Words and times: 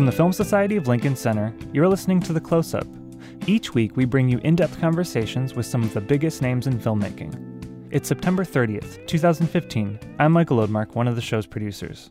From 0.00 0.06
the 0.06 0.12
Film 0.12 0.32
Society 0.32 0.76
of 0.76 0.88
Lincoln 0.88 1.14
Center, 1.14 1.54
you're 1.74 1.86
listening 1.86 2.20
to 2.20 2.32
The 2.32 2.40
Close 2.40 2.72
Up. 2.72 2.86
Each 3.46 3.74
week, 3.74 3.98
we 3.98 4.06
bring 4.06 4.30
you 4.30 4.38
in 4.38 4.56
depth 4.56 4.80
conversations 4.80 5.52
with 5.52 5.66
some 5.66 5.82
of 5.82 5.92
the 5.92 6.00
biggest 6.00 6.40
names 6.40 6.66
in 6.66 6.78
filmmaking. 6.78 7.86
It's 7.90 8.08
September 8.08 8.42
30th, 8.42 9.06
2015. 9.06 9.98
I'm 10.18 10.32
Michael 10.32 10.66
Odmark, 10.66 10.94
one 10.94 11.06
of 11.06 11.16
the 11.16 11.20
show's 11.20 11.46
producers. 11.46 12.10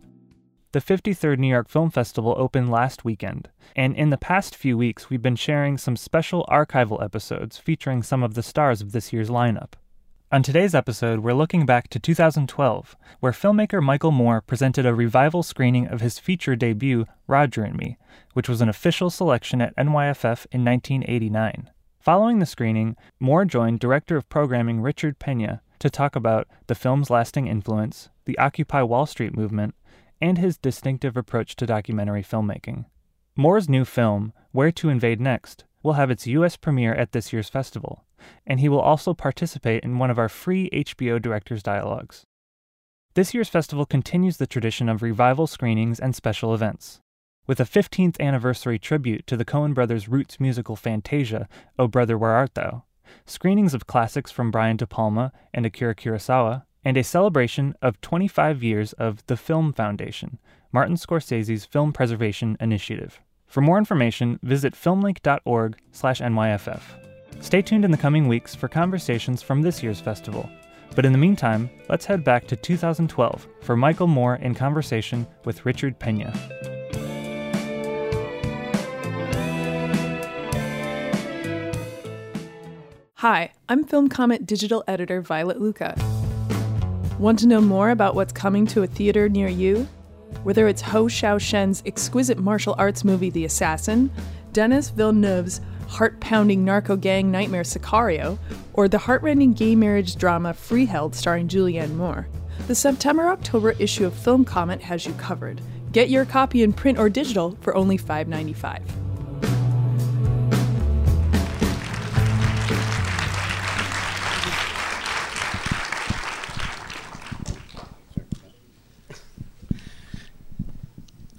The 0.71 0.81
53rd 0.81 1.39
New 1.39 1.47
York 1.47 1.67
Film 1.67 1.89
Festival 1.89 2.35
opened 2.37 2.69
last 2.69 3.05
weekend, 3.05 3.49
and 3.75 3.95
in 3.95 4.11
the 4.11 4.19
past 4.19 4.55
few 4.55 4.77
weeks, 4.77 5.09
we've 5.09 5.23
been 5.23 5.35
sharing 5.35 5.79
some 5.79 5.95
special 5.95 6.45
archival 6.47 7.03
episodes 7.03 7.57
featuring 7.57 8.03
some 8.03 8.21
of 8.21 8.35
the 8.35 8.43
stars 8.43 8.83
of 8.83 8.91
this 8.91 9.11
year's 9.11 9.31
lineup. 9.31 9.73
On 10.31 10.43
today's 10.43 10.75
episode, 10.75 11.21
we're 11.21 11.33
looking 11.33 11.65
back 11.65 11.87
to 11.87 11.97
2012, 11.97 12.95
where 13.19 13.31
filmmaker 13.31 13.81
Michael 13.81 14.11
Moore 14.11 14.41
presented 14.41 14.85
a 14.85 14.93
revival 14.93 15.41
screening 15.41 15.87
of 15.87 16.01
his 16.01 16.19
feature 16.19 16.55
debut, 16.55 17.07
Roger 17.25 17.63
and 17.63 17.75
Me, 17.75 17.97
which 18.33 18.47
was 18.47 18.61
an 18.61 18.69
official 18.69 19.09
selection 19.09 19.59
at 19.59 19.75
NYFF 19.75 20.45
in 20.51 20.63
1989. 20.63 21.71
Following 21.99 22.37
the 22.37 22.45
screening, 22.45 22.95
Moore 23.19 23.43
joined 23.43 23.79
director 23.79 24.17
of 24.17 24.29
programming 24.29 24.81
Richard 24.81 25.17
Pena 25.17 25.63
to 25.79 25.89
talk 25.89 26.15
about 26.15 26.47
the 26.67 26.75
film's 26.75 27.09
lasting 27.09 27.47
influence, 27.47 28.09
the 28.25 28.37
Occupy 28.37 28.83
Wall 28.83 29.07
Street 29.07 29.35
movement, 29.35 29.73
and 30.21 30.37
his 30.37 30.59
distinctive 30.59 31.17
approach 31.17 31.55
to 31.55 31.65
documentary 31.65 32.21
filmmaking. 32.21 32.85
Moore's 33.35 33.67
new 33.67 33.83
film, 33.83 34.33
Where 34.51 34.71
to 34.73 34.89
Invade 34.89 35.19
Next, 35.19 35.63
will 35.83 35.93
have 35.93 36.11
its 36.11 36.27
U.S. 36.27 36.57
premiere 36.57 36.93
at 36.93 37.11
this 37.11 37.31
year's 37.31 37.49
festival 37.49 38.05
and 38.45 38.59
he 38.59 38.69
will 38.69 38.79
also 38.79 39.13
participate 39.13 39.83
in 39.83 39.97
one 39.97 40.09
of 40.09 40.19
our 40.19 40.29
free 40.29 40.69
HBO 40.71 41.21
Directors 41.21 41.63
Dialogues. 41.63 42.25
This 43.15 43.33
year's 43.33 43.49
festival 43.49 43.85
continues 43.85 44.37
the 44.37 44.47
tradition 44.47 44.87
of 44.87 45.01
revival 45.01 45.47
screenings 45.47 45.99
and 45.99 46.15
special 46.15 46.53
events. 46.53 47.01
With 47.47 47.59
a 47.59 47.65
15th 47.65 48.19
anniversary 48.19 48.77
tribute 48.77 49.25
to 49.27 49.35
the 49.35 49.45
Coen 49.45 49.73
brothers' 49.73 50.07
roots 50.07 50.39
musical 50.39 50.75
Fantasia, 50.75 51.47
O 51.79 51.87
Brother 51.87 52.17
Where 52.17 52.31
Art 52.31 52.53
Thou, 52.53 52.83
screenings 53.25 53.73
of 53.73 53.87
classics 53.87 54.29
from 54.29 54.51
Brian 54.51 54.77
De 54.77 54.85
Palma 54.85 55.31
and 55.53 55.65
Akira 55.65 55.95
Kurosawa, 55.95 56.63
and 56.85 56.95
a 56.95 57.03
celebration 57.03 57.75
of 57.81 57.99
25 58.01 58.63
years 58.63 58.93
of 58.93 59.25
the 59.25 59.35
Film 59.35 59.73
Foundation, 59.73 60.37
Martin 60.71 60.95
Scorsese's 60.95 61.65
film 61.65 61.91
preservation 61.91 62.55
initiative. 62.59 63.19
For 63.49 63.61
more 63.61 63.77
information, 63.79 64.39
visit 64.43 64.75
filmlinc.org/nyff. 64.75 66.81
Stay 67.41 67.61
tuned 67.63 67.83
in 67.83 67.89
the 67.89 67.97
coming 67.97 68.27
weeks 68.27 68.53
for 68.53 68.67
conversations 68.67 69.41
from 69.41 69.63
this 69.63 69.81
year's 69.81 69.99
festival. 69.99 70.47
But 70.95 71.03
in 71.03 71.13
the 71.13 71.17
meantime, 71.17 71.67
let's 71.89 72.05
head 72.05 72.23
back 72.23 72.45
to 72.47 72.55
2012 72.55 73.47
for 73.61 73.75
Michael 73.75 74.05
Moore 74.05 74.35
in 74.35 74.53
conversation 74.53 75.25
with 75.45 75.65
Richard 75.65 75.97
Pena. 75.97 76.31
Hi, 83.15 83.51
I'm 83.67 83.83
Film 83.83 84.09
Comment 84.09 84.45
digital 84.45 84.83
editor 84.87 85.23
Violet 85.23 85.59
Lucca. 85.59 85.95
Want 87.17 87.39
to 87.39 87.47
know 87.47 87.61
more 87.61 87.89
about 87.89 88.13
what's 88.13 88.31
coming 88.31 88.67
to 88.67 88.83
a 88.83 88.87
theater 88.87 89.27
near 89.27 89.47
you? 89.47 89.87
Whether 90.43 90.67
it's 90.67 90.81
Ho 90.81 91.05
Hsiao-hsien's 91.05 91.83
exquisite 91.85 92.37
martial 92.37 92.75
arts 92.77 93.03
movie 93.03 93.29
The 93.29 93.45
Assassin, 93.45 94.11
Denis 94.53 94.89
Villeneuve's 94.89 95.61
heart 95.87 96.19
pounding 96.19 96.63
narco 96.63 96.95
gang 96.95 97.31
nightmare 97.31 97.63
Sicario, 97.63 98.37
or 98.73 98.87
the 98.87 98.97
heartrending 98.99 99.53
gay 99.53 99.75
marriage 99.75 100.15
drama 100.15 100.53
Freeheld 100.53 101.15
starring 101.15 101.47
Julianne 101.47 101.95
Moore. 101.95 102.27
The 102.67 102.75
September 102.75 103.27
October 103.29 103.71
issue 103.71 104.05
of 104.05 104.13
Film 104.13 104.45
Comment 104.45 104.81
has 104.81 105.05
you 105.05 105.13
covered. 105.13 105.61
Get 105.91 106.09
your 106.09 106.25
copy 106.25 106.61
in 106.61 106.73
print 106.73 106.99
or 106.99 107.09
digital 107.09 107.57
for 107.61 107.75
only 107.75 107.97
$5.95. 107.97 109.08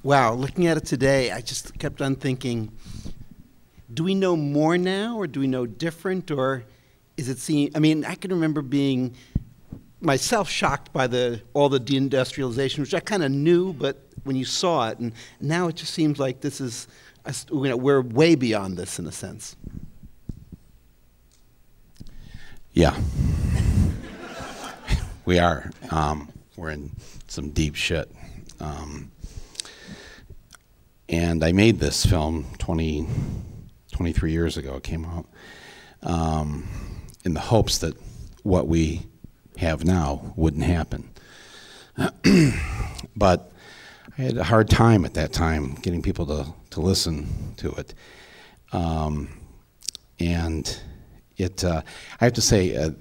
Wow, 0.02 0.34
looking 0.34 0.66
at 0.66 0.76
it 0.76 0.86
today, 0.86 1.30
I 1.30 1.40
just 1.40 1.78
kept 1.78 2.00
on 2.00 2.16
thinking 2.16 2.72
do 3.92 4.04
we 4.04 4.14
know 4.14 4.36
more 4.36 4.78
now 4.78 5.16
or 5.16 5.26
do 5.26 5.40
we 5.40 5.48
know 5.48 5.66
different 5.66 6.30
or 6.30 6.62
is 7.16 7.28
it 7.28 7.38
seen 7.38 7.68
i 7.74 7.80
mean 7.80 8.04
i 8.04 8.14
can 8.14 8.30
remember 8.30 8.62
being 8.62 9.12
myself 10.00 10.48
shocked 10.48 10.92
by 10.92 11.08
the 11.08 11.42
all 11.54 11.68
the 11.68 11.80
deindustrialization 11.80 12.78
which 12.78 12.94
i 12.94 13.00
kind 13.00 13.24
of 13.24 13.32
knew 13.32 13.72
but 13.72 14.06
when 14.22 14.36
you 14.36 14.44
saw 14.44 14.88
it 14.88 14.96
and 15.00 15.12
now 15.40 15.66
it 15.66 15.74
just 15.74 15.92
seems 15.92 16.20
like 16.20 16.40
this 16.40 16.60
is 16.60 16.86
you 17.52 17.68
know, 17.68 17.76
we're 17.76 18.00
way 18.00 18.34
beyond 18.34 18.76
this 18.76 18.98
in 18.98 19.06
a 19.06 19.12
sense. 19.12 19.56
Yeah. 22.72 22.96
We 25.26 25.38
are. 25.38 25.70
Um, 25.92 26.28
we're 26.56 26.70
in 26.70 26.90
some 27.28 27.50
deep 27.50 27.76
shit. 27.76 28.10
Um, 28.58 29.12
and 31.10 31.44
i 31.44 31.53
made 31.53 31.78
this 31.78 32.06
film 32.06 32.47
20 32.59 33.06
23 34.00 34.32
years 34.32 34.56
ago 34.56 34.76
it 34.76 34.82
came 34.82 35.04
out, 35.04 35.26
um, 36.03 36.66
in 37.25 37.34
the 37.34 37.41
hopes 37.41 37.76
that 37.78 37.94
what 38.44 38.66
we 38.66 39.03
have 39.59 39.84
now 39.84 40.32
wouldn't 40.37 40.65
happen. 40.65 41.10
but 43.15 43.53
I 44.16 44.22
had 44.22 44.38
a 44.38 44.44
hard 44.44 44.71
time 44.71 45.04
at 45.04 45.12
that 45.15 45.34
time 45.34 45.75
getting 45.75 46.00
people 46.00 46.25
to, 46.26 46.47
to 46.71 46.81
listen 46.81 47.54
to 47.59 47.72
it. 47.72 47.92
Um, 48.72 49.28
and 50.19 50.81
it, 51.37 51.62
uh, 51.62 51.82
I 52.21 52.25
have 52.25 52.32
to 52.34 52.41
say, 52.41 52.75
uh, 52.75 52.92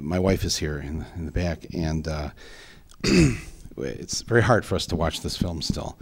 my 0.00 0.18
wife 0.18 0.44
is 0.44 0.56
here 0.56 0.78
in 0.78 1.00
the, 1.00 1.06
in 1.16 1.26
the 1.26 1.32
back, 1.32 1.66
and 1.74 2.08
uh, 2.08 2.30
it's 3.76 4.22
very 4.22 4.42
hard 4.42 4.64
for 4.64 4.76
us 4.76 4.86
to 4.86 4.96
watch 4.96 5.20
this 5.20 5.36
film 5.36 5.60
still. 5.60 5.98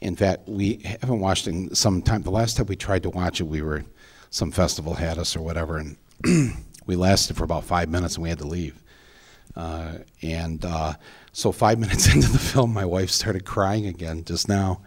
In 0.00 0.16
fact, 0.16 0.48
we 0.48 0.80
haven't 1.00 1.20
watched 1.20 1.46
in 1.46 1.74
some 1.74 2.02
time. 2.02 2.22
The 2.22 2.30
last 2.30 2.56
time 2.56 2.66
we 2.66 2.76
tried 2.76 3.02
to 3.02 3.10
watch 3.10 3.40
it, 3.40 3.44
we 3.44 3.62
were 3.62 3.84
some 4.30 4.50
festival 4.50 4.94
had 4.94 5.18
us 5.18 5.36
or 5.36 5.42
whatever, 5.42 5.76
and 5.76 5.96
we 6.86 6.96
lasted 6.96 7.36
for 7.36 7.44
about 7.44 7.64
five 7.64 7.88
minutes 7.88 8.14
and 8.14 8.22
we 8.22 8.28
had 8.28 8.38
to 8.38 8.46
leave. 8.46 8.82
Uh, 9.56 9.98
and 10.22 10.64
uh, 10.64 10.94
so 11.32 11.52
five 11.52 11.78
minutes 11.84 12.12
into 12.14 12.30
the 12.30 12.38
film, 12.38 12.72
my 12.72 12.84
wife 12.84 13.10
started 13.10 13.44
crying 13.44 13.86
again 13.86 14.24
just 14.24 14.48
now, 14.48 14.80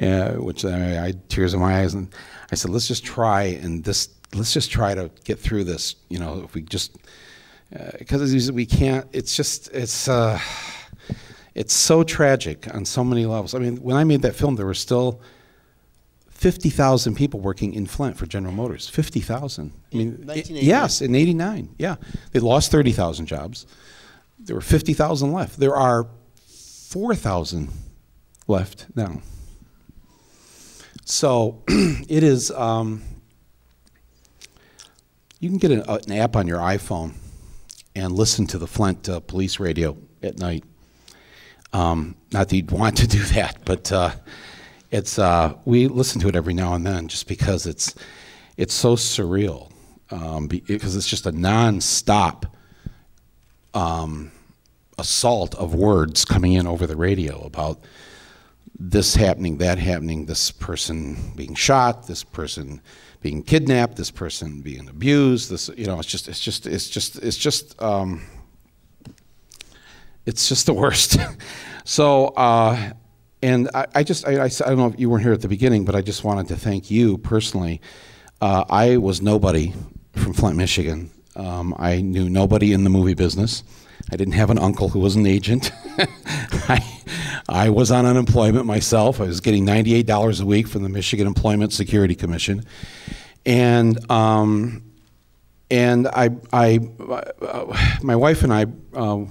uh, 0.00 0.32
which 0.32 0.64
I, 0.64 0.74
I, 0.74 1.06
had 1.06 1.28
tears 1.28 1.52
in 1.52 1.60
my 1.60 1.80
eyes, 1.80 1.94
and 1.94 2.14
I 2.50 2.54
said, 2.54 2.70
"Let's 2.70 2.88
just 2.88 3.04
try 3.04 3.42
and 3.42 3.84
this. 3.84 4.08
Let's 4.32 4.54
just 4.54 4.70
try 4.70 4.94
to 4.94 5.10
get 5.24 5.38
through 5.38 5.64
this. 5.64 5.96
You 6.08 6.20
know, 6.20 6.42
if 6.44 6.54
we 6.54 6.62
just 6.62 6.96
because 7.98 8.48
uh, 8.48 8.52
we 8.52 8.64
can't. 8.64 9.06
It's 9.12 9.36
just 9.36 9.68
it's." 9.72 10.08
Uh, 11.50 11.60
it's 11.60 11.74
so 11.74 12.02
tragic 12.02 12.72
on 12.74 12.84
so 12.84 13.04
many 13.04 13.26
levels. 13.26 13.54
I 13.54 13.58
mean, 13.58 13.76
when 13.78 13.96
I 13.96 14.04
made 14.04 14.22
that 14.22 14.34
film, 14.34 14.56
there 14.56 14.66
were 14.66 14.74
still 14.74 15.20
50,000 16.30 17.14
people 17.16 17.40
working 17.40 17.74
in 17.74 17.86
Flint 17.86 18.16
for 18.16 18.24
General 18.24 18.54
Motors. 18.54 18.88
50,000. 18.88 19.72
I 19.92 19.96
mean, 19.96 20.24
it, 20.30 20.48
yes, 20.48 21.02
in 21.02 21.14
89. 21.14 21.74
Yeah. 21.78 21.96
They 22.32 22.40
lost 22.40 22.70
30,000 22.70 23.26
jobs. 23.26 23.66
There 24.38 24.56
were 24.56 24.62
50,000 24.62 25.32
left. 25.32 25.60
There 25.60 25.76
are 25.76 26.06
4,000 26.88 27.68
left 28.48 28.86
now. 28.94 29.20
So 31.04 31.62
it 31.68 32.22
is, 32.22 32.50
um, 32.52 33.02
you 35.40 35.50
can 35.50 35.58
get 35.58 35.72
an, 35.72 35.82
an, 35.86 36.12
app 36.12 36.36
on 36.36 36.46
your 36.46 36.60
iPhone 36.60 37.14
and 37.94 38.12
listen 38.12 38.46
to 38.46 38.58
the 38.58 38.66
Flint 38.66 39.08
uh, 39.08 39.20
police 39.20 39.60
radio 39.60 39.96
at 40.22 40.38
night. 40.38 40.64
Um, 41.72 42.16
not 42.32 42.48
that 42.48 42.56
you'd 42.56 42.70
want 42.70 42.96
to 42.98 43.06
do 43.06 43.18
that, 43.34 43.58
but 43.64 43.90
uh, 43.92 44.10
it's 44.90 45.18
uh, 45.18 45.54
we 45.64 45.88
listen 45.88 46.20
to 46.22 46.28
it 46.28 46.36
every 46.36 46.54
now 46.54 46.74
and 46.74 46.86
then 46.86 47.08
just 47.08 47.28
because 47.28 47.66
it's 47.66 47.94
it's 48.56 48.74
so 48.74 48.96
surreal 48.96 49.70
um, 50.10 50.48
because 50.48 50.96
it's 50.96 51.06
just 51.06 51.26
a 51.26 51.32
non-stop 51.32 52.46
um, 53.74 54.32
assault 54.98 55.54
of 55.54 55.74
words 55.74 56.24
coming 56.24 56.52
in 56.54 56.66
over 56.66 56.86
the 56.86 56.96
radio 56.96 57.40
about 57.42 57.80
this 58.78 59.14
happening, 59.14 59.58
that 59.58 59.78
happening, 59.78 60.26
this 60.26 60.50
person 60.50 61.32
being 61.36 61.54
shot, 61.54 62.06
this 62.06 62.24
person 62.24 62.80
being 63.20 63.42
kidnapped, 63.42 63.96
this 63.96 64.10
person 64.10 64.62
being 64.62 64.88
abused. 64.88 65.50
This, 65.50 65.70
you 65.76 65.86
know, 65.86 65.98
it's 65.98 66.08
just, 66.08 66.28
it's 66.28 66.40
just, 66.40 66.66
it's 66.66 66.88
just, 66.88 67.16
it's 67.16 67.36
just. 67.36 67.80
Um, 67.80 68.22
it's 70.30 70.48
just 70.48 70.66
the 70.66 70.72
worst. 70.72 71.18
so, 71.84 72.28
uh, 72.28 72.92
and 73.42 73.68
I, 73.74 73.86
I 73.96 74.02
just, 74.04 74.26
I, 74.26 74.44
I, 74.44 74.44
I, 74.44 74.48
don't 74.48 74.78
know 74.78 74.86
if 74.86 74.98
you 74.98 75.10
weren't 75.10 75.24
here 75.24 75.32
at 75.32 75.42
the 75.42 75.48
beginning, 75.48 75.84
but 75.84 75.96
I 75.96 76.02
just 76.02 76.22
wanted 76.22 76.46
to 76.48 76.56
thank 76.56 76.90
you 76.90 77.18
personally. 77.18 77.80
Uh, 78.40 78.64
I 78.70 78.96
was 78.96 79.20
nobody 79.20 79.74
from 80.12 80.32
Flint, 80.32 80.56
Michigan. 80.56 81.10
Um, 81.34 81.74
I 81.78 82.00
knew 82.00 82.30
nobody 82.30 82.72
in 82.72 82.84
the 82.84 82.90
movie 82.90 83.14
business. 83.14 83.64
I 84.12 84.16
didn't 84.16 84.34
have 84.34 84.50
an 84.50 84.58
uncle 84.58 84.88
who 84.88 85.00
was 85.00 85.16
an 85.16 85.26
agent. 85.26 85.72
I, 86.68 86.80
I 87.48 87.70
was 87.70 87.90
on 87.90 88.06
unemployment 88.06 88.66
myself. 88.66 89.20
I 89.20 89.24
was 89.24 89.40
getting 89.40 89.66
$98 89.66 90.40
a 90.40 90.46
week 90.46 90.68
from 90.68 90.84
the 90.84 90.88
Michigan 90.88 91.26
Employment 91.26 91.72
Security 91.72 92.14
Commission. 92.14 92.64
And, 93.44 94.10
um, 94.10 94.84
and 95.70 96.06
I, 96.06 96.30
I, 96.52 96.78
uh, 97.42 97.98
my 98.02 98.16
wife 98.16 98.42
and 98.42 98.52
I, 98.52 98.66
uh, 98.94 99.24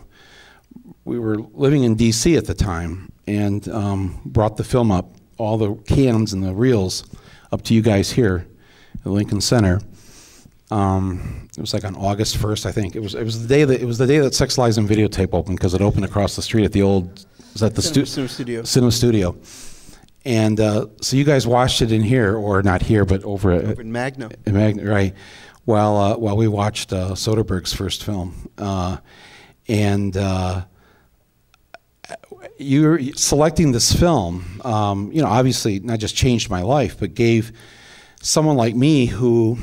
we 1.10 1.18
were 1.20 1.38
living 1.54 1.84
in 1.84 1.96
D.C. 1.96 2.36
at 2.38 2.46
the 2.46 2.54
time 2.54 3.12
and 3.26 3.68
um, 3.70 4.22
brought 4.26 4.58
the 4.58 4.64
film 4.64 4.92
up, 4.92 5.16
all 5.38 5.58
the 5.58 5.74
cans 5.84 6.34
and 6.34 6.44
the 6.44 6.54
reels, 6.54 7.04
up 7.52 7.64
to 7.64 7.74
you 7.74 7.82
guys 7.82 8.12
here 8.12 8.46
at 9.04 9.08
Lincoln 9.08 9.42
Center. 9.42 9.82
Um, 10.70 11.50
it 11.58 11.62
was 11.62 11.74
like 11.74 11.84
on 11.84 11.96
August 11.96 12.38
1st, 12.38 12.68
I 12.68 12.72
think. 12.72 12.96
It 12.96 13.02
was 13.02 13.16
it 13.16 13.24
was 13.24 13.42
the 13.42 13.48
day 13.48 13.64
that 13.66 13.82
it 13.82 13.86
was 13.86 13.98
the 13.98 14.06
day 14.06 14.20
that 14.20 14.36
Sex 14.36 14.58
Lies 14.60 14.78
and 14.78 14.88
Videotape 14.88 15.34
opened 15.34 15.58
because 15.58 15.74
it 15.74 15.82
opened 15.82 16.06
across 16.06 16.36
the 16.36 16.44
street 16.44 16.64
at 16.64 16.72
the 16.74 16.84
old 16.84 17.26
was 17.54 17.62
that 17.62 17.74
the 17.74 17.82
Cinema, 17.82 18.06
stu- 18.06 18.06
Cinema 18.06 18.30
Studio. 18.30 18.64
Cinema 18.64 18.92
Studio. 18.92 19.36
And 20.26 20.60
uh, 20.60 20.86
so 21.02 21.18
you 21.18 21.24
guys 21.24 21.48
watched 21.48 21.82
it 21.82 21.92
in 21.92 22.04
here, 22.04 22.36
or 22.36 22.62
not 22.62 22.84
here, 22.84 23.04
but 23.04 23.24
over 23.24 23.52
at, 23.52 23.64
Over 23.66 23.82
in 23.82 23.92
Magno. 23.92 24.30
in 24.46 24.54
Mag- 24.54 24.86
right. 24.86 25.16
While 25.66 25.98
uh, 25.98 26.18
while 26.18 26.38
we 26.38 26.48
watched 26.48 26.94
uh, 26.94 27.16
Soderbergh's 27.16 27.74
first 27.74 28.04
film, 28.04 28.50
uh, 28.60 28.98
and 29.68 30.16
uh, 30.16 30.66
you're 32.58 33.02
selecting 33.14 33.72
this 33.72 33.94
film, 33.94 34.62
um, 34.64 35.12
you 35.12 35.22
know, 35.22 35.28
obviously 35.28 35.80
not 35.80 36.00
just 36.00 36.16
changed 36.16 36.50
my 36.50 36.62
life, 36.62 37.00
but 37.00 37.14
gave 37.14 37.52
someone 38.22 38.58
like 38.58 38.76
me 38.76 39.06
who 39.06 39.58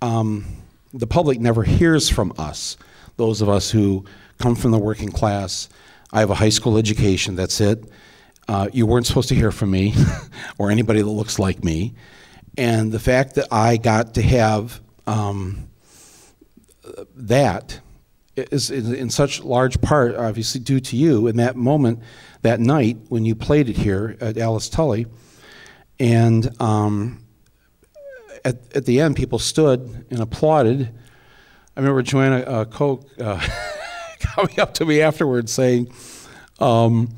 um, 0.00 0.44
the 0.92 1.06
public 1.06 1.40
never 1.40 1.62
hears 1.62 2.08
from 2.08 2.32
us, 2.38 2.76
those 3.16 3.40
of 3.40 3.48
us 3.48 3.70
who 3.70 4.04
come 4.38 4.54
from 4.54 4.70
the 4.70 4.78
working 4.78 5.10
class. 5.10 5.68
I 6.12 6.20
have 6.20 6.30
a 6.30 6.34
high 6.34 6.50
school 6.50 6.76
education, 6.76 7.36
that's 7.36 7.60
it. 7.60 7.84
Uh, 8.48 8.68
you 8.72 8.86
weren't 8.86 9.06
supposed 9.06 9.28
to 9.28 9.34
hear 9.34 9.52
from 9.52 9.70
me 9.70 9.94
or 10.58 10.70
anybody 10.70 11.00
that 11.00 11.08
looks 11.08 11.38
like 11.38 11.64
me. 11.64 11.94
And 12.58 12.92
the 12.92 12.98
fact 12.98 13.36
that 13.36 13.48
I 13.50 13.76
got 13.78 14.14
to 14.14 14.22
have 14.22 14.80
um, 15.06 15.68
that 17.14 17.80
is, 18.36 18.70
in 18.70 19.10
such 19.10 19.42
large 19.42 19.80
part, 19.80 20.16
obviously, 20.16 20.60
due 20.60 20.80
to 20.80 20.96
you 20.96 21.26
in 21.26 21.36
that 21.36 21.56
moment, 21.56 22.00
that 22.42 22.60
night 22.60 22.98
when 23.08 23.24
you 23.24 23.34
played 23.34 23.68
it 23.68 23.76
here 23.76 24.16
at 24.20 24.38
Alice 24.38 24.68
Tully. 24.68 25.06
And 25.98 26.50
um, 26.60 27.24
at, 28.44 28.56
at 28.74 28.86
the 28.86 29.00
end, 29.00 29.16
people 29.16 29.38
stood 29.38 30.06
and 30.10 30.20
applauded. 30.20 30.88
I 31.76 31.80
remember 31.80 32.02
Joanna 32.02 32.38
uh, 32.38 32.64
Koch 32.64 33.06
uh, 33.20 33.46
coming 34.20 34.58
up 34.58 34.74
to 34.74 34.84
me 34.84 35.00
afterwards 35.00 35.52
saying, 35.52 35.92
um, 36.58 37.14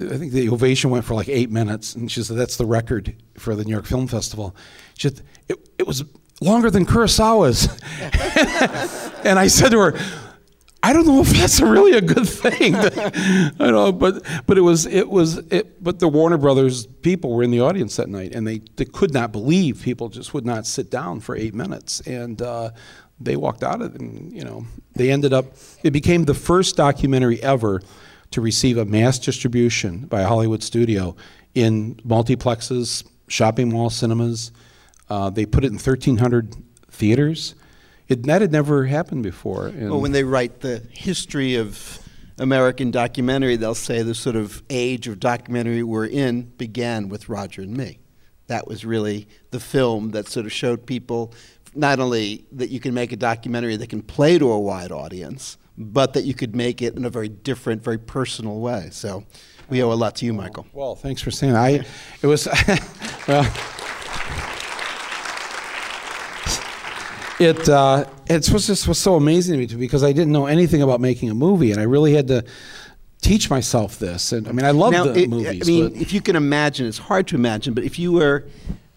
I 0.00 0.16
think 0.16 0.32
the 0.32 0.48
ovation 0.48 0.90
went 0.90 1.04
for 1.04 1.14
like 1.14 1.28
eight 1.28 1.50
minutes, 1.50 1.94
and 1.94 2.10
she 2.10 2.22
said 2.22 2.36
that's 2.36 2.56
the 2.56 2.66
record 2.66 3.14
for 3.38 3.54
the 3.54 3.64
New 3.64 3.70
York 3.70 3.86
Film 3.86 4.08
Festival. 4.08 4.56
She 4.98 5.08
said 5.08 5.22
it, 5.48 5.68
it 5.78 5.86
was 5.86 6.02
longer 6.40 6.70
than 6.70 6.86
Kurosawa's, 6.86 7.68
and 9.24 9.38
I 9.38 9.46
said 9.46 9.70
to 9.70 9.78
her, 9.78 9.98
I 10.84 10.92
don't 10.92 11.06
know 11.06 11.22
if 11.22 11.30
that's 11.30 11.62
really 11.62 11.96
a 11.96 12.02
good 12.02 12.28
thing. 12.28 12.74
I 13.58 13.70
know, 13.70 13.90
but 13.90 14.22
but 14.46 14.58
it 14.58 14.60
was 14.60 14.84
it 14.84 15.08
was 15.08 15.38
it. 15.50 15.82
But 15.82 15.98
the 15.98 16.08
Warner 16.08 16.36
Brothers 16.36 16.84
people 16.86 17.34
were 17.34 17.42
in 17.42 17.50
the 17.50 17.60
audience 17.60 17.96
that 17.96 18.10
night, 18.10 18.34
and 18.34 18.46
they, 18.46 18.60
they 18.76 18.84
could 18.84 19.14
not 19.14 19.32
believe 19.32 19.80
people 19.82 20.10
just 20.10 20.34
would 20.34 20.44
not 20.44 20.66
sit 20.66 20.90
down 20.90 21.20
for 21.20 21.36
eight 21.36 21.54
minutes, 21.54 22.00
and 22.00 22.42
uh, 22.42 22.70
they 23.18 23.34
walked 23.34 23.62
out 23.62 23.80
of 23.80 23.94
it, 23.94 24.00
and 24.02 24.30
you 24.30 24.44
know 24.44 24.66
they 24.94 25.10
ended 25.10 25.32
up. 25.32 25.46
It 25.82 25.92
became 25.92 26.26
the 26.26 26.34
first 26.34 26.76
documentary 26.76 27.42
ever 27.42 27.80
to 28.32 28.42
receive 28.42 28.76
a 28.76 28.84
mass 28.84 29.18
distribution 29.18 30.00
by 30.00 30.20
a 30.20 30.26
Hollywood 30.26 30.62
studio 30.62 31.16
in 31.54 31.94
multiplexes, 32.06 33.04
shopping 33.26 33.70
mall 33.70 33.88
cinemas. 33.88 34.52
Uh, 35.08 35.30
they 35.30 35.46
put 35.46 35.64
it 35.64 35.68
in 35.68 35.74
1,300 35.74 36.54
theaters. 36.90 37.54
It, 38.08 38.24
that 38.24 38.42
had 38.42 38.52
never 38.52 38.86
happened 38.86 39.22
before. 39.22 39.68
And 39.68 39.90
Well, 39.90 40.00
when 40.00 40.12
they 40.12 40.24
write 40.24 40.60
the 40.60 40.82
history 40.90 41.56
of 41.56 41.98
American 42.38 42.90
documentary, 42.90 43.56
they'll 43.56 43.74
say 43.74 44.02
the 44.02 44.14
sort 44.14 44.36
of 44.36 44.62
age 44.70 45.08
of 45.08 45.20
documentary 45.20 45.82
we're 45.82 46.06
in 46.06 46.42
began 46.42 47.08
with 47.08 47.28
Roger 47.28 47.62
and 47.62 47.76
Me. 47.76 47.98
That 48.46 48.66
was 48.66 48.84
really 48.84 49.28
the 49.50 49.60
film 49.60 50.10
that 50.10 50.28
sort 50.28 50.44
of 50.44 50.52
showed 50.52 50.86
people 50.86 51.32
not 51.74 51.98
only 51.98 52.44
that 52.52 52.70
you 52.70 52.78
can 52.80 52.94
make 52.94 53.12
a 53.12 53.16
documentary 53.16 53.76
that 53.76 53.88
can 53.88 54.02
play 54.02 54.38
to 54.38 54.50
a 54.50 54.58
wide 54.58 54.92
audience, 54.92 55.56
but 55.76 56.12
that 56.12 56.24
you 56.24 56.34
could 56.34 56.54
make 56.54 56.82
it 56.82 56.94
in 56.96 57.04
a 57.04 57.10
very 57.10 57.28
different, 57.28 57.82
very 57.82 57.98
personal 57.98 58.60
way. 58.60 58.88
So 58.92 59.24
we 59.68 59.82
owe 59.82 59.92
a 59.92 59.94
lot 59.94 60.14
to 60.16 60.26
you, 60.26 60.32
Michael. 60.32 60.66
Well, 60.72 60.94
thanks 60.94 61.20
for 61.20 61.30
saying 61.30 61.54
that. 61.54 61.62
I, 61.62 61.84
it 62.22 62.26
was, 62.26 62.46
well, 63.28 63.42
it, 67.40 67.68
uh, 67.68 68.04
it 68.26 68.48
was 68.50 68.66
just 68.66 68.86
was 68.86 68.98
so 68.98 69.16
amazing 69.16 69.54
to 69.54 69.58
me 69.58 69.66
too, 69.66 69.78
because 69.78 70.04
I 70.04 70.12
didn't 70.12 70.32
know 70.32 70.46
anything 70.46 70.82
about 70.82 71.00
making 71.00 71.30
a 71.30 71.34
movie, 71.34 71.70
and 71.72 71.80
I 71.80 71.84
really 71.84 72.14
had 72.14 72.28
to 72.28 72.44
teach 73.20 73.50
myself 73.50 73.98
this. 73.98 74.32
And 74.32 74.46
I 74.46 74.52
mean, 74.52 74.66
I 74.66 74.70
love 74.70 74.92
now, 74.92 75.04
the 75.04 75.22
it- 75.22 75.30
movies. 75.30 75.68
I 75.68 75.70
mean, 75.70 75.88
but 75.90 76.00
if 76.00 76.12
you 76.12 76.20
can 76.20 76.36
imagine, 76.36 76.86
it's 76.86 76.98
hard 76.98 77.26
to 77.28 77.36
imagine, 77.36 77.74
but 77.74 77.84
if 77.84 77.98
you 77.98 78.12
were 78.12 78.44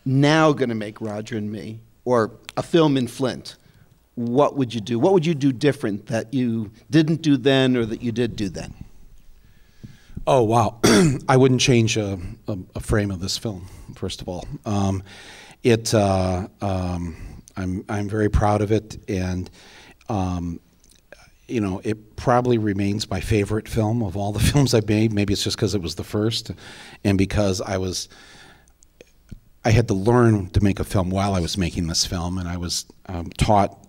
now 0.05 0.51
going 0.53 0.69
to 0.69 0.75
make 0.75 1.01
Roger 1.01 1.37
and 1.37 1.51
Me 1.51 1.79
or 2.05 2.31
a 2.55 2.63
film 2.63 2.97
in 2.97 3.07
Flint, 3.07 3.55
what 4.15 4.55
would 4.55 4.73
you 4.73 4.81
do? 4.81 4.99
What 4.99 5.13
would 5.13 5.25
you 5.25 5.35
do 5.35 5.51
different 5.51 6.07
that 6.07 6.33
you 6.33 6.71
didn't 6.89 7.21
do 7.21 7.37
then 7.37 7.77
or 7.77 7.85
that 7.85 8.01
you 8.01 8.11
did 8.11 8.35
do 8.35 8.49
then? 8.49 8.73
Oh 10.25 10.43
wow! 10.43 10.79
I 11.29 11.37
wouldn't 11.37 11.61
change 11.61 11.95
a, 11.95 12.19
a, 12.47 12.57
a 12.75 12.79
frame 12.81 13.11
of 13.11 13.19
this 13.19 13.37
film. 13.37 13.67
First 13.95 14.21
of 14.21 14.27
all, 14.27 14.45
um, 14.65 15.03
it. 15.63 15.93
Uh, 15.93 16.47
um, 16.61 17.15
I'm 17.57 17.83
I'm 17.89 18.07
very 18.07 18.29
proud 18.29 18.61
of 18.61 18.71
it, 18.71 18.97
and 19.09 19.49
um, 20.07 20.59
you 21.47 21.59
know 21.59 21.81
it 21.83 22.15
probably 22.15 22.57
remains 22.57 23.09
my 23.09 23.19
favorite 23.19 23.67
film 23.67 24.01
of 24.03 24.15
all 24.15 24.31
the 24.31 24.39
films 24.51 24.73
I've 24.73 24.87
made. 24.87 25.11
Maybe 25.11 25.33
it's 25.33 25.43
just 25.43 25.57
because 25.57 25.75
it 25.75 25.81
was 25.81 25.95
the 25.95 26.03
first, 26.03 26.51
and 27.03 27.17
because 27.17 27.59
I 27.61 27.77
was. 27.77 28.07
I 29.65 29.71
had 29.71 29.89
to 29.89 29.93
learn 29.93 30.49
to 30.51 30.63
make 30.63 30.79
a 30.79 30.85
film 30.85 31.09
while 31.09 31.33
I 31.33 31.41
was 31.41 31.57
making 31.57 31.87
this 31.87 32.05
film, 32.05 32.37
and 32.37 32.47
I 32.47 32.55
was 32.55 32.85
um, 33.07 33.29
taught 33.31 33.85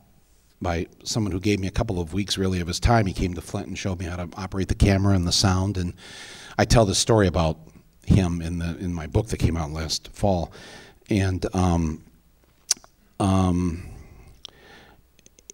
by 0.61 0.87
someone 1.05 1.31
who 1.31 1.39
gave 1.39 1.61
me 1.61 1.69
a 1.69 1.71
couple 1.71 2.01
of 2.01 2.13
weeks 2.13 2.37
really 2.37 2.61
of 2.61 2.67
his 2.67 2.81
time. 2.81 3.07
He 3.07 3.13
came 3.13 3.35
to 3.35 3.41
Flint 3.41 3.69
and 3.69 3.79
showed 3.79 4.01
me 4.01 4.07
how 4.07 4.17
to 4.17 4.29
operate 4.37 4.67
the 4.67 4.75
camera 4.75 5.15
and 5.15 5.25
the 5.25 5.33
sound. 5.33 5.77
And 5.77 5.95
I 6.57 6.65
tell 6.65 6.85
this 6.85 6.99
story 6.99 7.29
about 7.29 7.59
him 8.05 8.41
in 8.41 8.59
the 8.59 8.77
in 8.79 8.93
my 8.93 9.07
book 9.07 9.29
that 9.29 9.37
came 9.39 9.57
out 9.57 9.71
last 9.71 10.09
fall. 10.13 10.53
And 11.11 11.47
um, 11.55 12.03
um, 13.21 13.89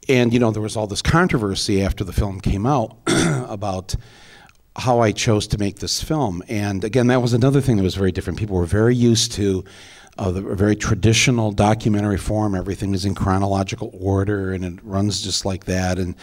and 0.09 0.33
you 0.33 0.39
know 0.39 0.51
there 0.51 0.63
was 0.63 0.77
all 0.77 0.87
this 0.87 1.03
controversy 1.03 1.83
after 1.83 2.05
the 2.05 2.13
film 2.13 2.41
came 2.41 2.67
out 2.67 2.97
about 3.49 3.95
how 4.77 5.01
I 5.01 5.13
chose 5.13 5.47
to 5.49 5.59
make 5.59 5.79
this 5.79 6.03
film. 6.03 6.43
And 6.49 6.83
again, 6.83 7.07
that 7.07 7.23
was 7.23 7.33
another 7.33 7.61
thing 7.61 7.77
that 7.77 7.85
was 7.85 7.95
very 7.95 8.11
different. 8.11 8.39
People 8.39 8.57
were 8.57 8.67
very 8.67 8.95
used 8.95 9.33
to 9.33 9.65
uh, 10.19 10.31
the 10.31 10.41
very 10.41 10.77
traditional 10.77 11.53
documentary 11.53 12.19
form. 12.19 12.55
Everything 12.55 12.95
is 12.95 13.05
in 13.05 13.15
chronological 13.15 13.91
order, 13.99 14.53
and 14.53 14.65
it 14.65 14.79
runs 14.83 15.23
just 15.23 15.45
like 15.45 15.65
that. 15.67 15.99
And 15.99 16.15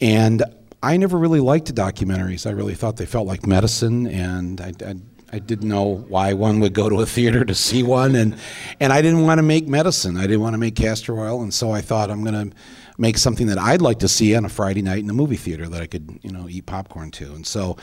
and 0.00 0.42
I 0.82 0.96
never 0.96 1.18
really 1.18 1.40
liked 1.40 1.74
documentaries. 1.74 2.46
I 2.46 2.50
really 2.50 2.74
thought 2.74 2.96
they 2.96 3.06
felt 3.06 3.26
like 3.26 3.46
medicine, 3.46 4.06
and 4.06 4.60
I. 4.60 4.72
I 4.84 4.94
I 5.32 5.40
didn't 5.40 5.68
know 5.68 6.04
why 6.08 6.34
one 6.34 6.60
would 6.60 6.72
go 6.72 6.88
to 6.88 7.00
a 7.00 7.06
theater 7.06 7.44
to 7.44 7.54
see 7.54 7.82
one, 7.82 8.14
and 8.14 8.36
and 8.80 8.92
I 8.92 9.02
didn't 9.02 9.22
want 9.22 9.38
to 9.38 9.42
make 9.42 9.66
medicine. 9.66 10.16
I 10.16 10.22
didn't 10.22 10.40
want 10.40 10.54
to 10.54 10.58
make 10.58 10.76
castor 10.76 11.18
oil, 11.18 11.42
and 11.42 11.52
so 11.52 11.72
I 11.72 11.80
thought 11.80 12.10
I'm 12.10 12.22
going 12.22 12.50
to 12.50 12.56
make 12.98 13.18
something 13.18 13.48
that 13.48 13.58
I'd 13.58 13.82
like 13.82 13.98
to 13.98 14.08
see 14.08 14.34
on 14.36 14.44
a 14.44 14.48
Friday 14.48 14.82
night 14.82 15.00
in 15.00 15.06
the 15.06 15.12
movie 15.12 15.36
theater 15.36 15.68
that 15.68 15.82
I 15.82 15.86
could 15.86 16.20
you 16.22 16.30
know 16.30 16.48
eat 16.48 16.66
popcorn 16.66 17.10
to, 17.12 17.34
and 17.34 17.44
so 17.44 17.76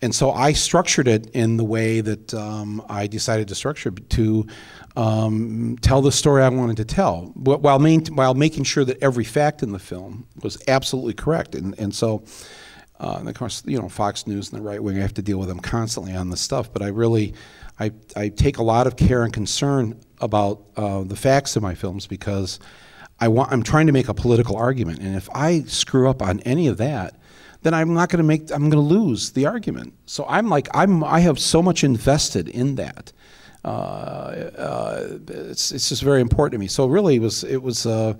and 0.00 0.14
so 0.14 0.30
I 0.32 0.52
structured 0.52 1.06
it 1.06 1.26
in 1.30 1.58
the 1.58 1.64
way 1.64 2.00
that 2.00 2.32
um, 2.32 2.82
I 2.88 3.06
decided 3.06 3.48
to 3.48 3.54
structure 3.54 3.90
it 3.90 4.10
to 4.10 4.46
um, 4.96 5.76
tell 5.82 6.00
the 6.00 6.12
story 6.12 6.42
I 6.42 6.48
wanted 6.48 6.78
to 6.78 6.84
tell, 6.86 7.26
wh- 7.34 7.62
while 7.62 7.78
main, 7.78 8.06
while 8.06 8.34
making 8.34 8.64
sure 8.64 8.84
that 8.86 9.02
every 9.02 9.24
fact 9.24 9.62
in 9.62 9.72
the 9.72 9.78
film 9.78 10.26
was 10.42 10.56
absolutely 10.66 11.14
correct, 11.14 11.54
and 11.54 11.78
and 11.78 11.94
so. 11.94 12.24
Uh, 12.98 13.16
and 13.18 13.28
of 13.28 13.34
course, 13.34 13.62
you 13.66 13.78
know, 13.78 13.88
Fox 13.88 14.26
News 14.26 14.52
and 14.52 14.60
the 14.60 14.64
right 14.64 14.82
wing, 14.82 14.96
I 14.98 15.02
have 15.02 15.14
to 15.14 15.22
deal 15.22 15.38
with 15.38 15.48
them 15.48 15.60
constantly 15.60 16.14
on 16.14 16.30
this 16.30 16.40
stuff. 16.40 16.72
But 16.72 16.82
I 16.82 16.88
really, 16.88 17.34
I, 17.78 17.92
I 18.16 18.28
take 18.28 18.58
a 18.58 18.62
lot 18.62 18.86
of 18.86 18.96
care 18.96 19.22
and 19.22 19.32
concern 19.32 20.00
about 20.20 20.62
uh, 20.76 21.02
the 21.02 21.16
facts 21.16 21.56
of 21.56 21.62
my 21.62 21.74
films 21.74 22.06
because 22.06 22.58
I 23.20 23.28
want, 23.28 23.52
I'm 23.52 23.62
trying 23.62 23.86
to 23.86 23.92
make 23.92 24.08
a 24.08 24.14
political 24.14 24.56
argument. 24.56 25.00
And 25.00 25.14
if 25.16 25.28
I 25.34 25.62
screw 25.62 26.08
up 26.08 26.22
on 26.22 26.40
any 26.40 26.68
of 26.68 26.78
that, 26.78 27.18
then 27.62 27.74
I'm 27.74 27.94
not 27.94 28.08
going 28.08 28.18
to 28.18 28.24
make, 28.24 28.50
I'm 28.52 28.70
going 28.70 28.72
to 28.72 28.78
lose 28.78 29.32
the 29.32 29.46
argument. 29.46 29.94
So 30.06 30.24
I'm 30.28 30.48
like, 30.48 30.68
I'm, 30.74 31.02
I 31.02 31.20
have 31.20 31.38
so 31.38 31.62
much 31.62 31.84
invested 31.84 32.48
in 32.48 32.76
that. 32.76 33.12
Uh, 33.64 33.68
uh, 34.56 35.18
it's, 35.28 35.72
it's 35.72 35.88
just 35.88 36.02
very 36.02 36.20
important 36.20 36.52
to 36.52 36.58
me. 36.58 36.68
So 36.68 36.86
really, 36.86 37.16
it 37.16 37.20
was, 37.20 37.42
it 37.42 37.62
was, 37.62 37.84
uh, 37.84 38.14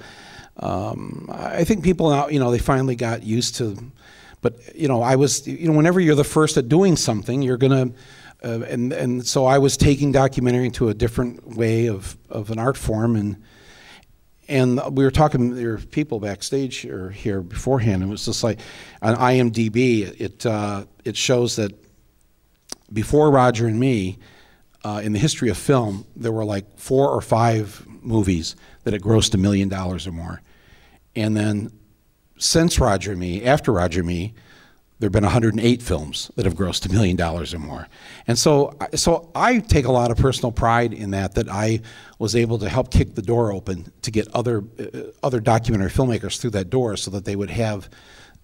um, 0.59 1.29
I 1.31 1.65
think 1.65 1.85
people 1.85 2.11
now, 2.11 2.29
you 2.29 2.41
know, 2.41 2.51
they 2.51 2.59
finally 2.59 2.97
got 2.97 3.23
used 3.23 3.55
to, 3.57 3.77
but 4.47 4.77
you 4.77 4.87
know, 4.87 5.03
I 5.03 5.17
was 5.17 5.45
you 5.49 5.69
know, 5.69 5.77
whenever 5.77 5.99
you're 5.99 6.15
the 6.15 6.23
first 6.23 6.57
at 6.57 6.69
doing 6.69 6.95
something, 6.95 7.43
you're 7.43 7.57
gonna. 7.57 7.91
Uh, 8.45 8.61
and 8.69 8.93
and 8.93 9.27
so 9.27 9.45
I 9.45 9.59
was 9.59 9.77
taking 9.77 10.13
documentary 10.13 10.67
into 10.67 10.89
a 10.89 10.95
different 10.95 11.57
way 11.57 11.89
of, 11.89 12.17
of 12.31 12.53
an 12.53 12.61
art 12.61 12.77
form, 12.77 13.17
and 13.17 13.43
and 14.47 14.81
we 14.97 15.03
were 15.03 15.11
talking. 15.11 15.57
There 15.57 15.71
were 15.71 15.79
people 15.79 16.21
backstage 16.21 16.85
or 16.85 17.11
here 17.11 17.41
beforehand. 17.41 18.03
And 18.03 18.11
it 18.11 18.13
was 18.13 18.25
just 18.25 18.45
like 18.45 18.61
on 19.03 19.17
IMDb. 19.17 20.15
It 20.21 20.47
uh, 20.47 20.85
it 21.05 21.17
shows 21.17 21.57
that 21.57 21.73
before 22.93 23.33
Roger 23.33 23.67
and 23.67 23.81
me, 23.81 24.17
uh, 24.85 25.01
in 25.03 25.13
the 25.13 25.19
history 25.19 25.49
of 25.49 25.59
film, 25.59 26.07
there 26.15 26.31
were 26.31 26.45
like 26.45 26.79
four 26.79 27.11
or 27.11 27.21
five 27.21 27.85
movies 28.01 28.55
that 28.85 28.93
had 28.93 29.03
grossed 29.03 29.35
a 29.35 29.39
million 29.39 29.69
dollars 29.69 30.07
or 30.07 30.13
more, 30.13 30.41
and 31.17 31.37
then 31.37 31.73
since 32.39 32.79
Roger 32.79 33.17
Me, 33.17 33.45
after 33.45 33.73
Roger 33.73 34.03
Me, 34.03 34.35
there 34.99 35.09
have 35.09 35.13
been 35.13 35.25
108 35.25 35.83
films 35.83 36.31
that 36.37 36.47
have 36.47 36.55
grossed 36.55 36.89
a 36.89 36.93
million 36.93 37.17
dollars 37.17 37.53
or 37.53 37.59
more. 37.59 37.87
And 38.27 38.39
so, 38.39 38.75
so 38.95 39.31
I 39.35 39.59
take 39.59 39.85
a 39.85 39.93
lot 39.93 40.11
of 40.11 40.17
personal 40.17 40.53
pride 40.53 40.95
in 40.95 41.11
that, 41.11 41.35
that 41.35 41.51
I 41.51 41.81
was 42.19 42.35
able 42.35 42.59
to 42.61 42.69
help 42.69 42.91
kick 42.91 43.15
the 43.15 43.23
door 43.23 43.53
open 43.53 43.93
to 44.03 44.11
get 44.11 44.27
other, 44.35 44.65
uh, 44.79 45.01
other 45.23 45.41
documentary 45.41 45.91
filmmakers 45.91 46.41
through 46.41 46.51
that 46.51 46.71
door 46.71 46.97
so 46.97 47.11
that 47.11 47.27
they 47.27 47.37
would 47.37 47.51
have, 47.51 47.91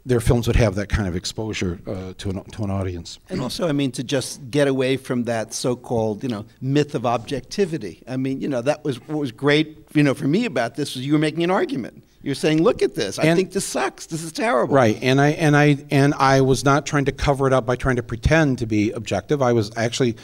their 0.05 0.21
films 0.21 0.47
would 0.47 0.57
have 0.57 0.75
that 0.75 0.91
kind 0.91 1.09
of 1.09 1.17
exposure 1.17 1.79
uh, 1.87 2.13
to, 2.19 2.29
an, 2.29 2.45
to 2.45 2.65
an 2.65 2.71
audience. 2.71 3.19
And 3.31 3.41
also, 3.41 3.67
I 3.67 3.73
mean, 3.73 3.91
to 3.93 4.05
just 4.05 4.51
get 4.51 4.69
away 4.69 4.99
from 4.99 5.25
that 5.25 5.55
so-called, 5.55 6.23
you 6.23 6.29
know, 6.29 6.45
myth 6.61 6.95
of 6.95 7.07
objectivity. 7.07 8.03
I 8.07 8.19
mean, 8.19 8.43
you 8.43 8.49
know, 8.49 8.61
that 8.61 8.85
was 8.85 9.01
what 9.09 9.19
was 9.19 9.33
great, 9.33 9.87
you 9.95 10.03
know, 10.03 10.13
for 10.13 10.29
me 10.29 10.45
about 10.45 10.75
this 10.75 10.97
was 10.97 11.07
you 11.07 11.15
were 11.15 11.19
making 11.19 11.45
an 11.45 11.51
argument 11.51 12.03
you're 12.23 12.35
saying, 12.35 12.63
look 12.63 12.83
at 12.83 12.95
this. 12.95 13.19
I 13.19 13.25
And- 13.25 13.37
think 13.37 13.53
this 13.53 13.65
sucks. 13.65 14.07
This 14.07 14.23
is 14.23 14.33
terrible. 14.33 14.75
Right, 14.75 14.99
and 15.03 15.21
I 15.21 15.29
and 15.31 15.57
I 15.57 15.79
and 15.91 16.15
I 16.15 16.41
was 16.41 16.65
not 16.65 16.87
trying 16.87 17.05
to 17.07 17.13
cover 17.13 17.47
it 17.47 17.53
up 17.53 17.67
by 17.67 17.77
trying 17.77 17.97
to 17.97 18.03
pretend 18.03 18.59
to 18.59 18.67
be 18.67 18.91
objective. 18.93 19.43
I 19.43 19.53
was 19.53 19.71
actually 19.77 20.17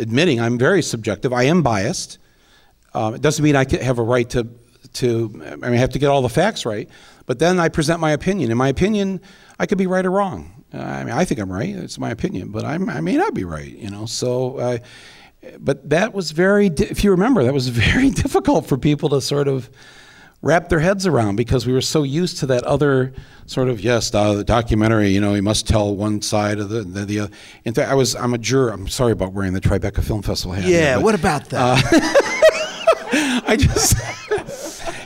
admitting 0.00 0.40
I'm 0.40 0.58
very 0.58 0.82
subjective. 0.82 1.32
I 1.32 1.44
am 1.44 1.62
biased. 1.62 2.18
Um, 2.94 3.14
it 3.14 3.22
doesn't 3.22 3.42
mean 3.44 3.56
I 3.56 3.64
have 3.82 3.98
a 3.98 4.02
right 4.02 4.28
to 4.30 4.46
to. 4.94 5.30
I 5.46 5.56
mean, 5.56 5.74
I 5.74 5.76
have 5.76 5.90
to 5.90 5.98
get 5.98 6.08
all 6.08 6.22
the 6.22 6.28
facts 6.28 6.64
right. 6.66 6.88
But 7.26 7.38
then 7.38 7.58
I 7.58 7.68
present 7.68 8.00
my 8.00 8.12
opinion. 8.12 8.50
In 8.50 8.56
my 8.56 8.68
opinion, 8.68 9.20
I 9.58 9.66
could 9.66 9.78
be 9.78 9.86
right 9.86 10.06
or 10.06 10.10
wrong. 10.12 10.64
Uh, 10.72 10.78
I 10.78 11.04
mean, 11.04 11.12
I 11.14 11.24
think 11.24 11.40
I'm 11.40 11.52
right. 11.52 11.74
It's 11.74 11.98
my 11.98 12.10
opinion, 12.10 12.50
but 12.50 12.64
I'm, 12.64 12.88
I 12.88 13.00
may 13.00 13.16
not 13.16 13.34
be 13.34 13.44
right. 13.44 13.72
You 13.76 13.90
know, 13.90 14.06
so. 14.06 14.58
Uh, 14.58 14.78
but 15.60 15.88
that 15.90 16.12
was 16.12 16.32
very. 16.32 16.68
di- 16.70 16.84
If 16.86 17.04
you 17.04 17.10
remember, 17.12 17.44
that 17.44 17.54
was 17.54 17.68
very 17.86 18.10
difficult 18.10 18.66
for 18.66 18.76
people 18.78 19.08
to 19.10 19.20
sort 19.20 19.48
of 19.48 19.70
wrap 20.46 20.68
their 20.68 20.78
heads 20.80 21.06
around 21.06 21.36
because 21.36 21.66
we 21.66 21.72
were 21.72 21.80
so 21.80 22.04
used 22.04 22.38
to 22.38 22.46
that 22.46 22.64
other 22.64 23.12
sort 23.46 23.68
of 23.68 23.80
yes, 23.80 24.14
uh, 24.14 24.34
the 24.34 24.44
documentary. 24.44 25.08
You 25.08 25.20
know, 25.20 25.34
you 25.34 25.42
must 25.42 25.66
tell 25.66 25.94
one 25.94 26.22
side 26.22 26.58
of 26.58 26.68
the 26.68 26.82
the, 26.82 27.04
the 27.04 27.20
other. 27.20 27.32
In 27.64 27.74
fact, 27.74 27.90
I 27.90 27.94
was 27.94 28.14
I'm 28.14 28.32
a 28.32 28.38
juror. 28.38 28.70
I'm 28.70 28.88
sorry 28.88 29.12
about 29.12 29.32
wearing 29.32 29.52
the 29.52 29.60
Tribeca 29.60 30.02
Film 30.02 30.22
Festival 30.22 30.54
hat. 30.54 30.64
here, 30.64 30.80
Yeah, 30.80 30.94
but 30.96 31.04
what 31.04 31.14
about 31.14 31.50
that? 31.50 31.82
I 33.46 33.56
just. 33.56 33.96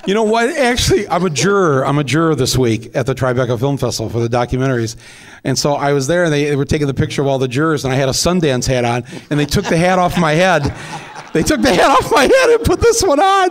You 0.06 0.14
know 0.14 0.24
what? 0.24 0.48
Actually, 0.56 1.06
I'm 1.08 1.24
a 1.26 1.30
juror. 1.30 1.84
I'm 1.86 1.98
a 1.98 2.04
juror 2.04 2.34
this 2.34 2.56
week 2.56 2.96
at 2.96 3.06
the 3.06 3.14
Tribeca 3.14 3.58
Film 3.58 3.76
Festival 3.76 4.10
for 4.10 4.18
the 4.26 4.34
documentaries, 4.34 4.96
and 5.44 5.58
so 5.58 5.74
I 5.74 5.92
was 5.92 6.06
there, 6.06 6.24
and 6.24 6.32
they, 6.32 6.46
they 6.46 6.56
were 6.56 6.64
taking 6.64 6.86
the 6.86 6.94
picture 6.94 7.20
of 7.20 7.28
all 7.28 7.38
the 7.38 7.46
jurors, 7.46 7.84
and 7.84 7.92
I 7.92 7.96
had 7.96 8.08
a 8.08 8.12
Sundance 8.12 8.66
hat 8.66 8.84
on, 8.84 9.04
and 9.28 9.38
they 9.38 9.44
took 9.44 9.66
the 9.66 9.76
hat 9.76 9.98
off 9.98 10.18
my 10.18 10.32
head. 10.32 10.62
They 11.32 11.42
took 11.42 11.60
the 11.60 11.72
hat 11.72 11.90
off 11.90 12.10
my 12.10 12.22
head 12.22 12.50
and 12.50 12.64
put 12.64 12.80
this 12.80 13.02
one 13.02 13.20
on. 13.20 13.50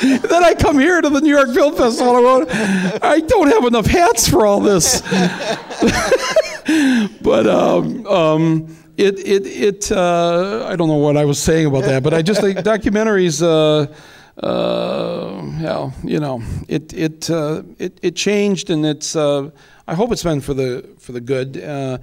Then 0.00 0.44
I 0.44 0.54
come 0.54 0.78
here 0.78 1.00
to 1.00 1.08
the 1.08 1.20
New 1.20 1.34
York 1.34 1.50
Film 1.50 1.76
Festival, 1.76 2.16
and 2.16 2.50
I, 2.50 2.98
I 3.02 3.20
don't 3.20 3.48
have 3.48 3.64
enough 3.64 3.86
hats 3.86 4.28
for 4.28 4.46
all 4.46 4.60
this. 4.60 5.00
but 7.22 7.46
um, 7.46 8.06
um, 8.06 8.76
it 8.96 9.18
it 9.18 9.46
it 9.46 9.92
uh, 9.92 10.66
I 10.68 10.76
don't 10.76 10.88
know 10.88 10.94
what 10.94 11.16
I 11.16 11.24
was 11.24 11.38
saying 11.38 11.66
about 11.66 11.84
that, 11.84 12.02
but 12.02 12.14
I 12.14 12.22
just 12.22 12.40
think 12.40 12.58
documentaries. 12.58 13.42
Uh, 13.42 13.92
uh, 14.44 15.42
yeah, 15.60 15.92
you 16.02 16.18
know, 16.18 16.42
it 16.68 16.92
it 16.92 17.30
uh, 17.30 17.62
it 17.78 17.98
it 18.02 18.16
changed, 18.16 18.70
and 18.70 18.84
it's. 18.84 19.14
Uh, 19.14 19.50
I 19.86 19.94
hope 19.94 20.10
it's 20.12 20.24
been 20.24 20.40
for 20.40 20.54
the 20.54 20.88
for 20.98 21.12
the 21.12 21.20
good. 21.20 21.62
Uh, 21.62 21.98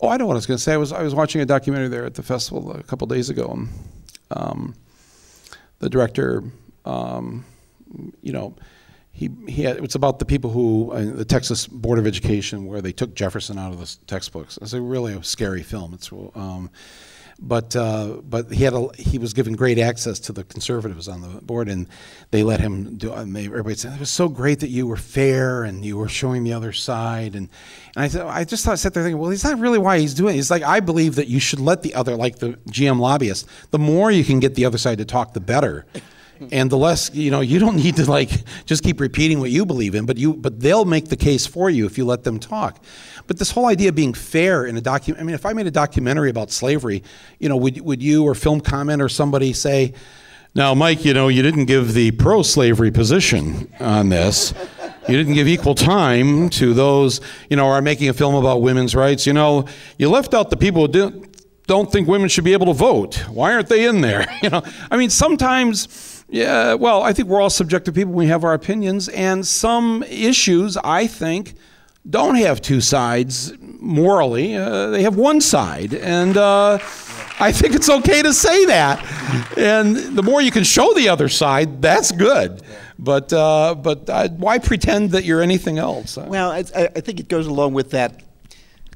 oh, 0.00 0.08
I 0.08 0.16
don't 0.16 0.20
know 0.20 0.26
what 0.26 0.34
I 0.34 0.36
was 0.36 0.46
going 0.46 0.58
to 0.58 0.62
say. 0.62 0.74
I 0.74 0.76
was 0.76 0.92
I 0.92 1.02
was 1.02 1.14
watching 1.14 1.40
a 1.40 1.46
documentary 1.46 1.88
there 1.88 2.04
at 2.04 2.14
the 2.14 2.22
festival 2.22 2.72
a 2.72 2.84
couple 2.84 3.08
days 3.08 3.30
ago. 3.30 3.50
And, 3.50 3.68
um, 4.30 4.74
the 5.80 5.90
director, 5.90 6.44
um, 6.84 7.44
you 8.22 8.32
know, 8.32 8.54
he 9.12 9.30
he 9.46 9.62
had, 9.62 9.78
it's 9.84 9.94
about 9.94 10.18
the 10.18 10.24
people 10.24 10.50
who 10.50 10.90
uh, 10.92 11.04
the 11.04 11.24
Texas 11.24 11.66
Board 11.66 11.98
of 11.98 12.06
Education 12.06 12.66
where 12.66 12.80
they 12.80 12.92
took 12.92 13.14
Jefferson 13.14 13.58
out 13.58 13.72
of 13.72 13.78
the 13.78 13.96
textbooks. 14.06 14.58
It's 14.62 14.72
a 14.72 14.80
really 14.80 15.12
a 15.12 15.22
scary 15.22 15.62
film. 15.62 15.92
It's 15.94 16.10
um, 16.34 16.70
but 17.42 17.74
uh, 17.74 18.20
but 18.22 18.52
he 18.52 18.62
had 18.64 18.72
a, 18.72 18.88
he 18.96 19.18
was 19.18 19.34
given 19.34 19.54
great 19.54 19.78
access 19.78 20.20
to 20.20 20.32
the 20.32 20.44
conservatives 20.44 21.08
on 21.08 21.20
the 21.22 21.40
board, 21.42 21.68
and 21.68 21.88
they 22.30 22.42
let 22.42 22.60
him 22.60 22.96
do. 22.96 23.12
And 23.12 23.34
they, 23.34 23.46
everybody 23.46 23.74
said 23.74 23.94
it 23.94 24.00
was 24.00 24.10
so 24.10 24.28
great 24.28 24.60
that 24.60 24.68
you 24.68 24.86
were 24.86 24.96
fair 24.96 25.64
and 25.64 25.84
you 25.84 25.96
were 25.96 26.08
showing 26.08 26.44
the 26.44 26.52
other 26.52 26.72
side. 26.72 27.34
And 27.34 27.48
and 27.96 28.04
I 28.04 28.08
thought 28.08 28.28
I 28.28 28.44
just 28.44 28.64
thought 28.64 28.78
sat 28.78 28.94
there 28.94 29.02
thinking, 29.02 29.18
well, 29.18 29.30
he's 29.30 29.44
not 29.44 29.58
really 29.58 29.78
why 29.78 29.98
he's 29.98 30.14
doing. 30.14 30.36
it. 30.36 30.38
It's 30.38 30.50
like 30.50 30.62
I 30.62 30.80
believe 30.80 31.16
that 31.16 31.26
you 31.26 31.40
should 31.40 31.60
let 31.60 31.82
the 31.82 31.94
other, 31.94 32.16
like 32.16 32.38
the 32.38 32.52
GM 32.70 33.00
lobbyists, 33.00 33.48
the 33.72 33.78
more 33.78 34.10
you 34.10 34.24
can 34.24 34.38
get 34.40 34.54
the 34.54 34.64
other 34.64 34.78
side 34.78 34.98
to 34.98 35.04
talk, 35.04 35.34
the 35.34 35.40
better. 35.40 35.84
And 36.50 36.70
the 36.70 36.78
less 36.78 37.14
you 37.14 37.30
know, 37.30 37.40
you 37.40 37.58
don't 37.58 37.76
need 37.84 37.96
to 37.96 38.10
like 38.10 38.30
just 38.64 38.82
keep 38.82 39.00
repeating 39.00 39.40
what 39.40 39.50
you 39.50 39.64
believe 39.66 39.94
in, 39.94 40.06
but 40.06 40.16
you 40.16 40.34
but 40.34 40.60
they'll 40.60 40.84
make 40.84 41.08
the 41.08 41.16
case 41.16 41.46
for 41.46 41.70
you 41.70 41.86
if 41.86 41.98
you 41.98 42.04
let 42.04 42.24
them 42.24 42.38
talk. 42.38 42.82
But 43.26 43.38
this 43.38 43.50
whole 43.50 43.66
idea 43.66 43.90
of 43.90 43.94
being 43.94 44.14
fair 44.14 44.64
in 44.64 44.76
a 44.76 44.80
document, 44.80 45.20
I 45.20 45.24
mean, 45.24 45.34
if 45.34 45.46
I 45.46 45.52
made 45.52 45.66
a 45.66 45.70
documentary 45.70 46.30
about 46.30 46.50
slavery, 46.50 47.02
you 47.38 47.48
know, 47.48 47.56
would 47.56 47.80
would 47.80 48.02
you 48.02 48.24
or 48.24 48.34
film 48.34 48.60
comment 48.60 49.00
or 49.00 49.08
somebody 49.08 49.52
say, 49.52 49.94
now, 50.54 50.74
Mike, 50.74 51.06
you 51.06 51.14
know, 51.14 51.28
you 51.28 51.40
didn't 51.40 51.64
give 51.64 51.94
the 51.94 52.10
pro-slavery 52.10 52.90
position 52.90 53.72
on 53.80 54.10
this. 54.10 54.52
You 55.08 55.16
didn't 55.16 55.32
give 55.32 55.48
equal 55.48 55.74
time 55.74 56.50
to 56.50 56.74
those, 56.74 57.22
you 57.48 57.56
know, 57.56 57.68
are 57.68 57.80
making 57.80 58.10
a 58.10 58.12
film 58.12 58.34
about 58.34 58.60
women's 58.60 58.94
rights. 58.94 59.26
You 59.26 59.32
know, 59.32 59.64
you 59.96 60.10
left 60.10 60.34
out 60.34 60.50
the 60.50 60.58
people 60.58 60.82
who 60.82 60.92
didn't, 60.92 61.32
don't 61.66 61.90
think 61.90 62.06
women 62.06 62.28
should 62.28 62.44
be 62.44 62.52
able 62.52 62.66
to 62.66 62.74
vote. 62.74 63.16
Why 63.30 63.54
aren't 63.54 63.68
they 63.68 63.86
in 63.86 64.02
there? 64.02 64.26
You 64.42 64.50
know, 64.50 64.62
I 64.90 64.98
mean, 64.98 65.08
sometimes, 65.08 66.21
yeah, 66.32 66.72
well, 66.72 67.02
I 67.02 67.12
think 67.12 67.28
we're 67.28 67.42
all 67.42 67.50
subjective 67.50 67.94
people. 67.94 68.14
We 68.14 68.28
have 68.28 68.42
our 68.42 68.54
opinions, 68.54 69.10
and 69.10 69.46
some 69.46 70.02
issues, 70.04 70.78
I 70.78 71.06
think, 71.06 71.52
don't 72.08 72.36
have 72.36 72.62
two 72.62 72.80
sides 72.80 73.52
morally. 73.60 74.56
Uh, 74.56 74.88
they 74.88 75.02
have 75.02 75.16
one 75.16 75.42
side, 75.42 75.92
and 75.92 76.38
uh, 76.38 76.78
I 77.38 77.52
think 77.52 77.74
it's 77.74 77.90
okay 77.90 78.22
to 78.22 78.32
say 78.32 78.64
that. 78.64 79.04
And 79.58 79.94
the 80.16 80.22
more 80.22 80.40
you 80.40 80.50
can 80.50 80.64
show 80.64 80.94
the 80.94 81.10
other 81.10 81.28
side, 81.28 81.82
that's 81.82 82.10
good. 82.12 82.62
But 82.98 83.30
uh, 83.32 83.74
but 83.74 84.08
uh, 84.08 84.30
why 84.30 84.58
pretend 84.58 85.10
that 85.10 85.24
you're 85.24 85.42
anything 85.42 85.76
else? 85.78 86.16
Well, 86.16 86.50
I, 86.50 86.64
I 86.74 86.88
I 86.96 87.00
think 87.00 87.20
it 87.20 87.28
goes 87.28 87.46
along 87.46 87.74
with 87.74 87.90
that. 87.90 88.22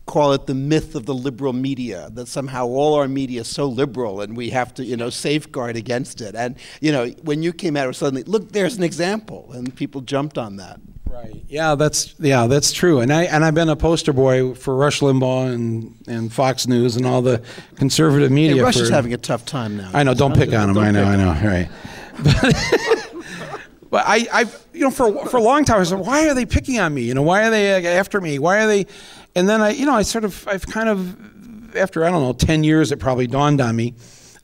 Call 0.06 0.32
it 0.32 0.46
the 0.46 0.54
myth 0.54 0.94
of 0.94 1.04
the 1.04 1.14
liberal 1.14 1.52
media 1.52 2.10
that 2.14 2.28
somehow 2.28 2.66
all 2.66 2.94
our 2.94 3.08
media 3.08 3.40
is 3.40 3.48
so 3.48 3.66
liberal 3.66 4.20
and 4.20 4.36
we 4.36 4.50
have 4.50 4.72
to, 4.74 4.84
you 4.84 4.96
know, 4.96 5.10
safeguard 5.10 5.76
against 5.76 6.20
it. 6.20 6.34
And 6.34 6.56
you 6.80 6.92
know, 6.92 7.08
when 7.22 7.42
you 7.42 7.52
came 7.52 7.76
out, 7.76 7.88
it 7.88 7.94
suddenly 7.94 8.22
look, 8.22 8.52
there's 8.52 8.76
an 8.76 8.84
example, 8.84 9.50
and 9.52 9.74
people 9.74 10.00
jumped 10.00 10.38
on 10.38 10.56
that. 10.56 10.80
Right. 11.16 11.42
Yeah, 11.48 11.76
that's 11.76 12.14
yeah, 12.18 12.46
that's 12.46 12.72
true. 12.72 13.00
And 13.00 13.12
I 13.12 13.24
and 13.24 13.44
I've 13.44 13.54
been 13.54 13.68
a 13.68 13.76
poster 13.76 14.12
boy 14.12 14.54
for 14.54 14.74
Rush 14.74 15.00
Limbaugh 15.00 15.52
and, 15.52 15.94
and 16.06 16.32
Fox 16.32 16.66
News 16.66 16.96
and 16.96 17.06
all 17.06 17.22
the 17.22 17.42
conservative 17.76 18.30
media. 18.30 18.56
Hey, 18.56 18.62
Rush 18.62 18.76
for, 18.76 18.82
is 18.82 18.90
having 18.90 19.14
a 19.14 19.18
tough 19.18 19.44
time 19.44 19.76
now. 19.76 19.90
I 19.94 20.02
know. 20.02 20.14
Don't 20.14 20.34
pick 20.34 20.52
on 20.52 20.70
him. 20.70 20.78
I 20.78 20.90
know. 20.90 21.04
I 21.04 21.16
know. 21.16 21.30
Right. 21.30 21.68
But, 22.22 22.54
but 23.90 24.04
I, 24.06 24.26
I, 24.32 24.46
you 24.72 24.80
know, 24.80 24.90
for 24.90 25.26
for 25.26 25.36
a 25.36 25.42
long 25.42 25.64
time, 25.64 25.80
I 25.80 25.84
said, 25.84 26.00
why 26.00 26.28
are 26.28 26.34
they 26.34 26.44
picking 26.44 26.78
on 26.78 26.92
me? 26.92 27.02
You 27.02 27.14
know, 27.14 27.22
why 27.22 27.46
are 27.46 27.50
they 27.50 27.86
after 27.86 28.20
me? 28.20 28.38
Why 28.38 28.64
are 28.64 28.66
they? 28.66 28.86
And 29.36 29.46
then 29.46 29.60
I, 29.60 29.70
you 29.70 29.84
know, 29.84 29.92
I 29.94 30.00
sort 30.00 30.24
of, 30.24 30.48
I've 30.48 30.66
kind 30.66 30.88
of, 30.88 31.76
after 31.76 32.06
I 32.06 32.10
don't 32.10 32.22
know, 32.22 32.32
ten 32.32 32.64
years, 32.64 32.90
it 32.90 32.98
probably 32.98 33.26
dawned 33.26 33.60
on 33.60 33.76
me 33.76 33.94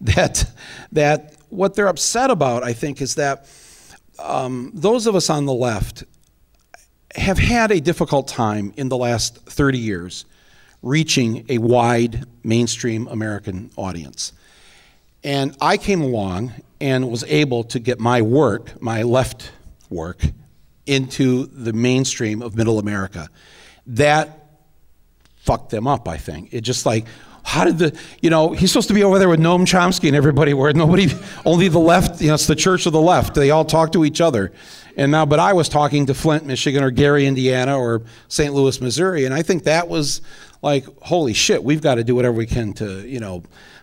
that 0.02 0.44
that 0.92 1.34
what 1.48 1.74
they're 1.74 1.88
upset 1.88 2.30
about, 2.30 2.62
I 2.62 2.74
think, 2.74 3.00
is 3.00 3.14
that 3.14 3.48
um, 4.18 4.70
those 4.74 5.06
of 5.06 5.16
us 5.16 5.30
on 5.30 5.46
the 5.46 5.54
left 5.54 6.04
have 7.14 7.38
had 7.38 7.72
a 7.72 7.80
difficult 7.80 8.28
time 8.28 8.74
in 8.76 8.90
the 8.90 8.96
last 8.96 9.36
30 9.36 9.78
years 9.78 10.24
reaching 10.82 11.44
a 11.48 11.58
wide 11.58 12.24
mainstream 12.44 13.06
American 13.08 13.70
audience. 13.76 14.32
And 15.24 15.56
I 15.60 15.76
came 15.78 16.02
along 16.02 16.52
and 16.80 17.10
was 17.10 17.24
able 17.24 17.64
to 17.64 17.78
get 17.78 17.98
my 17.98 18.20
work, 18.20 18.80
my 18.82 19.02
left 19.02 19.52
work, 19.88 20.22
into 20.86 21.46
the 21.46 21.72
mainstream 21.72 22.42
of 22.42 22.56
middle 22.56 22.78
America. 22.78 23.28
That 23.86 24.41
fucked 25.42 25.70
them 25.70 25.86
up, 25.86 26.08
I 26.08 26.16
think. 26.16 26.52
It 26.52 26.60
just 26.60 26.86
like, 26.86 27.06
how 27.44 27.64
did 27.64 27.78
the, 27.78 27.98
you 28.20 28.30
know, 28.30 28.52
he's 28.52 28.70
supposed 28.70 28.88
to 28.88 28.94
be 28.94 29.02
over 29.02 29.18
there 29.18 29.28
with 29.28 29.40
Noam 29.40 29.62
Chomsky 29.62 30.06
and 30.06 30.16
everybody, 30.16 30.54
where 30.54 30.72
nobody, 30.72 31.08
only 31.44 31.66
the 31.68 31.80
left, 31.80 32.20
you 32.20 32.28
know, 32.28 32.34
it's 32.34 32.46
the 32.46 32.54
church 32.54 32.86
of 32.86 32.92
the 32.92 33.00
left. 33.00 33.34
They 33.34 33.50
all 33.50 33.64
talk 33.64 33.92
to 33.92 34.04
each 34.04 34.20
other. 34.20 34.52
And 34.96 35.10
now, 35.10 35.26
but 35.26 35.40
I 35.40 35.52
was 35.52 35.68
talking 35.68 36.06
to 36.06 36.14
Flint, 36.14 36.46
Michigan, 36.46 36.84
or 36.84 36.90
Gary, 36.90 37.26
Indiana, 37.26 37.76
or 37.76 38.02
St. 38.28 38.54
Louis, 38.54 38.80
Missouri, 38.80 39.24
and 39.24 39.34
I 39.34 39.42
think 39.42 39.64
that 39.64 39.88
was 39.88 40.20
like, 40.60 40.84
holy 41.00 41.32
shit, 41.32 41.64
we've 41.64 41.82
got 41.82 41.96
to 41.96 42.04
do 42.04 42.14
whatever 42.14 42.36
we 42.36 42.46
can 42.46 42.72
to, 42.74 43.06
you 43.08 43.18
know, 43.18 43.42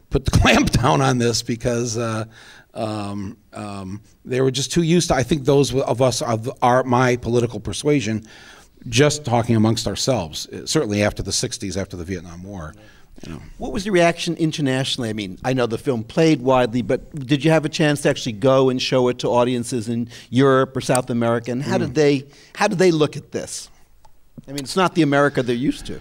put 0.10 0.26
the 0.26 0.32
clamp 0.40 0.70
down 0.70 1.02
on 1.02 1.18
this 1.18 1.42
because 1.42 1.98
uh, 1.98 2.26
um, 2.74 3.38
um, 3.52 4.02
they 4.24 4.40
were 4.40 4.52
just 4.52 4.72
too 4.72 4.84
used 4.84 5.10
to. 5.10 5.16
I 5.16 5.24
think 5.24 5.44
those 5.44 5.74
of 5.74 6.02
us 6.02 6.22
of 6.22 6.50
our 6.62 6.84
my 6.84 7.18
political 7.18 7.60
persuasion, 7.60 8.26
just 8.88 9.26
talking 9.26 9.56
amongst 9.56 9.88
ourselves. 9.88 10.48
Certainly 10.66 11.04
after 11.04 11.24
the 11.24 11.32
'60s, 11.32 11.76
after 11.76 11.98
the 11.98 12.04
Vietnam 12.04 12.44
War. 12.44 12.74
You 13.26 13.34
know. 13.34 13.42
What 13.58 13.74
was 13.74 13.84
the 13.84 13.92
reaction 13.92 14.36
internationally? 14.38 15.10
I 15.10 15.14
mean, 15.14 15.38
I 15.44 15.52
know 15.52 15.66
the 15.66 15.78
film 15.78 16.04
played 16.04 16.42
widely, 16.42 16.82
but 16.82 17.14
did 17.14 17.44
you 17.44 17.52
have 17.52 17.66
a 17.66 17.70
chance 17.70 18.02
to 18.04 18.10
actually 18.10 18.34
go 18.34 18.70
and 18.70 18.82
show 18.82 19.10
it 19.10 19.20
to 19.20 19.28
audiences 19.28 19.90
in 19.90 20.10
Europe 20.30 20.76
or 20.78 20.82
South 20.82 21.10
America? 21.10 21.52
And 21.52 21.62
how 21.62 21.78
mm. 21.78 21.82
did 21.82 21.96
they 21.96 22.28
how 22.56 22.68
did 22.68 22.80
they 22.80 22.92
look 22.92 23.18
at 23.18 23.32
this? 23.32 23.70
I 24.48 24.52
mean, 24.52 24.64
it's 24.64 24.76
not 24.76 24.96
the 24.96 25.02
America 25.02 25.44
they're 25.44 25.56
used 25.56 25.86
to. 25.88 26.00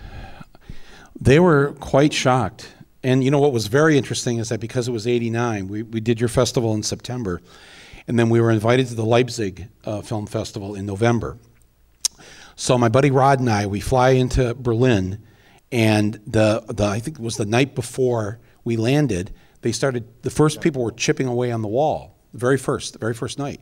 They 1.20 1.40
were 1.40 1.75
quite 1.80 2.12
shocked. 2.12 2.73
And 3.02 3.23
you 3.23 3.30
know 3.30 3.38
what 3.38 3.52
was 3.52 3.66
very 3.66 3.97
interesting 3.97 4.38
is 4.38 4.49
that 4.49 4.61
because 4.61 4.88
it 4.88 4.92
was 4.92 5.06
89, 5.06 5.68
we, 5.68 5.82
we 5.82 6.00
did 6.00 6.20
your 6.20 6.28
festival 6.28 6.75
in 6.75 6.82
September, 6.82 7.40
and 8.06 8.18
then 8.18 8.28
we 8.28 8.40
were 8.40 8.50
invited 8.50 8.88
to 8.88 8.94
the 8.94 9.04
Leipzig 9.04 9.68
uh, 9.85 10.00
Film 10.02 10.26
Festival 10.26 10.75
in 10.75 10.87
November. 10.87 11.38
So 12.61 12.77
my 12.77 12.88
buddy 12.88 13.12
Rod 13.12 13.38
and 13.38 13.49
I, 13.49 13.67
we 13.67 13.79
fly 13.79 14.11
into 14.11 14.53
Berlin 14.53 15.23
and 15.71 16.15
the, 16.27 16.65
the 16.67 16.87
I 16.87 16.99
think 16.99 17.21
it 17.21 17.23
was 17.23 17.37
the 17.37 17.47
night 17.47 17.77
before 17.77 18.41
we 18.65 18.77
landed, 18.77 19.33
they 19.61 19.71
started, 19.71 20.05
the 20.23 20.31
first 20.31 20.61
people 20.61 20.83
were 20.83 20.91
chipping 20.91 21.29
away 21.29 21.53
on 21.53 21.62
the 21.62 21.69
wall, 21.69 22.19
the 22.33 22.38
very 22.38 22.59
first, 22.59 22.95
the 22.95 22.99
very 22.99 23.15
first 23.15 23.38
night. 23.38 23.61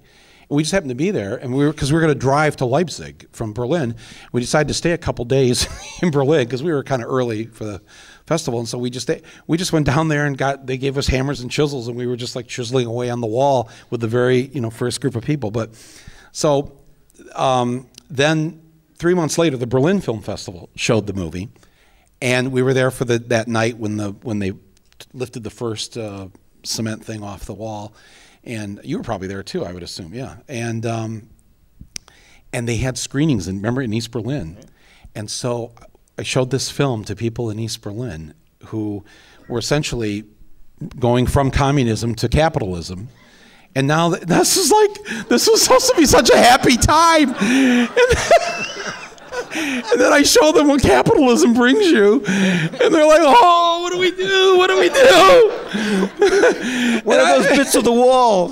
And 0.49 0.57
we 0.57 0.63
just 0.63 0.73
happened 0.73 0.89
to 0.89 0.97
be 0.97 1.11
there, 1.11 1.37
and 1.37 1.55
we 1.55 1.67
were 1.67 1.73
because 1.73 1.93
we 1.93 1.97
were 1.97 2.01
going 2.01 2.15
to 2.15 2.19
drive 2.19 2.57
to 2.57 2.65
Leipzig 2.65 3.29
from 3.33 3.53
Berlin. 3.53 3.97
We 4.33 4.41
decided 4.41 4.69
to 4.69 4.75
stay 4.75 4.93
a 4.93 4.99
couple 4.99 5.27
days 5.27 5.69
in 6.03 6.11
Berlin 6.11 6.47
because 6.47 6.63
we 6.63 6.73
were 6.73 6.83
kind 6.83 7.03
of 7.03 7.11
early 7.11 7.45
for 7.47 7.65
the 7.65 7.83
festival, 8.25 8.61
and 8.61 8.69
so 8.69 8.79
we 8.79 8.89
just 8.89 9.11
we 9.47 9.59
just 9.59 9.75
went 9.75 9.85
down 9.85 10.09
there 10.09 10.25
and 10.25 10.39
got 10.39 10.67
they 10.67 10.79
gave 10.79 10.97
us 10.97 11.07
hammers 11.07 11.41
and 11.41 11.51
chisels, 11.51 11.89
and 11.89 11.99
we 11.99 12.07
were 12.07 12.17
just 12.17 12.35
like 12.35 12.47
chiseling 12.47 12.87
away 12.87 13.11
on 13.11 13.21
the 13.21 13.27
wall 13.27 13.69
with 13.91 14.01
the 14.01 14.09
very 14.09 14.47
you 14.55 14.63
know 14.63 14.71
first 14.71 15.03
group 15.03 15.17
of 15.17 15.25
people. 15.25 15.51
But 15.51 15.71
so 16.33 16.79
um, 17.35 17.89
then 18.09 18.63
three 18.97 19.15
months 19.15 19.39
later, 19.39 19.57
the 19.57 19.67
Berlin 19.67 20.01
Film 20.01 20.23
Festival 20.23 20.69
showed 20.75 21.07
the 21.07 21.13
movie, 21.13 21.49
and 22.21 22.53
we 22.53 22.63
were 22.63 22.75
there 22.75 22.91
for 22.91 23.05
the, 23.05 23.19
that 23.19 23.49
night 23.49 23.79
when 23.79 23.97
the 23.97 24.11
when 24.23 24.39
they 24.39 24.53
lifted 25.13 25.45
the 25.45 25.51
first 25.51 25.97
uh, 25.97 26.29
cement 26.63 27.05
thing 27.05 27.23
off 27.23 27.45
the 27.45 27.55
wall, 27.55 27.95
and 28.45 28.81
you 28.85 28.99
were 28.99 29.05
probably 29.05 29.29
there 29.29 29.43
too, 29.43 29.65
I 29.65 29.73
would 29.73 29.83
assume, 29.83 30.15
yeah. 30.15 30.37
And 30.49 30.85
um, 30.87 31.29
and 32.53 32.69
they 32.69 32.77
had 32.77 32.99
screenings, 32.99 33.49
and 33.49 33.59
remember 33.59 33.83
in 33.83 33.93
East 33.93 34.11
Berlin, 34.11 34.59
and 35.15 35.31
so 35.31 35.73
I 36.19 36.23
showed 36.23 36.51
this 36.51 36.71
film 36.71 37.05
to 37.05 37.17
people 37.17 37.51
in 37.51 37.59
East 37.59 37.83
Berlin 37.83 38.35
who 38.67 39.05
were 39.49 39.59
essentially 39.59 40.25
going 40.99 41.27
from 41.27 41.51
communism 41.51 42.15
to 42.17 42.29
capitalism. 42.29 43.09
And 43.75 43.87
now 43.87 44.09
this 44.11 44.57
is 44.57 44.71
like 44.71 45.29
this 45.29 45.49
was 45.49 45.63
supposed 45.63 45.89
to 45.91 45.97
be 45.97 46.07
such 46.07 46.31
a 46.31 46.37
happy 46.37 46.77
time. 46.77 47.35
and 49.55 50.01
then 50.01 50.13
I 50.13 50.23
show 50.23 50.53
them 50.53 50.69
what 50.69 50.83
capitalism 50.83 51.55
brings 51.55 51.87
you, 51.87 52.25
and 52.27 52.95
they're 52.95 53.07
like, 53.07 53.23
"Oh, 53.23 53.81
what 53.83 53.93
do 53.93 53.99
we 53.99 54.11
do? 54.11 54.57
What 54.57 54.69
do 54.69 54.81
we 54.81 54.89
do?" 54.89 57.01
what 57.05 57.21
are 57.21 57.39
those 57.39 57.47
I, 57.47 57.57
bits 57.57 57.75
of 57.75 57.85
the 57.85 57.93
wall? 57.93 58.49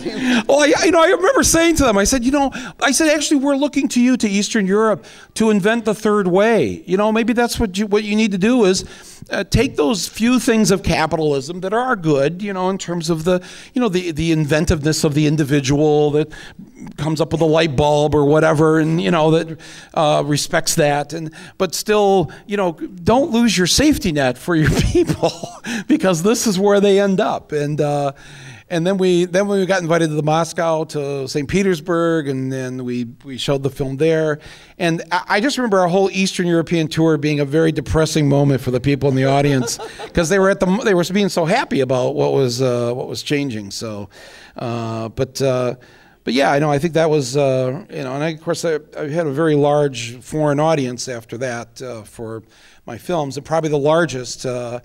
Well, 0.49 0.61
I, 0.61 0.73
you 0.85 0.91
know, 0.91 1.03
I 1.03 1.09
remember 1.09 1.43
saying 1.43 1.77
to 1.77 1.85
them, 1.85 1.99
I 1.99 2.05
said, 2.05 2.25
"You 2.25 2.33
know, 2.33 2.51
I 2.81 2.93
said 2.93 3.09
actually, 3.09 3.41
we're 3.41 3.57
looking 3.57 3.89
to 3.89 4.01
you 4.01 4.17
to 4.17 4.29
Eastern 4.29 4.67
Europe 4.67 5.05
to 5.35 5.51
invent 5.51 5.85
the 5.85 5.95
third 5.95 6.29
way. 6.29 6.83
You 6.87 6.97
know, 6.97 7.13
maybe 7.13 7.33
that's 7.33 7.59
what 7.59 7.77
you 7.79 7.87
what 7.87 8.05
you 8.05 8.17
need 8.17 8.33
to 8.33 8.39
do 8.39 8.65
is." 8.65 8.85
Uh, 9.31 9.43
take 9.43 9.77
those 9.77 10.07
few 10.07 10.39
things 10.39 10.71
of 10.71 10.83
capitalism 10.83 11.61
that 11.61 11.73
are 11.73 11.97
good, 11.97 12.43
you 12.43 12.53
know, 12.53 12.69
in 12.69 12.77
terms 12.77 13.09
of 13.09 13.25
the, 13.25 13.43
you 13.73 13.81
know, 13.81 13.89
the, 13.89 14.11
the 14.11 14.33
inventiveness 14.33 15.03
of 15.03 15.15
the 15.15 15.27
individual 15.27 16.11
that 16.11 16.31
comes 16.97 17.21
up 17.21 17.33
with 17.33 17.41
a 17.41 17.47
light 17.47 17.75
bulb 17.75 18.15
or 18.15 18.25
whatever, 18.25 18.79
and 18.79 19.01
you 19.01 19.11
know 19.11 19.31
that 19.31 19.59
uh, 19.95 20.23
respects 20.27 20.75
that, 20.75 21.13
and 21.13 21.33
but 21.59 21.75
still, 21.75 22.31
you 22.47 22.57
know, 22.57 22.73
don't 22.73 23.31
lose 23.31 23.57
your 23.57 23.67
safety 23.67 24.13
net 24.13 24.37
for 24.37 24.55
your 24.55 24.71
people 24.93 25.33
because 25.87 26.23
this 26.23 26.47
is 26.47 26.59
where 26.59 26.81
they 26.81 27.01
end 27.01 27.21
up, 27.21 27.53
and. 27.53 27.81
Uh, 27.81 28.13
and 28.71 28.87
then 28.87 28.97
we 28.97 29.27
then 29.27 29.47
we 29.47 29.67
got 29.67 29.83
invited 29.83 30.09
to 30.09 30.15
the 30.15 30.23
Moscow 30.23 30.85
to 30.85 31.29
St. 31.29 31.49
Petersburg, 31.49 32.29
and 32.29 32.51
then 32.51 32.85
we 32.85 33.05
we 33.25 33.37
showed 33.37 33.63
the 33.63 33.71
film 33.71 33.99
there. 33.99 34.39
And 34.79 35.03
I, 35.13 35.25
I 35.29 35.41
just 35.41 35.59
remember 35.59 35.79
our 35.81 35.89
whole 35.89 36.11
Eastern 36.11 36.47
European 36.47 36.89
tour 36.89 37.19
being 37.19 37.41
a 37.41 37.45
very 37.45 37.73
depressing 37.73 38.29
moment 38.29 38.63
for 38.63 38.71
the 38.71 38.81
people 38.81 39.09
in 39.11 39.15
the 39.15 39.27
audience 39.27 39.79
because 40.05 40.29
they 40.29 40.39
were 40.39 40.51
at 40.51 40.61
the 40.61 40.67
they 40.85 40.95
were 40.95 41.05
being 41.13 41.29
so 41.29 41.45
happy 41.45 41.81
about 41.81 42.15
what 42.15 42.33
was 42.33 42.63
uh, 42.63 42.93
what 42.95 43.07
was 43.07 43.23
changing. 43.23 43.71
So, 43.71 44.09
uh, 44.57 45.09
but. 45.11 45.41
Uh, 45.41 45.75
but 46.25 46.33
yeah, 46.33 46.51
I 46.51 46.59
know. 46.59 46.71
I 46.71 46.79
think 46.79 46.95
that 46.95 47.11
was, 47.11 47.37
uh, 47.37 47.85
you 47.91 48.03
know, 48.03 48.15
and 48.15 48.25
I, 48.25 48.31
of 48.31 48.41
course 48.41 48.65
I, 48.65 48.79
I, 48.99 49.09
had 49.09 49.27
a 49.27 49.31
very 49.31 49.55
large 49.55 50.19
foreign 50.23 50.59
audience 50.59 51.07
after 51.07 51.37
that 51.37 51.83
uh, 51.83 52.03
for 52.03 52.43
my 52.87 52.97
films, 52.97 53.37
and 53.37 53.45
probably 53.45 53.69
the 53.69 53.77
largest. 53.77 54.47
Uh, 54.47 54.81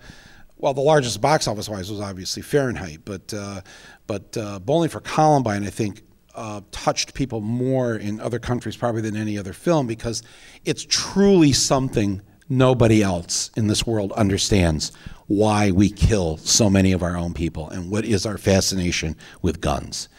well, 0.59 0.73
the 0.73 0.81
largest 0.81 1.19
box 1.21 1.47
office 1.47 1.67
wise 1.67 1.89
was 1.89 1.99
obviously 1.99 2.41
Fahrenheit, 2.43 2.99
but 3.05 3.33
uh, 3.33 3.61
but 4.07 4.37
uh, 4.37 4.59
Bowling 4.59 4.89
for 4.89 4.99
Columbine, 4.99 5.65
I 5.65 5.69
think, 5.69 6.03
uh, 6.35 6.61
touched 6.71 7.13
people 7.13 7.41
more 7.41 7.95
in 7.95 8.19
other 8.19 8.39
countries 8.39 8.77
probably 8.77 9.01
than 9.01 9.15
any 9.15 9.37
other 9.37 9.53
film 9.53 9.87
because 9.87 10.21
it's 10.65 10.85
truly 10.87 11.51
something 11.53 12.21
nobody 12.49 13.01
else 13.01 13.51
in 13.55 13.67
this 13.67 13.85
world 13.85 14.11
understands 14.13 14.91
why 15.27 15.71
we 15.71 15.89
kill 15.89 16.37
so 16.37 16.69
many 16.69 16.91
of 16.91 17.03
our 17.03 17.15
own 17.15 17.33
people 17.33 17.69
and 17.69 17.91
what 17.91 18.03
is 18.03 18.25
our 18.25 18.37
fascination 18.37 19.15
with 19.41 19.61
guns 19.61 20.09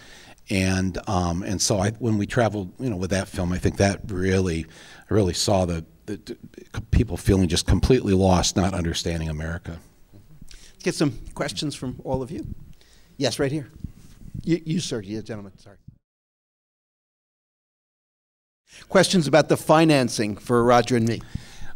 and 0.50 0.98
um, 1.08 1.42
and 1.44 1.62
so 1.62 1.78
I, 1.78 1.92
when 1.92 2.18
we 2.18 2.26
traveled, 2.26 2.72
you 2.80 2.90
know, 2.90 2.96
with 2.96 3.10
that 3.10 3.28
film, 3.28 3.52
I 3.52 3.58
think 3.58 3.76
that 3.76 4.00
really, 4.06 4.66
really 5.08 5.32
saw 5.32 5.64
the, 5.64 5.84
the 6.06 6.36
people 6.90 7.16
feeling 7.16 7.48
just 7.48 7.66
completely 7.66 8.14
lost, 8.14 8.56
not 8.56 8.74
understanding 8.74 9.28
America. 9.28 9.78
Let's 10.80 10.84
get 10.86 10.94
some 10.94 11.18
questions 11.34 11.74
from 11.74 12.00
all 12.04 12.22
of 12.22 12.30
you. 12.30 12.46
Yes, 13.18 13.38
right 13.38 13.52
here. 13.52 13.68
You, 14.42 14.62
you 14.64 14.80
sir, 14.80 15.02
you 15.02 15.20
gentlemen. 15.20 15.52
Sorry. 15.58 15.76
Questions 18.88 19.26
about 19.26 19.50
the 19.50 19.58
financing 19.58 20.38
for 20.38 20.64
Roger 20.64 20.96
and 20.96 21.06
me. 21.06 21.20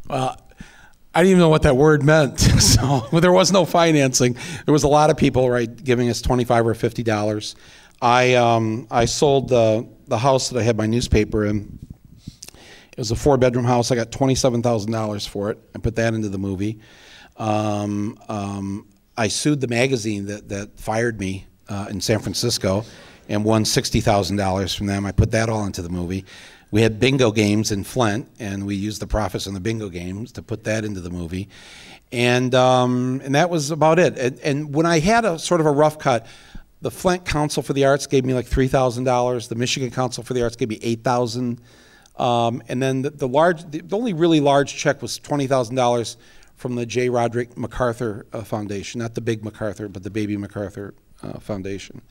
Well, 0.09 0.41
I 1.15 1.21
didn't 1.21 1.33
even 1.33 1.41
know 1.41 1.51
what 1.51 1.65
that 1.65 1.77
word 1.77 2.03
meant. 2.03 2.41
so 2.63 3.07
well, 3.13 3.21
there 3.21 3.31
was 3.31 3.53
no 3.53 3.67
financing. 3.67 4.39
There 4.65 4.73
was 4.73 4.85
a 4.85 4.89
lot 4.89 5.11
of 5.11 5.19
people, 5.19 5.51
right, 5.51 5.85
giving 5.85 6.09
us 6.09 6.23
twenty-five 6.23 6.67
or 6.67 6.73
fifty 6.73 7.03
dollars. 7.03 7.57
I 8.01 8.37
um, 8.37 8.87
I 8.91 9.05
sold 9.05 9.51
the 9.51 9.87
the 10.09 10.17
house 10.17 10.49
that 10.49 10.59
I 10.59 10.63
had 10.63 10.79
my 10.79 10.87
newspaper 10.87 11.45
in. 11.45 11.79
It 12.47 12.97
was 12.97 13.11
a 13.11 13.17
four 13.17 13.37
bedroom 13.37 13.67
house. 13.67 13.91
I 13.91 13.97
got 13.97 14.11
twenty 14.11 14.35
seven 14.35 14.63
thousand 14.63 14.93
dollars 14.93 15.27
for 15.27 15.51
it. 15.51 15.59
I 15.75 15.79
put 15.79 15.97
that 15.97 16.15
into 16.15 16.31
the 16.31 16.39
movie. 16.39 16.81
Um, 17.37 18.17
um, 18.29 18.87
I 19.17 19.29
sued 19.29 19.61
the 19.61 19.69
magazine 19.69 20.27
that 20.27 20.49
that 20.49 20.79
fired 20.79 21.21
me 21.21 21.47
uh, 21.69 21.87
in 21.91 22.01
San 22.01 22.19
Francisco, 22.19 22.85
and 23.29 23.45
won 23.45 23.65
sixty 23.65 24.01
thousand 24.01 24.37
dollars 24.37 24.75
from 24.75 24.87
them. 24.87 25.07
I 25.07 25.13
put 25.13 25.31
that 25.33 25.49
all 25.49 25.65
into 25.65 25.83
the 25.83 25.89
movie. 25.89 26.25
We 26.71 26.83
had 26.83 26.99
bingo 26.99 27.31
games 27.31 27.71
in 27.71 27.85
Flint, 27.85 28.29
and 28.41 28.67
we 28.67 28.75
used 28.75 29.01
the 29.01 29.07
profits 29.07 29.47
on 29.47 29.55
the 29.55 29.61
bingo 29.61 29.89
games 29.89 30.33
to 30.33 30.43
put 30.43 30.65
that 30.65 30.85
into 30.85 31.01
the 31.01 31.11
movie, 31.11 31.49
and 32.11 32.55
um, 32.55 33.21
and 33.25 33.35
that 33.35 33.51
was 33.51 33.71
about 33.71 33.99
it. 33.99 34.19
And, 34.19 34.41
and 34.41 34.75
when 34.75 34.87
I 34.87 34.99
had 34.99 35.25
a 35.25 35.39
sort 35.39 35.61
of 35.61 35.67
a 35.67 35.71
rough 35.71 35.99
cut, 35.99 36.27
the 36.81 36.91
Flint 36.91 37.25
Council 37.25 37.63
for 37.63 37.73
the 37.73 37.85
Arts 37.85 38.07
gave 38.07 38.25
me 38.25 38.35
like 38.35 38.47
three 38.47 38.69
thousand 38.69 39.05
dollars. 39.05 39.47
The 39.49 39.55
Michigan 39.55 39.91
Council 39.91 40.25
for 40.25 40.35
the 40.35 40.43
Arts 40.43 40.57
gave 40.57 40.69
me 40.69 40.81
eight 40.83 41.05
thousand, 41.05 41.61
um, 42.17 42.63
and 42.69 42.83
then 42.83 43.03
the, 43.03 43.11
the 43.11 43.29
large, 43.29 43.63
the, 43.71 43.81
the, 43.81 43.97
only 43.97 44.13
really 44.13 44.41
large 44.41 44.75
check 44.75 45.01
was 45.01 45.19
twenty 45.19 45.47
thousand 45.47 45.77
dollars 45.77 46.17
from 46.57 46.75
the 46.75 46.87
J. 46.87 47.09
Roderick 47.09 47.57
MacArthur 47.57 48.27
uh, 48.33 48.43
Foundation, 48.43 49.01
not 49.01 49.15
the 49.15 49.21
big 49.21 49.45
MacArthur, 49.45 49.89
but 49.89 50.03
the 50.03 50.11
Baby 50.11 50.37
MacArthur 50.37 50.95
uh, 51.23 51.39
Foundation, 51.39 52.03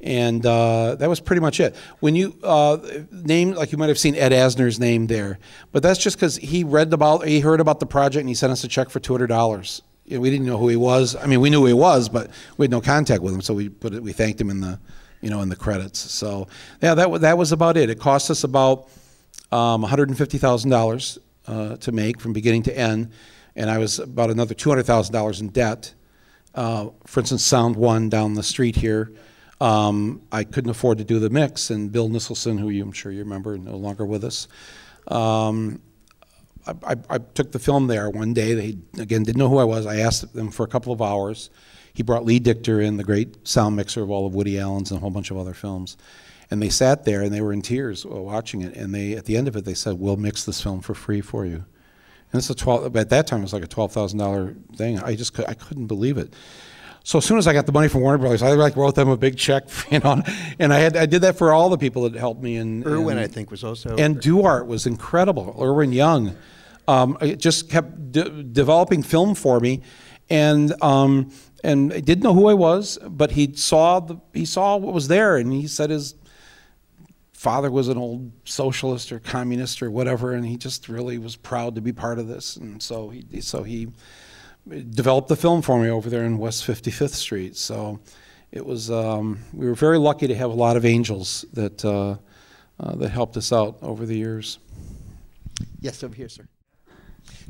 and 0.00 0.44
uh, 0.44 0.96
that 0.96 1.08
was 1.08 1.20
pretty 1.20 1.40
much 1.40 1.60
it. 1.60 1.76
When 2.00 2.16
you 2.16 2.36
uh, 2.42 2.78
name, 3.12 3.52
like 3.52 3.72
you 3.72 3.78
might 3.78 3.88
have 3.88 3.98
seen 3.98 4.14
Ed 4.14 4.32
Asner's 4.32 4.78
name 4.80 5.06
there, 5.06 5.38
but 5.72 5.82
that's 5.82 5.98
just 5.98 6.16
because 6.16 6.36
he 6.36 6.64
read 6.64 6.92
about, 6.92 7.26
he 7.26 7.40
heard 7.40 7.60
about 7.60 7.80
the 7.80 7.86
project, 7.86 8.20
and 8.20 8.28
he 8.28 8.34
sent 8.34 8.52
us 8.52 8.64
a 8.64 8.68
check 8.68 8.90
for 8.90 9.00
two 9.00 9.12
hundred 9.12 9.28
dollars 9.28 9.82
you 10.08 10.16
know, 10.16 10.20
we 10.22 10.30
didn't 10.30 10.46
know 10.46 10.56
who 10.56 10.68
he 10.68 10.76
was. 10.76 11.14
I 11.16 11.26
mean, 11.26 11.40
we 11.40 11.50
knew 11.50 11.60
who 11.60 11.66
he 11.66 11.72
was, 11.74 12.08
but 12.08 12.30
we 12.56 12.64
had 12.64 12.70
no 12.70 12.80
contact 12.80 13.22
with 13.22 13.34
him. 13.34 13.42
So 13.42 13.52
we 13.52 13.68
put 13.68 13.92
it, 13.92 14.02
we 14.02 14.12
thanked 14.12 14.40
him 14.40 14.48
in 14.48 14.60
the, 14.60 14.80
you 15.20 15.28
know, 15.28 15.42
in 15.42 15.50
the 15.50 15.56
credits. 15.56 15.98
So 15.98 16.48
yeah, 16.82 16.94
that 16.94 17.20
that 17.20 17.36
was 17.36 17.52
about 17.52 17.76
it. 17.76 17.90
It 17.90 18.00
cost 18.00 18.30
us 18.30 18.42
about 18.42 18.88
um, 19.52 19.82
one 19.82 19.90
hundred 19.90 20.08
and 20.08 20.16
fifty 20.16 20.38
thousand 20.38 20.72
uh, 20.72 20.76
dollars 20.76 21.18
to 21.46 21.92
make 21.92 22.20
from 22.20 22.32
beginning 22.32 22.62
to 22.64 22.76
end, 22.76 23.10
and 23.58 23.68
I 23.68 23.78
was 23.78 23.98
about 23.98 24.30
another 24.30 24.54
two 24.54 24.70
hundred 24.70 24.84
thousand 24.84 25.12
dollars 25.12 25.40
in 25.40 25.48
debt. 25.48 25.92
Uh, 26.54 26.90
for 27.06 27.20
instance, 27.20 27.44
Sound 27.44 27.76
One 27.76 28.08
down 28.08 28.34
the 28.34 28.42
street 28.42 28.76
here. 28.76 29.12
Um, 29.60 30.22
I 30.30 30.44
couldn't 30.44 30.70
afford 30.70 30.98
to 30.98 31.04
do 31.04 31.18
the 31.18 31.28
mix, 31.28 31.70
and 31.70 31.90
Bill 31.90 32.08
Nisselson, 32.08 32.58
who 32.58 32.70
you, 32.70 32.84
I'm 32.84 32.92
sure 32.92 33.10
you 33.10 33.18
remember, 33.18 33.58
no 33.58 33.76
longer 33.76 34.06
with 34.06 34.22
us. 34.22 34.46
Um, 35.08 35.82
I, 36.66 36.74
I, 36.86 36.96
I 37.10 37.18
took 37.18 37.50
the 37.50 37.58
film 37.58 37.88
there 37.88 38.08
one 38.08 38.32
day. 38.32 38.54
They 38.54 39.02
again 39.02 39.24
didn't 39.24 39.38
know 39.38 39.48
who 39.48 39.58
I 39.58 39.64
was. 39.64 39.86
I 39.86 39.98
asked 39.98 40.32
them 40.32 40.50
for 40.50 40.62
a 40.62 40.68
couple 40.68 40.92
of 40.92 41.02
hours. 41.02 41.50
He 41.94 42.04
brought 42.04 42.24
Lee 42.24 42.38
Dichter 42.38 42.80
in, 42.80 42.96
the 42.96 43.02
great 43.02 43.46
sound 43.46 43.74
mixer 43.74 44.04
of 44.04 44.10
all 44.10 44.24
of 44.24 44.34
Woody 44.34 44.60
Allen's 44.60 44.92
and 44.92 44.98
a 44.98 45.00
whole 45.00 45.10
bunch 45.10 45.32
of 45.32 45.36
other 45.36 45.54
films. 45.54 45.96
And 46.48 46.62
they 46.62 46.68
sat 46.68 47.04
there 47.04 47.22
and 47.22 47.34
they 47.34 47.40
were 47.40 47.52
in 47.52 47.60
tears 47.60 48.06
watching 48.06 48.62
it. 48.62 48.76
And 48.76 48.94
they, 48.94 49.14
at 49.14 49.24
the 49.24 49.36
end 49.36 49.48
of 49.48 49.56
it, 49.56 49.64
they 49.64 49.74
said, 49.74 49.98
"We'll 49.98 50.16
mix 50.16 50.44
this 50.44 50.62
film 50.62 50.80
for 50.80 50.94
free 50.94 51.20
for 51.20 51.44
you." 51.44 51.64
And 52.32 52.38
it's 52.38 52.50
a 52.50 52.54
twelve. 52.54 52.94
At 52.96 53.10
that 53.10 53.26
time, 53.26 53.40
it 53.40 53.42
was 53.42 53.52
like 53.52 53.64
a 53.64 53.68
twelve 53.68 53.92
thousand 53.92 54.18
dollar 54.18 54.54
thing. 54.76 54.98
I 55.00 55.14
just 55.14 55.38
I 55.40 55.54
couldn't 55.54 55.86
believe 55.86 56.18
it. 56.18 56.34
So 57.08 57.16
as 57.16 57.24
soon 57.24 57.38
as 57.38 57.46
I 57.46 57.54
got 57.54 57.64
the 57.64 57.72
money 57.72 57.88
from 57.88 58.02
Warner 58.02 58.18
Brothers, 58.18 58.42
I 58.42 58.52
like 58.52 58.76
wrote 58.76 58.94
them 58.94 59.08
a 59.08 59.16
big 59.16 59.38
check, 59.38 59.66
you 59.90 59.98
know, 60.00 60.22
and 60.58 60.74
I 60.74 60.78
had 60.78 60.94
I 60.94 61.06
did 61.06 61.22
that 61.22 61.38
for 61.38 61.52
all 61.52 61.70
the 61.70 61.78
people 61.78 62.02
that 62.02 62.14
helped 62.14 62.42
me. 62.42 62.56
And 62.56 62.86
Irwin, 62.86 63.16
and, 63.16 63.24
I 63.24 63.26
think, 63.26 63.50
was 63.50 63.64
also 63.64 63.96
and 63.96 64.20
Duart 64.20 64.66
was 64.66 64.86
incredible. 64.86 65.56
Irwin 65.58 65.92
Young, 65.92 66.36
um, 66.86 67.16
it 67.22 67.36
just 67.36 67.70
kept 67.70 68.12
de- 68.12 68.42
developing 68.42 69.02
film 69.02 69.34
for 69.34 69.58
me, 69.58 69.80
and 70.28 70.74
um, 70.82 71.32
and 71.64 71.94
I 71.94 72.00
didn't 72.00 72.24
know 72.24 72.34
who 72.34 72.48
I 72.48 72.54
was, 72.54 72.98
but 73.08 73.30
he 73.30 73.54
saw 73.54 74.00
the 74.00 74.18
he 74.34 74.44
saw 74.44 74.76
what 74.76 74.92
was 74.92 75.08
there, 75.08 75.38
and 75.38 75.50
he 75.50 75.66
said 75.66 75.88
his 75.88 76.14
father 77.38 77.70
was 77.70 77.86
an 77.86 77.96
old 77.96 78.32
socialist 78.44 79.12
or 79.12 79.20
communist 79.20 79.80
or 79.80 79.92
whatever, 79.92 80.32
and 80.32 80.44
he 80.44 80.56
just 80.56 80.88
really 80.88 81.18
was 81.18 81.36
proud 81.36 81.76
to 81.76 81.80
be 81.80 81.92
part 81.92 82.18
of 82.18 82.26
this, 82.26 82.56
and 82.56 82.82
so 82.82 83.10
he 83.10 83.40
so 83.40 83.62
he 83.62 83.86
developed 84.90 85.28
the 85.28 85.36
film 85.36 85.62
for 85.62 85.78
me 85.80 85.88
over 85.88 86.10
there 86.10 86.24
in 86.24 86.36
West 86.36 86.66
55th 86.66 87.14
Street. 87.14 87.56
So 87.56 88.00
it 88.50 88.66
was 88.66 88.90
um, 88.90 89.38
we 89.54 89.66
were 89.66 89.76
very 89.76 89.98
lucky 89.98 90.26
to 90.26 90.34
have 90.34 90.50
a 90.50 90.54
lot 90.54 90.76
of 90.76 90.84
angels 90.84 91.44
that 91.52 91.84
uh, 91.84 92.16
uh, 92.80 92.96
that 92.96 93.10
helped 93.10 93.36
us 93.36 93.52
out 93.52 93.78
over 93.82 94.04
the 94.04 94.16
years. 94.16 94.58
Yes, 95.80 96.02
over 96.02 96.16
here, 96.16 96.28
sir. 96.28 96.48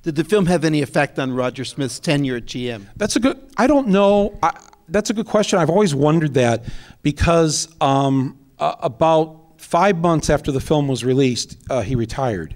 Did 0.02 0.16
the 0.16 0.24
film 0.24 0.44
have 0.46 0.66
any 0.66 0.82
effect 0.82 1.18
on 1.18 1.32
Roger 1.32 1.64
Smith's 1.64 1.98
tenure 1.98 2.36
at 2.36 2.44
GM? 2.44 2.84
That's 2.96 3.16
a 3.16 3.20
good. 3.20 3.40
I 3.56 3.66
don't 3.66 3.88
know. 3.88 4.38
I, 4.42 4.52
that's 4.90 5.08
a 5.08 5.14
good 5.14 5.26
question. 5.26 5.58
I've 5.58 5.70
always 5.70 5.94
wondered 5.94 6.34
that 6.34 6.66
because 7.02 7.74
um, 7.80 8.38
uh, 8.58 8.74
about 8.80 9.37
five 9.58 9.98
months 9.98 10.30
after 10.30 10.50
the 10.50 10.60
film 10.60 10.88
was 10.88 11.04
released, 11.04 11.58
uh, 11.68 11.82
he 11.82 11.94
retired, 11.94 12.54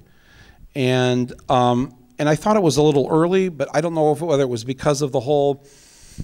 and 0.74 1.32
um, 1.50 1.94
and 2.18 2.28
I 2.28 2.36
thought 2.36 2.56
it 2.56 2.62
was 2.62 2.76
a 2.76 2.82
little 2.82 3.08
early, 3.10 3.48
but 3.48 3.68
I 3.74 3.80
don't 3.80 3.94
know 3.94 4.12
if, 4.12 4.20
whether 4.20 4.42
it 4.42 4.48
was 4.48 4.64
because 4.64 5.02
of 5.02 5.12
the 5.12 5.20
whole. 5.20 5.64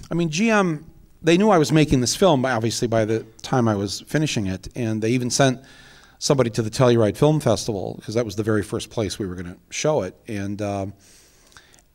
I 0.09 0.13
mean, 0.13 0.29
GM. 0.29 0.85
They 1.21 1.37
knew 1.37 1.49
I 1.49 1.57
was 1.57 1.73
making 1.73 1.99
this 1.99 2.15
film, 2.15 2.45
obviously, 2.45 2.87
by 2.87 3.03
the 3.03 3.25
time 3.41 3.67
I 3.67 3.75
was 3.75 3.99
finishing 4.07 4.47
it, 4.47 4.69
and 4.73 5.01
they 5.01 5.09
even 5.09 5.29
sent 5.29 5.59
somebody 6.17 6.49
to 6.51 6.61
the 6.61 6.69
Telluride 6.69 7.17
Film 7.17 7.41
Festival 7.41 7.95
because 7.97 8.15
that 8.15 8.23
was 8.23 8.37
the 8.37 8.43
very 8.43 8.63
first 8.63 8.89
place 8.89 9.19
we 9.19 9.25
were 9.25 9.35
going 9.35 9.53
to 9.53 9.57
show 9.69 10.03
it. 10.03 10.15
And 10.27 10.61
uh, 10.61 10.87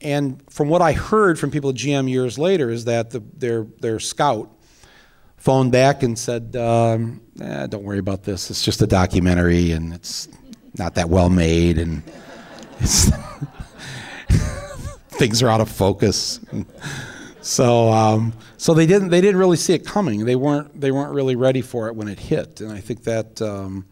and 0.00 0.42
from 0.50 0.68
what 0.68 0.82
I 0.82 0.92
heard 0.92 1.38
from 1.38 1.50
people 1.50 1.70
at 1.70 1.76
GM 1.76 2.10
years 2.10 2.38
later 2.38 2.68
is 2.68 2.84
that 2.84 3.10
the, 3.10 3.22
their 3.36 3.64
their 3.80 3.98
scout 3.98 4.50
phoned 5.44 5.70
back 5.70 6.02
and 6.02 6.18
said, 6.18 6.56
um, 6.56 7.20
eh, 7.38 7.66
"Don't 7.66 7.84
worry 7.84 7.98
about 7.98 8.22
this. 8.22 8.50
It's 8.50 8.64
just 8.64 8.80
a 8.80 8.86
documentary, 8.86 9.72
and 9.72 9.92
it's 9.92 10.26
not 10.78 10.94
that 10.94 11.10
well 11.10 11.28
made, 11.28 11.76
and 11.78 12.02
things 15.10 15.42
are 15.42 15.50
out 15.50 15.60
of 15.60 15.68
focus." 15.68 16.40
so 17.42 17.92
um, 17.92 18.32
so 18.56 18.72
they 18.72 18.86
didn't 18.86 19.10
they 19.10 19.20
didn't 19.20 19.36
really 19.36 19.58
see 19.58 19.74
it 19.74 19.84
coming. 19.84 20.24
They 20.24 20.36
weren't 20.36 20.80
they 20.80 20.90
weren't 20.90 21.12
really 21.12 21.36
ready 21.36 21.60
for 21.60 21.88
it 21.88 21.94
when 21.94 22.08
it 22.08 22.18
hit, 22.18 22.62
and 22.62 22.72
I 22.72 22.80
think 22.80 23.04
that 23.04 23.42
um, 23.42 23.84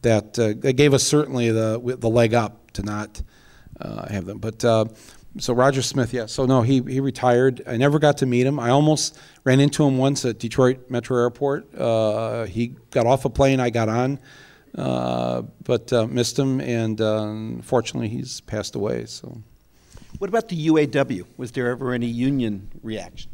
that 0.00 0.38
uh, 0.38 0.54
that 0.60 0.72
gave 0.78 0.94
us 0.94 1.02
certainly 1.02 1.50
the 1.50 1.78
the 2.00 2.08
leg 2.08 2.32
up 2.32 2.70
to 2.72 2.82
not 2.82 3.20
uh, 3.82 4.08
have 4.08 4.24
them. 4.24 4.38
But 4.38 4.64
uh, 4.64 4.86
so 5.38 5.54
Roger 5.54 5.82
Smith, 5.82 6.12
yeah. 6.12 6.26
So 6.26 6.46
no, 6.46 6.62
he 6.62 6.82
he 6.82 7.00
retired. 7.00 7.62
I 7.66 7.76
never 7.76 7.98
got 7.98 8.18
to 8.18 8.26
meet 8.26 8.46
him. 8.46 8.58
I 8.58 8.70
almost 8.70 9.18
ran 9.44 9.60
into 9.60 9.84
him 9.84 9.98
once 9.98 10.24
at 10.24 10.38
Detroit 10.38 10.90
Metro 10.90 11.18
Airport. 11.18 11.74
Uh, 11.74 12.44
he 12.44 12.74
got 12.90 13.06
off 13.06 13.24
a 13.24 13.30
plane. 13.30 13.60
I 13.60 13.70
got 13.70 13.88
on, 13.88 14.18
uh, 14.76 15.42
but 15.64 15.92
uh, 15.92 16.06
missed 16.06 16.38
him, 16.38 16.60
and 16.60 17.00
unfortunately, 17.00 18.08
he's 18.08 18.40
passed 18.42 18.74
away. 18.74 19.06
So. 19.06 19.42
What 20.18 20.30
about 20.30 20.48
the 20.48 20.68
UAW? 20.68 21.26
Was 21.36 21.52
there 21.52 21.68
ever 21.68 21.92
any 21.92 22.06
union 22.06 22.70
reaction? 22.82 23.30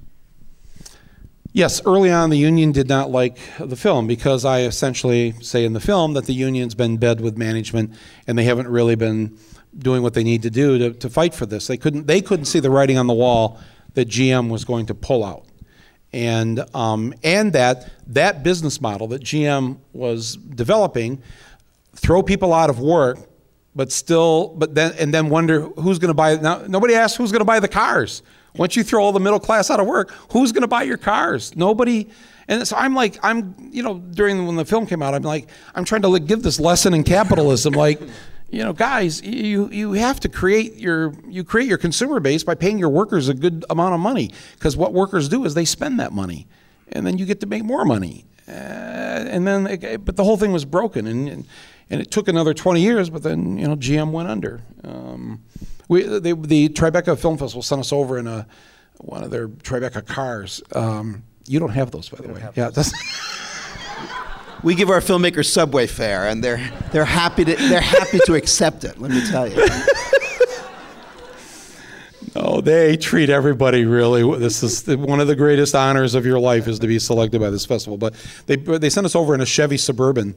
Yes, 1.55 1.83
early 1.85 2.11
on, 2.11 2.31
the 2.31 2.38
union 2.38 2.73
did 2.73 2.88
not 2.88 3.11
like 3.11 3.38
the 3.61 3.77
film 3.77 4.07
because 4.07 4.45
I 4.45 4.62
essentially 4.62 5.33
say 5.43 5.67
in 5.67 5.75
the 5.75 5.81
film 5.81 6.15
that 6.15 6.25
the 6.25 6.33
union's 6.33 6.75
been 6.75 6.97
bed 6.97 7.21
with 7.21 7.37
management 7.37 7.93
and 8.27 8.38
they 8.38 8.45
haven't 8.45 8.69
really 8.69 8.95
been 8.95 9.38
doing 9.79 10.03
what 10.03 10.15
they 10.15 10.25
need 10.25 10.43
to 10.43 10.51
do 10.51 10.79
to, 10.79 10.93
to 10.93 11.11
fight 11.11 11.35
for 11.35 11.47
this. 11.47 11.67
They 11.67 11.77
couldn't, 11.77 12.07
they 12.07 12.21
couldn't 12.21 12.47
see 12.47 12.61
the 12.61 12.71
writing 12.71 12.99
on 12.99 13.07
the 13.07 13.15
wall 13.15 13.61
that 13.95 14.09
GM 14.09 14.49
was 14.49 14.65
going 14.65 14.87
to 14.87 14.95
pull 14.95 15.25
out. 15.25 15.47
And, 16.13 16.63
um, 16.75 17.15
and 17.23 17.53
that 17.55 17.91
that 18.09 18.43
business 18.43 18.81
model 18.81 19.09
that 19.09 19.23
GM 19.23 19.79
was 19.95 20.37
developing, 20.37 21.23
throw 21.95 22.23
people 22.23 22.53
out 22.53 22.69
of 22.69 22.81
work, 22.81 23.19
but 23.75 23.91
still, 23.91 24.49
but 24.49 24.75
then, 24.75 24.93
and 24.99 25.15
then 25.15 25.31
wonder 25.31 25.63
who's 25.63 25.99
going 25.99 26.09
to 26.09 26.15
buy. 26.15 26.37
Now, 26.37 26.65
nobody 26.67 26.95
asks 26.95 27.17
who's 27.17 27.33
going 27.33 27.41
to 27.41 27.47
buy 27.47 27.61
the 27.61 27.69
cars. 27.69 28.23
Once 28.57 28.77
you 28.77 28.83
throw 28.83 29.03
all 29.03 29.13
the 29.13 29.21
middle 29.21 29.41
class 29.41 29.71
out 29.71 29.81
of 29.81 29.87
work, 29.87 30.11
who's 30.31 30.53
going 30.53 30.63
to 30.63 30.69
buy 30.69 30.83
your 30.83 30.99
cars? 30.99 31.57
Nobody. 31.57 32.11
And 32.49 32.69
so 32.69 32.77
I'm 32.77 32.95
like, 32.95 33.19
I'm, 33.23 33.55
you 33.73 33.83
know, 33.83 33.99
during 33.99 34.47
when 34.47 34.57
the 34.57 34.67
film 34.67 34.87
came 34.87 35.01
out, 35.01 35.15
I'm 35.15 35.23
like, 35.23 35.49
I'm 35.75 35.87
trying 35.87 36.03
to 36.03 36.19
give 36.21 36.43
this 36.43 36.61
lesson 36.61 36.93
in 36.93 37.05
capitalism, 37.05 37.73
like, 37.73 38.03
you 38.53 38.62
know, 38.62 38.75
guys, 38.75 39.23
you 39.23 39.71
you 39.71 39.93
have 39.95 40.21
to 40.21 40.29
create 40.29 40.77
your 40.77 41.15
you 41.27 41.43
create 41.43 41.69
your 41.69 41.79
consumer 41.79 42.21
base 42.21 42.45
by 42.45 42.55
paying 42.55 42.79
your 42.79 42.91
workers 42.91 43.31
a 43.31 43.35
good 43.35 43.65
amount 43.71 43.95
of 43.95 44.01
money 44.01 44.31
because 44.55 44.77
what 44.77 44.93
workers 44.93 45.31
do 45.31 45.47
is 45.47 45.55
they 45.55 45.65
spend 45.65 45.99
that 45.99 46.12
money, 46.12 46.47
and 46.93 47.07
then 47.07 47.17
you 47.17 47.25
get 47.25 47.41
to 47.41 47.47
make 47.47 47.65
more 47.65 47.87
money, 47.87 48.27
uh, 48.47 48.51
and 48.51 49.47
then 49.47 49.67
it, 49.67 50.05
but 50.05 50.17
the 50.17 50.25
whole 50.25 50.37
thing 50.37 50.53
was 50.53 50.67
broken, 50.67 51.07
and, 51.07 51.29
and 51.31 51.47
and 51.88 52.03
it 52.03 52.11
took 52.11 52.29
another 52.29 52.53
20 52.53 52.83
years, 52.83 53.09
but 53.09 53.23
then 53.23 53.57
you 53.57 53.67
know 53.67 53.75
GM 53.75 54.11
went 54.11 54.29
under. 54.29 54.61
Um, 54.85 55.43
we 55.88 56.03
they, 56.03 56.33
the 56.33 56.69
Tribeca 56.69 57.19
Film 57.19 57.38
Festival 57.38 57.62
sent 57.62 57.81
us 57.81 57.91
over 57.91 58.19
in 58.19 58.27
a 58.27 58.47
one 58.99 59.25
of 59.25 59.31
their 59.31 59.49
Tribeca 59.49 60.07
cars. 60.07 60.62
Um, 60.75 61.23
you 61.47 61.59
don't 61.59 61.71
have 61.71 61.91
those, 61.91 62.11
by 62.11 62.19
the 62.19 62.31
way. 62.31 62.47
Yeah, 62.55 62.69
that's. 62.69 62.93
we 64.62 64.75
give 64.75 64.90
our 64.90 65.01
filmmakers 65.01 65.46
subway 65.51 65.87
fare, 65.87 66.29
and 66.29 66.42
they're 66.42 66.70
they're 66.92 67.05
happy 67.05 67.44
to 67.44 67.57
they're 67.57 67.81
happy 67.81 68.18
to 68.27 68.35
accept 68.35 68.85
it. 68.85 68.98
Let 68.98 69.11
me 69.11 69.22
tell 69.29 69.48
you. 69.48 69.66
No, 72.35 72.62
they 72.62 72.96
treat 72.96 73.29
everybody 73.29 73.85
really. 73.85 74.38
This 74.38 74.62
is 74.62 74.87
one 74.96 75.20
of 75.20 75.27
the 75.27 75.37
greatest 75.37 75.75
honors 75.75 76.14
of 76.14 76.25
your 76.25 76.38
life 76.38 76.66
is 76.66 76.79
to 76.79 76.87
be 76.87 76.98
selected 76.98 77.40
by 77.40 77.51
this 77.51 77.66
festival. 77.66 77.98
But 77.98 78.14
they 78.46 78.57
they 78.57 78.88
sent 78.88 79.05
us 79.05 79.14
over 79.14 79.35
in 79.35 79.42
a 79.42 79.46
Chevy 79.46 79.77
Suburban, 79.77 80.35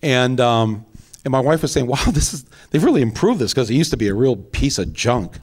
and 0.00 0.40
um, 0.40 0.86
and 1.24 1.32
my 1.32 1.40
wife 1.40 1.60
was 1.60 1.72
saying, 1.72 1.86
"Wow, 1.86 2.02
this 2.12 2.32
is 2.32 2.46
they've 2.70 2.82
really 2.82 3.02
improved 3.02 3.40
this 3.40 3.52
because 3.52 3.68
it 3.68 3.74
used 3.74 3.90
to 3.90 3.98
be 3.98 4.08
a 4.08 4.14
real 4.14 4.36
piece 4.36 4.78
of 4.78 4.92
junk." 4.94 5.38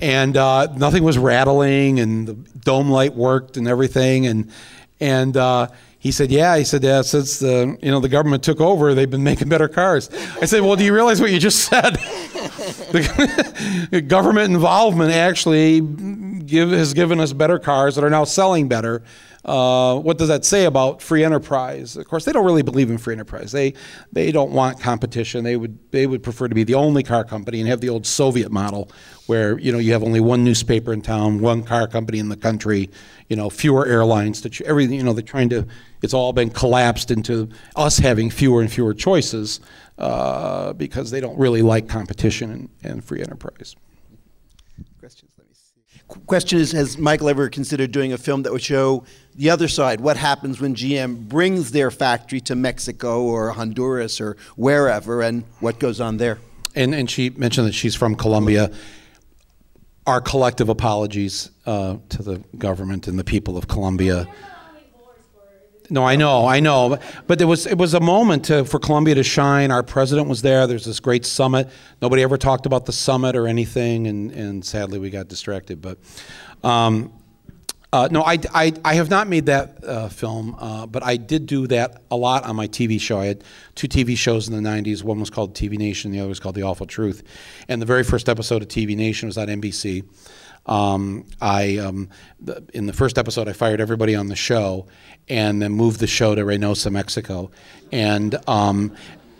And 0.00 0.36
uh, 0.36 0.66
nothing 0.76 1.04
was 1.04 1.16
rattling, 1.16 2.00
and 2.00 2.26
the 2.26 2.34
dome 2.34 2.90
light 2.90 3.14
worked, 3.14 3.56
and 3.56 3.68
everything, 3.68 4.26
and 4.26 4.50
and 4.98 5.36
uh, 5.36 5.68
he 6.06 6.12
said, 6.12 6.30
"Yeah." 6.30 6.56
He 6.56 6.62
said, 6.62 6.84
"Yeah." 6.84 7.02
Since 7.02 7.40
the 7.40 7.76
you 7.82 7.90
know 7.90 7.98
the 7.98 8.08
government 8.08 8.44
took 8.44 8.60
over, 8.60 8.94
they've 8.94 9.10
been 9.10 9.24
making 9.24 9.48
better 9.48 9.66
cars. 9.66 10.08
I 10.40 10.44
said, 10.44 10.62
"Well, 10.62 10.76
do 10.76 10.84
you 10.84 10.94
realize 10.94 11.20
what 11.20 11.32
you 11.32 11.40
just 11.40 11.64
said? 11.68 11.94
the 12.92 14.04
government 14.06 14.54
involvement 14.54 15.12
actually 15.12 15.80
give, 15.80 16.70
has 16.70 16.94
given 16.94 17.18
us 17.18 17.32
better 17.32 17.58
cars 17.58 17.96
that 17.96 18.04
are 18.04 18.10
now 18.10 18.22
selling 18.24 18.68
better." 18.68 19.02
Uh, 19.46 19.96
what 20.00 20.18
does 20.18 20.26
that 20.26 20.44
say 20.44 20.64
about 20.64 21.00
free 21.00 21.22
enterprise? 21.22 21.96
Of 21.96 22.08
course, 22.08 22.24
they 22.24 22.32
don't 22.32 22.44
really 22.44 22.62
believe 22.62 22.90
in 22.90 22.98
free 22.98 23.14
enterprise. 23.14 23.52
They 23.52 23.74
they 24.12 24.32
don't 24.32 24.50
want 24.50 24.80
competition. 24.80 25.44
They 25.44 25.56
would 25.56 25.78
they 25.92 26.08
would 26.08 26.24
prefer 26.24 26.48
to 26.48 26.54
be 26.54 26.64
the 26.64 26.74
only 26.74 27.04
car 27.04 27.22
company 27.22 27.60
and 27.60 27.68
have 27.68 27.80
the 27.80 27.88
old 27.88 28.06
Soviet 28.06 28.50
model, 28.50 28.90
where 29.26 29.56
you 29.60 29.70
know 29.70 29.78
you 29.78 29.92
have 29.92 30.02
only 30.02 30.18
one 30.18 30.42
newspaper 30.42 30.92
in 30.92 31.00
town, 31.00 31.40
one 31.40 31.62
car 31.62 31.86
company 31.86 32.18
in 32.18 32.28
the 32.28 32.36
country, 32.36 32.90
you 33.28 33.36
know, 33.36 33.48
fewer 33.48 33.86
airlines. 33.86 34.40
To 34.40 34.66
everything, 34.66 34.96
you 34.96 35.04
know, 35.04 35.12
they're 35.12 35.22
trying 35.22 35.48
to. 35.50 35.64
It's 36.06 36.14
all 36.14 36.32
been 36.32 36.50
collapsed 36.50 37.10
into 37.10 37.48
us 37.74 37.98
having 37.98 38.30
fewer 38.30 38.60
and 38.60 38.72
fewer 38.72 38.94
choices 38.94 39.58
uh, 39.98 40.72
because 40.74 41.10
they 41.10 41.18
don't 41.18 41.36
really 41.36 41.62
like 41.62 41.88
competition 41.88 42.52
and, 42.52 42.68
and 42.84 43.04
free 43.04 43.22
enterprise. 43.22 43.74
Questions? 45.00 45.32
Let 45.36 45.48
me 45.48 45.54
see. 45.54 46.20
Question 46.26 46.60
is: 46.60 46.70
Has 46.70 46.96
Michael 46.96 47.28
ever 47.28 47.48
considered 47.48 47.90
doing 47.90 48.12
a 48.12 48.18
film 48.18 48.44
that 48.44 48.52
would 48.52 48.62
show 48.62 49.02
the 49.34 49.50
other 49.50 49.66
side? 49.66 50.00
What 50.00 50.16
happens 50.16 50.60
when 50.60 50.76
GM 50.76 51.26
brings 51.26 51.72
their 51.72 51.90
factory 51.90 52.40
to 52.42 52.54
Mexico 52.54 53.24
or 53.24 53.50
Honduras 53.50 54.20
or 54.20 54.36
wherever, 54.54 55.22
and 55.22 55.42
what 55.58 55.80
goes 55.80 56.00
on 56.00 56.18
there? 56.18 56.38
And 56.76 56.94
and 56.94 57.10
she 57.10 57.30
mentioned 57.30 57.66
that 57.66 57.74
she's 57.74 57.96
from 57.96 58.14
Colombia 58.14 58.70
our 60.06 60.20
collective 60.20 60.68
apologies 60.68 61.50
uh, 61.66 61.96
to 62.10 62.22
the 62.22 62.38
government 62.58 63.08
and 63.08 63.18
the 63.18 63.24
people 63.24 63.56
of 63.56 63.66
Colombia. 63.66 64.28
No, 65.88 66.04
I 66.04 66.16
know, 66.16 66.46
I 66.46 66.60
know, 66.60 66.98
but 67.26 67.38
there 67.38 67.46
was 67.46 67.66
it 67.66 67.78
was 67.78 67.94
a 67.94 68.00
moment 68.00 68.46
to, 68.46 68.64
for 68.64 68.78
Colombia 68.78 69.14
to 69.14 69.22
shine. 69.22 69.70
Our 69.70 69.82
president 69.82 70.28
was 70.28 70.42
there. 70.42 70.66
There's 70.66 70.84
this 70.84 71.00
great 71.00 71.24
summit. 71.24 71.68
Nobody 72.02 72.22
ever 72.22 72.36
talked 72.36 72.66
about 72.66 72.86
the 72.86 72.92
summit 72.92 73.36
or 73.36 73.46
anything, 73.46 74.06
and, 74.06 74.30
and 74.32 74.64
sadly 74.64 74.98
we 74.98 75.10
got 75.10 75.28
distracted. 75.28 75.80
But 75.80 75.98
um, 76.64 77.12
uh, 77.92 78.08
no, 78.10 78.22
I, 78.22 78.38
I, 78.52 78.72
I 78.84 78.94
have 78.94 79.08
not 79.08 79.28
made 79.28 79.46
that 79.46 79.82
uh, 79.84 80.08
film, 80.08 80.56
uh, 80.58 80.86
but 80.86 81.02
I 81.02 81.16
did 81.16 81.46
do 81.46 81.66
that 81.68 82.02
a 82.10 82.16
lot 82.16 82.44
on 82.44 82.56
my 82.56 82.66
TV 82.66 83.00
show. 83.00 83.20
I 83.20 83.26
had 83.26 83.44
two 83.74 83.86
TV 83.86 84.16
shows 84.16 84.48
in 84.48 84.62
the 84.62 84.68
90s. 84.68 85.04
One 85.04 85.20
was 85.20 85.30
called 85.30 85.54
TV 85.54 85.78
Nation, 85.78 86.10
the 86.10 86.18
other 86.18 86.28
was 86.28 86.40
called 86.40 86.56
The 86.56 86.62
Awful 86.62 86.86
Truth. 86.86 87.22
And 87.68 87.80
the 87.80 87.86
very 87.86 88.02
first 88.02 88.28
episode 88.28 88.60
of 88.60 88.68
TV 88.68 88.96
Nation 88.96 89.28
was 89.28 89.38
on 89.38 89.46
NBC. 89.46 90.04
Um, 90.66 91.26
I 91.40 91.78
um, 91.78 92.08
the, 92.40 92.64
in 92.74 92.86
the 92.86 92.92
first 92.92 93.18
episode, 93.18 93.48
I 93.48 93.52
fired 93.52 93.80
everybody 93.80 94.14
on 94.14 94.28
the 94.28 94.36
show, 94.36 94.86
and 95.28 95.62
then 95.62 95.72
moved 95.72 96.00
the 96.00 96.06
show 96.06 96.34
to 96.34 96.42
Reynosa, 96.42 96.90
Mexico, 96.90 97.50
and 97.92 98.36
um, 98.48 98.94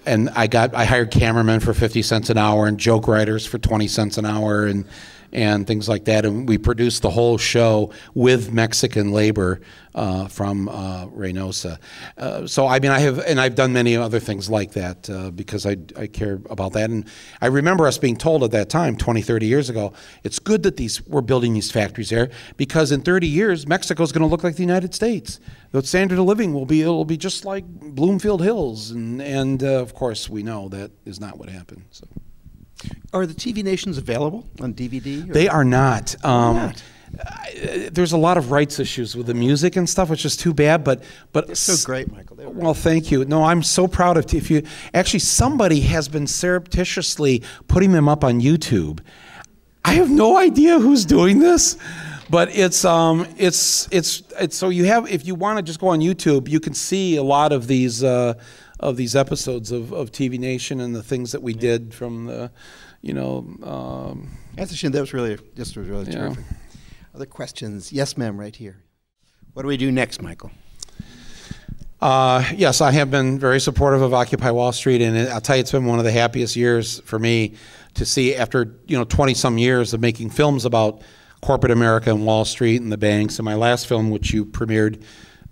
and 0.04 0.30
I 0.30 0.46
got 0.46 0.74
I 0.74 0.84
hired 0.84 1.10
cameramen 1.10 1.60
for 1.60 1.74
fifty 1.74 2.02
cents 2.02 2.30
an 2.30 2.38
hour 2.38 2.66
and 2.66 2.78
joke 2.78 3.08
writers 3.08 3.44
for 3.44 3.58
twenty 3.58 3.88
cents 3.88 4.18
an 4.18 4.24
hour, 4.24 4.66
and 4.66 4.86
and 5.36 5.66
things 5.66 5.86
like 5.86 6.06
that. 6.06 6.24
And 6.24 6.48
we 6.48 6.56
produced 6.56 7.02
the 7.02 7.10
whole 7.10 7.36
show 7.36 7.92
with 8.14 8.52
Mexican 8.52 9.12
labor 9.12 9.60
uh, 9.94 10.28
from 10.28 10.68
uh, 10.70 11.06
Reynosa. 11.08 11.78
Uh, 12.16 12.46
so 12.46 12.66
I 12.66 12.80
mean, 12.80 12.90
I 12.90 13.00
have, 13.00 13.18
and 13.18 13.38
I've 13.38 13.54
done 13.54 13.74
many 13.74 13.96
other 13.96 14.18
things 14.18 14.48
like 14.48 14.72
that 14.72 15.08
uh, 15.10 15.30
because 15.30 15.66
I, 15.66 15.76
I 15.94 16.06
care 16.06 16.40
about 16.48 16.72
that. 16.72 16.88
And 16.88 17.06
I 17.42 17.46
remember 17.46 17.86
us 17.86 17.98
being 17.98 18.16
told 18.16 18.44
at 18.44 18.50
that 18.52 18.70
time, 18.70 18.96
20, 18.96 19.20
30 19.20 19.46
years 19.46 19.68
ago, 19.68 19.92
it's 20.24 20.38
good 20.38 20.62
that 20.62 20.78
these 20.78 21.06
we're 21.06 21.20
building 21.20 21.52
these 21.52 21.70
factories 21.70 22.08
there 22.08 22.30
because 22.56 22.90
in 22.90 23.02
30 23.02 23.26
years 23.26 23.66
Mexico 23.66 24.02
is 24.02 24.12
going 24.12 24.22
to 24.22 24.28
look 24.28 24.42
like 24.42 24.56
the 24.56 24.62
United 24.62 24.94
States. 24.94 25.38
The 25.72 25.82
standard 25.82 26.18
of 26.18 26.24
living 26.24 26.54
will 26.54 26.66
be 26.66 26.80
it'll 26.80 27.04
be 27.04 27.18
just 27.18 27.44
like 27.44 27.66
Bloomfield 27.66 28.42
Hills, 28.42 28.90
and 28.90 29.20
and 29.20 29.62
uh, 29.62 29.82
of 29.82 29.92
course 29.92 30.30
we 30.30 30.42
know 30.42 30.70
that 30.70 30.92
is 31.04 31.20
not 31.20 31.38
what 31.38 31.50
happened. 31.50 31.84
So. 31.90 32.06
Are 33.12 33.26
the 33.26 33.34
TV 33.34 33.62
Nations 33.62 33.98
available 33.98 34.46
on 34.60 34.74
DVD? 34.74 35.28
Or? 35.28 35.32
They 35.32 35.48
are 35.48 35.64
not. 35.64 36.14
Um, 36.24 36.56
not? 36.56 36.82
there's 37.92 38.12
a 38.12 38.16
lot 38.18 38.36
of 38.36 38.50
rights 38.50 38.78
issues 38.78 39.16
with 39.16 39.26
the 39.26 39.34
music 39.34 39.76
and 39.76 39.88
stuff, 39.88 40.10
which 40.10 40.24
is 40.24 40.36
too 40.36 40.52
bad. 40.52 40.84
But 40.84 41.02
but 41.32 41.46
They're 41.46 41.56
so 41.56 41.86
great, 41.86 42.10
Michael. 42.12 42.36
Well, 42.52 42.74
thank 42.74 43.10
you. 43.10 43.24
No, 43.24 43.44
I'm 43.44 43.62
so 43.62 43.86
proud 43.86 44.16
of. 44.16 44.32
If 44.34 44.50
you 44.50 44.62
actually, 44.92 45.20
somebody 45.20 45.80
has 45.80 46.08
been 46.08 46.26
surreptitiously 46.26 47.42
putting 47.68 47.92
them 47.92 48.08
up 48.08 48.24
on 48.24 48.40
YouTube. 48.40 49.00
I 49.84 49.94
have 49.94 50.10
no 50.10 50.36
idea 50.36 50.78
who's 50.78 51.04
doing 51.04 51.38
this, 51.38 51.76
but 52.28 52.54
it's 52.54 52.84
um 52.84 53.26
it's 53.36 53.88
it's 53.92 54.22
it's 54.38 54.56
so 54.56 54.68
you 54.68 54.84
have 54.84 55.08
if 55.10 55.26
you 55.26 55.34
want 55.34 55.58
to 55.58 55.62
just 55.62 55.80
go 55.80 55.88
on 55.88 56.00
YouTube, 56.00 56.48
you 56.48 56.60
can 56.60 56.74
see 56.74 57.16
a 57.16 57.22
lot 57.22 57.52
of 57.52 57.66
these. 57.66 58.02
Uh, 58.02 58.34
of 58.78 58.96
these 58.96 59.16
episodes 59.16 59.72
of, 59.72 59.92
of 59.92 60.12
TV 60.12 60.38
Nation 60.38 60.80
and 60.80 60.94
the 60.94 61.02
things 61.02 61.32
that 61.32 61.42
we 61.42 61.54
did 61.54 61.94
from 61.94 62.26
the, 62.26 62.50
you 63.00 63.14
know. 63.14 63.38
Um, 63.62 64.30
That's 64.54 64.72
a 64.72 64.76
shame. 64.76 64.92
That 64.92 65.00
was 65.00 65.12
really 65.12 65.38
just 65.54 65.76
was 65.76 65.88
really 65.88 66.10
yeah. 66.10 66.18
terrific. 66.18 66.44
Other 67.14 67.26
questions? 67.26 67.92
Yes, 67.92 68.16
ma'am, 68.16 68.38
right 68.38 68.54
here. 68.54 68.82
What 69.54 69.62
do 69.62 69.68
we 69.68 69.78
do 69.78 69.90
next, 69.90 70.20
Michael? 70.20 70.50
Uh, 72.00 72.44
yes, 72.54 72.82
I 72.82 72.90
have 72.92 73.10
been 73.10 73.38
very 73.38 73.58
supportive 73.58 74.02
of 74.02 74.12
Occupy 74.12 74.50
Wall 74.50 74.70
Street, 74.72 75.00
and 75.00 75.16
I'll 75.30 75.40
tell 75.40 75.56
you, 75.56 75.60
it's 75.60 75.72
been 75.72 75.86
one 75.86 75.98
of 75.98 76.04
the 76.04 76.12
happiest 76.12 76.54
years 76.54 77.00
for 77.00 77.18
me 77.18 77.54
to 77.94 78.04
see 78.04 78.34
after 78.34 78.74
you 78.86 78.98
know 78.98 79.04
20 79.04 79.32
some 79.32 79.56
years 79.56 79.94
of 79.94 80.00
making 80.00 80.28
films 80.28 80.66
about 80.66 81.00
corporate 81.40 81.72
America 81.72 82.10
and 82.10 82.26
Wall 82.26 82.44
Street 82.44 82.82
and 82.82 82.92
the 82.92 82.98
banks. 82.98 83.38
And 83.38 83.44
my 83.44 83.54
last 83.54 83.86
film, 83.86 84.10
which 84.10 84.32
you 84.32 84.44
premiered 84.44 85.02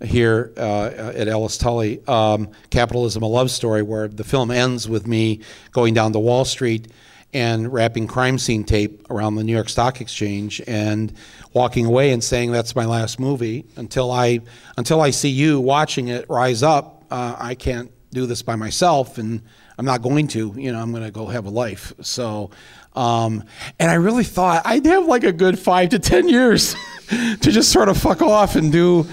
here 0.05 0.53
uh, 0.57 1.11
at 1.15 1.27
Alice 1.27 1.57
Tully, 1.57 2.05
um, 2.07 2.49
Capitalism: 2.69 3.23
A 3.23 3.27
Love 3.27 3.51
Story, 3.51 3.81
where 3.81 4.07
the 4.07 4.23
film 4.23 4.51
ends 4.51 4.87
with 4.87 5.07
me 5.07 5.41
going 5.71 5.93
down 5.93 6.13
to 6.13 6.19
Wall 6.19 6.45
Street 6.45 6.87
and 7.35 7.73
wrapping 7.73 8.07
crime 8.07 8.37
scene 8.37 8.63
tape 8.63 9.05
around 9.09 9.35
the 9.35 9.43
New 9.43 9.51
York 9.51 9.67
Stock 9.67 9.99
Exchange 9.99 10.61
and 10.67 11.11
walking 11.51 11.85
away 11.85 12.11
and 12.11 12.23
saying 12.23 12.49
that's 12.49 12.77
my 12.77 12.85
last 12.85 13.19
movie 13.19 13.65
until 13.75 14.09
I 14.09 14.39
until 14.77 15.01
I 15.01 15.09
see 15.09 15.29
you 15.29 15.59
watching 15.59 16.07
it 16.07 16.29
rise 16.29 16.63
up. 16.63 17.03
Uh, 17.11 17.35
I 17.37 17.55
can't 17.55 17.91
do 18.11 18.25
this 18.25 18.41
by 18.41 18.55
myself, 18.55 19.17
and 19.17 19.41
I'm 19.77 19.83
not 19.83 20.01
going 20.01 20.27
to. 20.29 20.53
You 20.55 20.71
know, 20.71 20.79
I'm 20.79 20.91
going 20.91 21.03
to 21.03 21.11
go 21.11 21.27
have 21.27 21.45
a 21.45 21.49
life. 21.49 21.93
So. 22.01 22.51
Um, 22.93 23.43
and 23.77 23.91
I 23.91 23.95
really 23.95 24.23
thought 24.23 24.61
I'd 24.63 24.85
have 24.85 25.05
like 25.05 25.25
a 25.25 25.33
good 25.33 25.59
five 25.59 25.89
to 25.89 25.99
ten 25.99 26.29
years 26.29 26.77
to 27.09 27.51
just 27.51 27.69
sort 27.69 27.89
of 27.89 27.97
fuck 27.97 28.21
off 28.21 28.55
and 28.55 28.71
do 28.71 29.05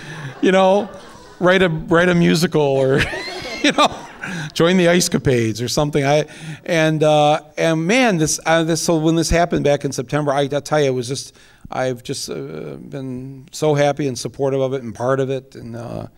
you 0.43 0.53
know, 0.53 0.91
write 1.39 1.63
a 1.63 1.69
write 1.69 2.09
a 2.09 2.15
musical 2.15 2.61
or 2.61 3.01
you 3.63 3.73
know, 3.73 4.07
join 4.53 4.77
the 4.77 4.89
Ice 4.89 5.09
Capades 5.09 5.63
or 5.63 5.69
something. 5.69 6.05
I 6.05 6.27
and 6.65 7.03
uh, 7.03 7.41
and 7.57 7.87
man, 7.87 8.19
this 8.19 8.39
uh, 8.45 8.65
this 8.65 8.83
so 8.83 8.99
when 8.99 9.15
this 9.15 9.31
happened 9.31 9.65
back 9.65 9.85
in 9.85 9.93
September, 9.93 10.33
I, 10.33 10.43
I 10.43 10.49
tell 10.49 10.81
you, 10.81 10.89
it 10.89 10.95
was 10.95 11.09
just 11.09 11.35
I've 11.71 12.03
just 12.03 12.29
uh, 12.29 12.77
been 12.77 13.49
so 13.53 13.75
happy 13.75 14.07
and 14.09 14.19
supportive 14.19 14.61
of 14.61 14.75
it 14.75 14.83
and 14.83 14.95
part 14.95 15.21
of 15.21 15.31
it 15.31 15.55
and 15.55 15.77
uh, 15.77 16.09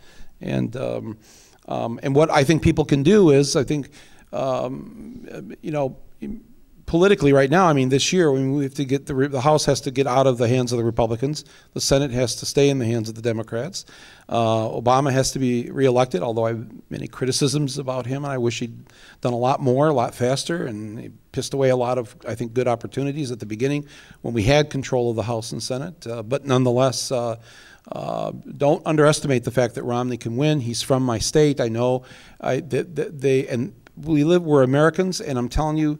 and 0.40 0.74
um, 0.76 1.18
um, 1.68 2.00
and 2.02 2.14
what 2.14 2.30
I 2.30 2.44
think 2.44 2.62
people 2.62 2.84
can 2.84 3.02
do 3.02 3.30
is 3.30 3.56
I 3.56 3.62
think 3.62 3.90
um, 4.32 5.54
you 5.62 5.70
know 5.70 5.96
politically 6.86 7.32
right 7.32 7.50
now, 7.50 7.66
I 7.66 7.72
mean, 7.72 7.88
this 7.88 8.12
year, 8.12 8.30
I 8.30 8.34
mean, 8.34 8.54
we 8.54 8.64
have 8.64 8.74
to 8.74 8.84
get 8.84 9.06
the, 9.06 9.14
the 9.28 9.40
House 9.40 9.64
has 9.64 9.80
to 9.82 9.90
get 9.90 10.06
out 10.06 10.26
of 10.26 10.38
the 10.38 10.48
hands 10.48 10.72
of 10.72 10.78
the 10.78 10.84
Republicans. 10.84 11.44
The 11.72 11.80
Senate 11.80 12.10
has 12.10 12.36
to 12.36 12.46
stay 12.46 12.68
in 12.68 12.78
the 12.78 12.84
hands 12.84 13.08
of 13.08 13.14
the 13.14 13.22
Democrats. 13.22 13.84
Uh, 14.28 14.68
Obama 14.68 15.12
has 15.12 15.32
to 15.32 15.38
be 15.38 15.70
reelected, 15.70 16.22
although 16.22 16.46
I 16.46 16.50
have 16.50 16.66
many 16.90 17.08
criticisms 17.08 17.78
about 17.78 18.06
him, 18.06 18.24
and 18.24 18.32
I 18.32 18.38
wish 18.38 18.60
he'd 18.60 18.86
done 19.20 19.32
a 19.32 19.38
lot 19.38 19.60
more, 19.60 19.88
a 19.88 19.92
lot 19.92 20.14
faster, 20.14 20.66
and 20.66 20.98
he 20.98 21.10
pissed 21.32 21.54
away 21.54 21.70
a 21.70 21.76
lot 21.76 21.98
of, 21.98 22.16
I 22.26 22.34
think, 22.34 22.54
good 22.54 22.68
opportunities 22.68 23.30
at 23.30 23.40
the 23.40 23.46
beginning 23.46 23.86
when 24.22 24.34
we 24.34 24.42
had 24.42 24.70
control 24.70 25.10
of 25.10 25.16
the 25.16 25.22
House 25.22 25.52
and 25.52 25.62
Senate. 25.62 26.06
Uh, 26.06 26.22
but 26.22 26.44
nonetheless, 26.44 27.10
uh, 27.10 27.36
uh, 27.92 28.32
don't 28.56 28.86
underestimate 28.86 29.44
the 29.44 29.50
fact 29.50 29.74
that 29.74 29.82
Romney 29.82 30.16
can 30.16 30.36
win. 30.36 30.60
He's 30.60 30.80
from 30.80 31.02
my 31.02 31.18
state. 31.18 31.60
I 31.60 31.68
know 31.68 32.04
I, 32.40 32.60
they, 32.60 32.82
they 32.82 33.46
and 33.46 33.74
we 33.96 34.24
live. 34.24 34.42
We're 34.42 34.62
Americans, 34.62 35.20
and 35.20 35.38
I'm 35.38 35.48
telling 35.48 35.76
you, 35.76 35.98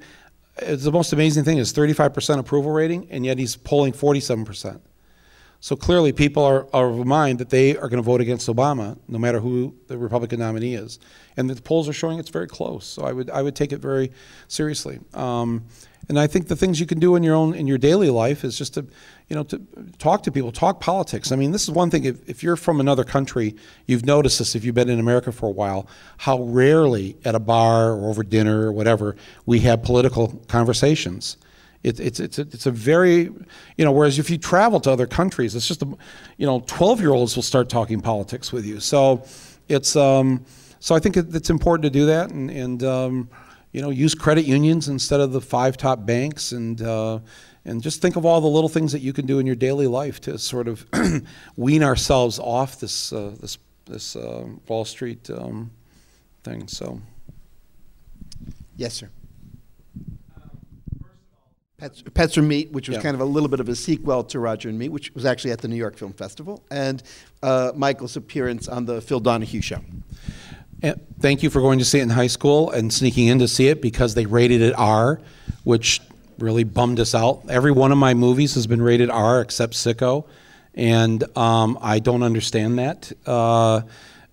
it's 0.59 0.85
the 0.85 0.93
most 0.93 1.13
amazing 1.13 1.45
thing 1.45 1.59
is 1.59 1.73
35% 1.73 2.39
approval 2.39 2.71
rating, 2.71 3.09
and 3.11 3.25
yet 3.25 3.39
he's 3.39 3.57
polling 3.57 3.93
47%. 3.93 4.81
So 5.65 5.77
clearly, 5.77 6.13
people 6.13 6.45
are, 6.45 6.67
are 6.75 6.91
of 6.91 7.07
mind 7.07 7.39
that 7.39 7.49
they 7.49 7.75
are 7.75 7.89
going 7.89 7.97
to 7.97 8.03
vote 8.03 8.21
against 8.21 8.49
Obama, 8.49 8.99
no 9.09 9.19
matter 9.19 9.41
who 9.41 9.75
the 9.87 9.97
Republican 9.97 10.41
nominee 10.41 10.75
is. 10.75 10.99
And 11.39 11.49
the 11.49 11.59
polls 11.63 11.89
are 11.89 11.95
showing 11.95 12.19
it's 12.19 12.29
very 12.29 12.47
close. 12.47 12.85
So 12.85 13.03
I 13.03 13.13
would 13.13 13.31
I 13.31 13.41
would 13.41 13.57
take 13.57 13.73
it 13.73 13.79
very 13.79 14.13
seriously. 14.47 15.01
Um, 15.15 15.65
and 16.11 16.21
I 16.21 16.27
think 16.27 16.49
the 16.49 16.55
things 16.55 16.81
you 16.81 16.85
can 16.85 16.99
do 17.01 17.17
in 17.17 17.23
your 17.23 17.35
own 17.35 17.55
in 17.55 17.67
your 17.67 17.79
daily 17.79 18.11
life 18.11 18.45
is 18.45 18.59
just 18.59 18.75
to, 18.75 18.87
you 19.31 19.37
know, 19.37 19.43
to 19.45 19.63
talk 19.97 20.23
to 20.25 20.31
people, 20.31 20.53
talk 20.53 20.81
politics. 20.81 21.33
I 21.33 21.37
mean, 21.37 21.51
this 21.51 21.63
is 21.63 21.71
one 21.71 21.89
thing. 21.89 22.05
If, 22.05 22.29
if 22.29 22.43
you're 22.43 22.57
from 22.57 22.79
another 22.79 23.03
country, 23.03 23.57
you've 23.87 24.05
noticed 24.05 24.41
this. 24.41 24.55
If 24.55 24.67
you've 24.67 24.75
been 24.75 24.91
in 24.91 25.01
America 25.01 25.33
for 25.33 25.47
a 25.47 25.51
while, 25.53 25.89
how 26.19 26.43
rarely 26.43 27.17
at 27.25 27.35
a 27.35 27.41
bar 27.41 27.93
or 27.93 28.11
over 28.11 28.23
dinner 28.23 28.67
or 28.67 28.73
whatever 28.73 29.17
we 29.47 29.61
have 29.61 29.83
political 29.83 30.29
conversations. 30.47 31.39
It, 31.85 32.01
it's 32.01 32.19
it's 32.19 32.39
a, 32.39 32.43
it's 32.43 32.67
a 32.67 32.71
very, 32.71 33.31
you 33.77 33.85
know. 33.85 33.93
Whereas 33.93 34.19
if 34.19 34.31
you 34.31 34.39
travel 34.39 34.81
to 34.81 34.91
other 34.91 35.07
countries, 35.07 35.55
it's 35.55 35.69
just 35.69 35.83
a, 35.83 35.87
you 36.39 36.47
know, 36.47 36.61
twelve 36.67 37.01
year 37.01 37.13
olds 37.13 37.37
will 37.37 37.43
start 37.43 37.69
talking 37.69 38.01
politics 38.01 38.53
with 38.53 38.65
you. 38.65 38.81
So, 38.81 39.25
it's 39.69 39.95
um, 39.95 40.45
so 40.81 40.95
I 40.95 40.99
think 40.99 41.17
it's 41.17 41.51
important 41.51 41.83
to 41.85 41.91
do 41.91 42.07
that 42.07 42.31
and 42.31 42.51
and. 42.51 42.83
Um, 42.83 43.29
you 43.75 43.83
know, 43.83 43.91
use 43.91 44.15
credit 44.15 44.45
unions 44.45 44.89
instead 44.89 45.19
of 45.19 45.33
the 45.33 45.41
five 45.41 45.77
top 45.77 46.07
banks, 46.07 46.53
and 46.53 46.81
uh, 46.81 47.19
and 47.65 47.83
just 47.83 48.01
think 48.01 48.15
of 48.15 48.25
all 48.25 48.41
the 48.41 48.47
little 48.47 48.69
things 48.69 48.93
that 48.93 49.01
you 49.01 49.13
can 49.13 49.27
do 49.27 49.41
in 49.41 49.47
your 49.47 49.57
daily 49.57 49.89
life 49.89 50.21
to 50.21 50.39
sort 50.39 50.69
of 50.69 50.87
wean 51.57 51.83
ourselves 51.83 52.39
off 52.39 52.79
this 52.79 53.13
uh, 53.13 53.33
this 53.41 53.59
this 53.87 54.15
uh, 54.15 54.47
Wall 54.69 54.85
Street 54.85 55.29
um, 55.29 55.73
thing. 56.45 56.69
So, 56.69 57.01
yes, 58.77 58.95
sir. 58.95 59.11
Pets, 61.85 62.03
Pets 62.15 62.39
or 62.39 62.43
Meat, 62.43 62.73
which 62.73 62.89
was 62.89 62.97
yeah. 62.97 63.03
kind 63.03 63.15
of 63.15 63.21
a 63.21 63.27
little 63.27 63.49
bit 63.49 63.61
of 63.61 63.69
a 63.69 63.75
sequel 63.75 64.25
to 64.25 64.39
Roger 64.39 64.71
and 64.71 64.79
Me, 64.79 64.89
which 64.89 65.15
was 65.15 65.27
actually 65.27 65.51
at 65.51 65.61
the 65.61 65.69
New 65.69 65.77
York 65.77 65.99
Film 65.99 66.15
Festival, 66.15 66.63
and 66.71 67.03
uh, 67.43 67.73
Michael's 67.77 68.17
appearance 68.17 68.69
on 68.69 68.87
the 68.87 69.03
Phil 69.03 69.21
Donahue 69.21 69.61
Show. 69.61 69.81
Thank 71.21 71.43
you 71.43 71.51
for 71.51 71.61
going 71.61 71.79
to 71.79 71.85
see 71.85 71.99
it 71.99 72.03
in 72.03 72.11
high 72.11 72.27
school 72.27 72.71
and 72.71 72.93
sneaking 72.93 73.29
in 73.29 73.39
to 73.39 73.49
see 73.49 73.69
it 73.69 73.83
because 73.83 74.15
they 74.15 74.25
rated 74.25 74.63
it 74.63 74.75
R, 74.79 75.21
which 75.65 76.01
really 76.39 76.65
bummed 76.65 77.01
us 77.01 77.15
out. 77.15 77.43
Every 77.51 77.71
one 77.71 77.93
of 77.93 77.99
my 77.99 78.15
movies 78.15 78.55
has 78.55 78.67
been 78.67 78.81
rated 78.81 79.11
R 79.11 79.43
except 79.43 79.75
Sicko, 79.75 80.27
and 80.75 81.23
um, 81.37 81.79
I 81.83 81.99
don't 81.99 82.23
understand 82.23 82.79
that. 82.79 83.13
Uh, 83.27 83.83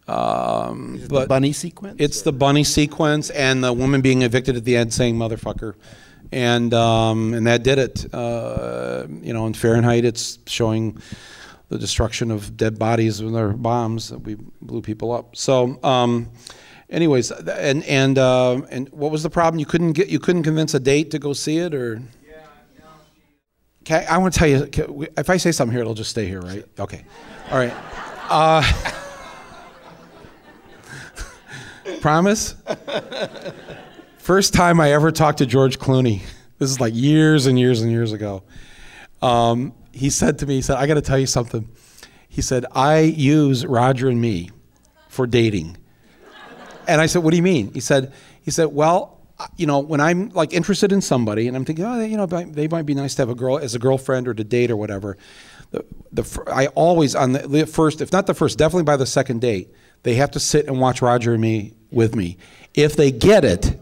um, 0.07 1.01
but 1.09 1.21
the 1.21 1.27
bunny 1.27 1.51
sequence? 1.51 1.97
It's 1.99 2.21
or? 2.21 2.25
the 2.25 2.33
bunny 2.33 2.63
sequence 2.63 3.29
and 3.29 3.61
the 3.61 3.73
woman 3.73 3.99
being 3.99 4.21
evicted 4.21 4.55
at 4.55 4.63
the 4.63 4.77
end 4.77 4.93
saying 4.93 5.17
"motherfucker." 5.17 5.75
And 6.32 6.74
um, 6.74 7.34
and 7.34 7.48
that 7.48 7.63
did 7.63 7.78
it. 7.78 8.13
Uh, 8.13 9.06
you 9.22 9.34
know, 9.34 9.46
in 9.48 9.54
Fahrenheit, 9.54 10.06
it's 10.06 10.39
showing 10.48 10.98
the 11.70 11.78
destruction 11.78 12.32
of 12.32 12.58
dead 12.58 12.78
bodies 12.78 13.22
with 13.24 13.36
our 13.36 13.50
bombs 13.50 14.10
that 14.10 14.20
we 14.20 14.36
blew 14.62 14.82
people 14.82 15.12
up. 15.12 15.36
So. 15.36 15.80
Um, 15.84 16.30
anyways, 16.89 17.32
and 17.32 17.84
and 17.86 18.17
uh, 18.17 18.62
and 18.70 18.89
what 18.89 19.12
was 19.12 19.24
the 19.24 19.30
problem? 19.30 19.60
You 19.60 19.65
couldn't 19.65 19.94
get 19.94 20.10
you 20.10 20.20
couldn't 20.20 20.44
convince 20.44 20.74
a 20.74 20.80
date 20.80 21.12
to 21.12 21.20
go 21.20 21.34
see 21.34 21.58
it, 21.58 21.74
or 21.74 22.02
Okay, 23.84 24.06
I 24.06 24.17
want 24.20 24.34
to 24.34 24.39
tell 24.39 24.48
you. 24.48 25.08
If 25.17 25.30
I 25.30 25.38
say 25.38 25.52
something 25.52 25.74
here, 25.74 25.82
it'll 25.82 25.96
just 25.96 26.12
stay 26.12 26.28
here, 26.28 26.39
right? 26.39 26.63
Okay. 26.80 27.04
All 27.50 27.58
right. 27.58 27.74
Uh, 28.30 28.62
promise? 32.02 32.56
First 34.32 34.54
time 34.54 34.80
I 34.80 34.94
ever 34.94 35.12
talked 35.12 35.39
to 35.39 35.46
George 35.46 35.78
Clooney. 35.78 36.22
This 36.58 36.70
is 36.70 36.80
like 36.80 36.94
years 36.96 37.48
and 37.48 37.60
years 37.60 37.82
and 37.82 37.91
years 37.91 38.13
ago. 38.13 38.44
Um, 39.22 39.74
he 39.91 40.10
said 40.10 40.39
to 40.39 40.46
me, 40.46 40.56
he 40.56 40.62
said, 40.62 40.78
I 40.78 40.88
got 40.88 40.94
to 40.94 41.02
tell 41.02 41.20
you 41.20 41.28
something. 41.28 41.67
He 42.30 42.41
said, 42.41 42.65
I 42.72 43.00
use 43.00 43.65
Roger 43.65 44.08
and 44.08 44.22
me 44.22 44.52
for 45.10 45.28
dating. 45.28 45.76
And 46.88 47.02
I 47.02 47.08
said, 47.08 47.24
What 47.24 47.32
do 47.32 47.36
you 47.36 47.44
mean? 47.44 47.74
He 47.74 47.82
said, 47.82 48.13
he 48.41 48.52
said, 48.52 48.67
Well, 48.67 49.20
you 49.58 49.67
know, 49.67 49.80
when 49.80 50.00
I'm 50.00 50.30
like 50.30 50.54
interested 50.54 50.94
in 50.94 51.02
somebody 51.02 51.50
and 51.50 51.58
I'm 51.58 51.65
thinking, 51.65 51.84
oh, 51.84 52.00
you 52.00 52.15
know, 52.15 52.26
they 52.26 52.70
might 52.70 52.86
be 52.86 52.94
nice 52.94 53.15
to 53.15 53.24
have 53.24 53.30
a 53.30 53.36
girl 53.36 53.58
as 53.58 53.76
a 53.76 53.80
girlfriend 53.80 54.30
or 54.30 54.34
to 54.34 54.46
date 54.46 54.72
or 54.72 54.78
whatever. 54.78 55.17
The, 55.72 55.84
the 56.13 56.44
I 56.48 56.67
always 56.67 57.15
on 57.15 57.34
the 57.34 57.67
first, 57.67 58.00
if 58.00 58.13
not 58.13 58.28
the 58.28 58.34
first, 58.34 58.58
definitely 58.58 58.84
by 58.84 58.96
the 58.96 59.06
second 59.06 59.41
date, 59.41 59.74
they 60.04 60.13
have 60.13 60.32
to 60.32 60.39
sit 60.39 60.67
and 60.67 60.80
watch 60.80 61.02
Roger 61.02 61.34
and 61.34 61.41
me 61.41 61.74
with 61.91 62.15
me. 62.15 62.38
If 62.74 62.96
they 62.96 63.12
get 63.12 63.44
it, 63.44 63.78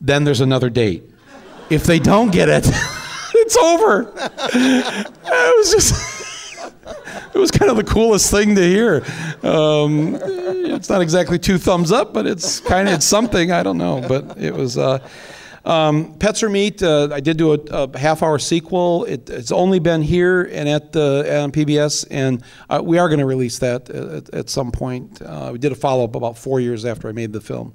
then 0.00 0.24
there's 0.24 0.40
another 0.40 0.70
date. 0.70 1.04
If 1.70 1.84
they 1.84 1.98
don't 1.98 2.30
get 2.30 2.48
it, 2.48 2.64
it's 3.34 3.56
over. 3.56 4.12
it 4.14 5.56
was 5.56 5.72
just. 5.72 6.16
it 7.34 7.38
was 7.38 7.50
kind 7.50 7.70
of 7.70 7.76
the 7.76 7.84
coolest 7.84 8.30
thing 8.30 8.54
to 8.54 8.62
hear. 8.62 9.04
Um, 9.42 10.16
it's 10.20 10.88
not 10.88 11.00
exactly 11.00 11.38
two 11.38 11.58
thumbs 11.58 11.92
up, 11.92 12.12
but 12.12 12.26
it's 12.26 12.60
kind 12.60 12.88
of 12.88 12.94
it's 12.94 13.06
something. 13.06 13.52
I 13.52 13.62
don't 13.62 13.78
know, 13.78 14.04
but 14.06 14.38
it 14.38 14.54
was. 14.54 14.78
Uh, 14.78 15.06
um, 15.64 16.14
Pets 16.14 16.44
or 16.44 16.48
Meat. 16.48 16.80
Uh, 16.80 17.08
I 17.12 17.18
did 17.18 17.36
do 17.36 17.52
a, 17.52 17.58
a 17.70 17.98
half-hour 17.98 18.38
sequel. 18.38 19.04
It, 19.04 19.28
it's 19.28 19.50
only 19.50 19.80
been 19.80 20.00
here 20.00 20.44
and 20.44 20.68
at 20.68 20.92
the 20.92 21.40
on 21.42 21.50
PBS, 21.50 22.06
and 22.08 22.44
uh, 22.70 22.80
we 22.82 22.98
are 22.98 23.08
going 23.08 23.18
to 23.18 23.26
release 23.26 23.58
that 23.58 23.90
at, 23.90 24.32
at 24.32 24.48
some 24.48 24.70
point. 24.70 25.20
Uh, 25.20 25.50
we 25.52 25.58
did 25.58 25.72
a 25.72 25.74
follow-up 25.74 26.14
about 26.14 26.38
four 26.38 26.60
years 26.60 26.84
after 26.84 27.08
I 27.08 27.12
made 27.12 27.32
the 27.32 27.40
film. 27.40 27.74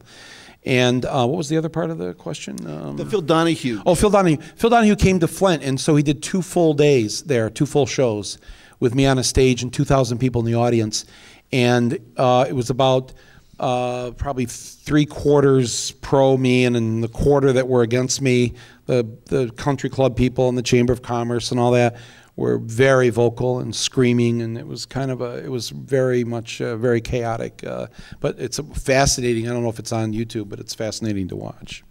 And 0.63 1.06
uh, 1.06 1.26
what 1.26 1.38
was 1.38 1.50
the 1.50 1.58
other 1.58 1.69
part 1.69 1.89
of 1.89 1.97
the 1.97 2.13
question? 2.13 2.67
Um, 2.67 2.97
the 2.97 3.06
Phil 3.06 3.21
Donahue. 3.21 3.82
Oh, 3.86 3.95
Phil 3.95 4.12
Donahue. 4.12 4.38
Phil 4.38 4.69
Donahue 4.69 4.95
came 4.95 5.19
to 5.19 5.28
Flint, 5.28 5.63
and 5.63 5.80
so 5.80 5.95
he 5.95 6.04
did 6.04 6.21
two 6.21 6.41
full 6.41 6.74
days 6.74 7.24
there, 7.24 7.50
two 7.50 7.65
full 7.65 7.88
shows 7.88 8.38
with 8.80 8.93
me 8.93 9.06
on 9.06 9.17
a 9.17 9.24
stage 9.24 9.63
and 9.63 9.74
2,000 9.74 10.17
people 10.17 10.41
in 10.41 10.45
the 10.45 10.56
audience. 10.56 11.06
And 11.52 12.00
uh, 12.15 12.45
it 12.47 12.54
was 12.54 12.69
about 12.69 13.13
uh, 13.60 14.12
probably 14.12 14.45
three 14.45 15.06
quarters 15.06 15.91
pro 16.02 16.38
me, 16.38 16.65
and 16.65 16.76
in 16.76 17.02
the 17.02 17.08
quarter 17.08 17.54
that 17.54 17.67
were 17.67 17.82
against 17.82 18.21
me, 18.21 18.54
the, 18.86 19.08
the 19.26 19.52
country 19.52 19.89
club 19.89 20.15
people 20.15 20.50
and 20.50 20.58
the 20.58 20.63
Chamber 20.63 20.93
of 20.93 21.02
Commerce 21.02 21.52
and 21.52 21.60
all 21.60 21.71
that 21.71 21.97
were 22.35 22.57
very 22.57 23.09
vocal 23.09 23.59
and 23.59 23.75
screaming, 23.75 24.41
and 24.41 24.57
it 24.57 24.67
was 24.67 24.85
kind 24.85 25.11
of 25.11 25.21
a, 25.21 25.43
it 25.43 25.49
was 25.49 25.69
very 25.69 26.23
much 26.23 26.61
uh, 26.61 26.75
very 26.77 27.01
chaotic. 27.01 27.63
Uh, 27.63 27.87
but 28.19 28.39
it's 28.39 28.59
fascinating. 28.73 29.49
I 29.49 29.53
don't 29.53 29.63
know 29.63 29.69
if 29.69 29.79
it's 29.79 29.91
on 29.91 30.13
YouTube, 30.13 30.49
but 30.49 30.59
it's 30.59 30.73
fascinating 30.73 31.27
to 31.29 31.35
watch. 31.35 31.83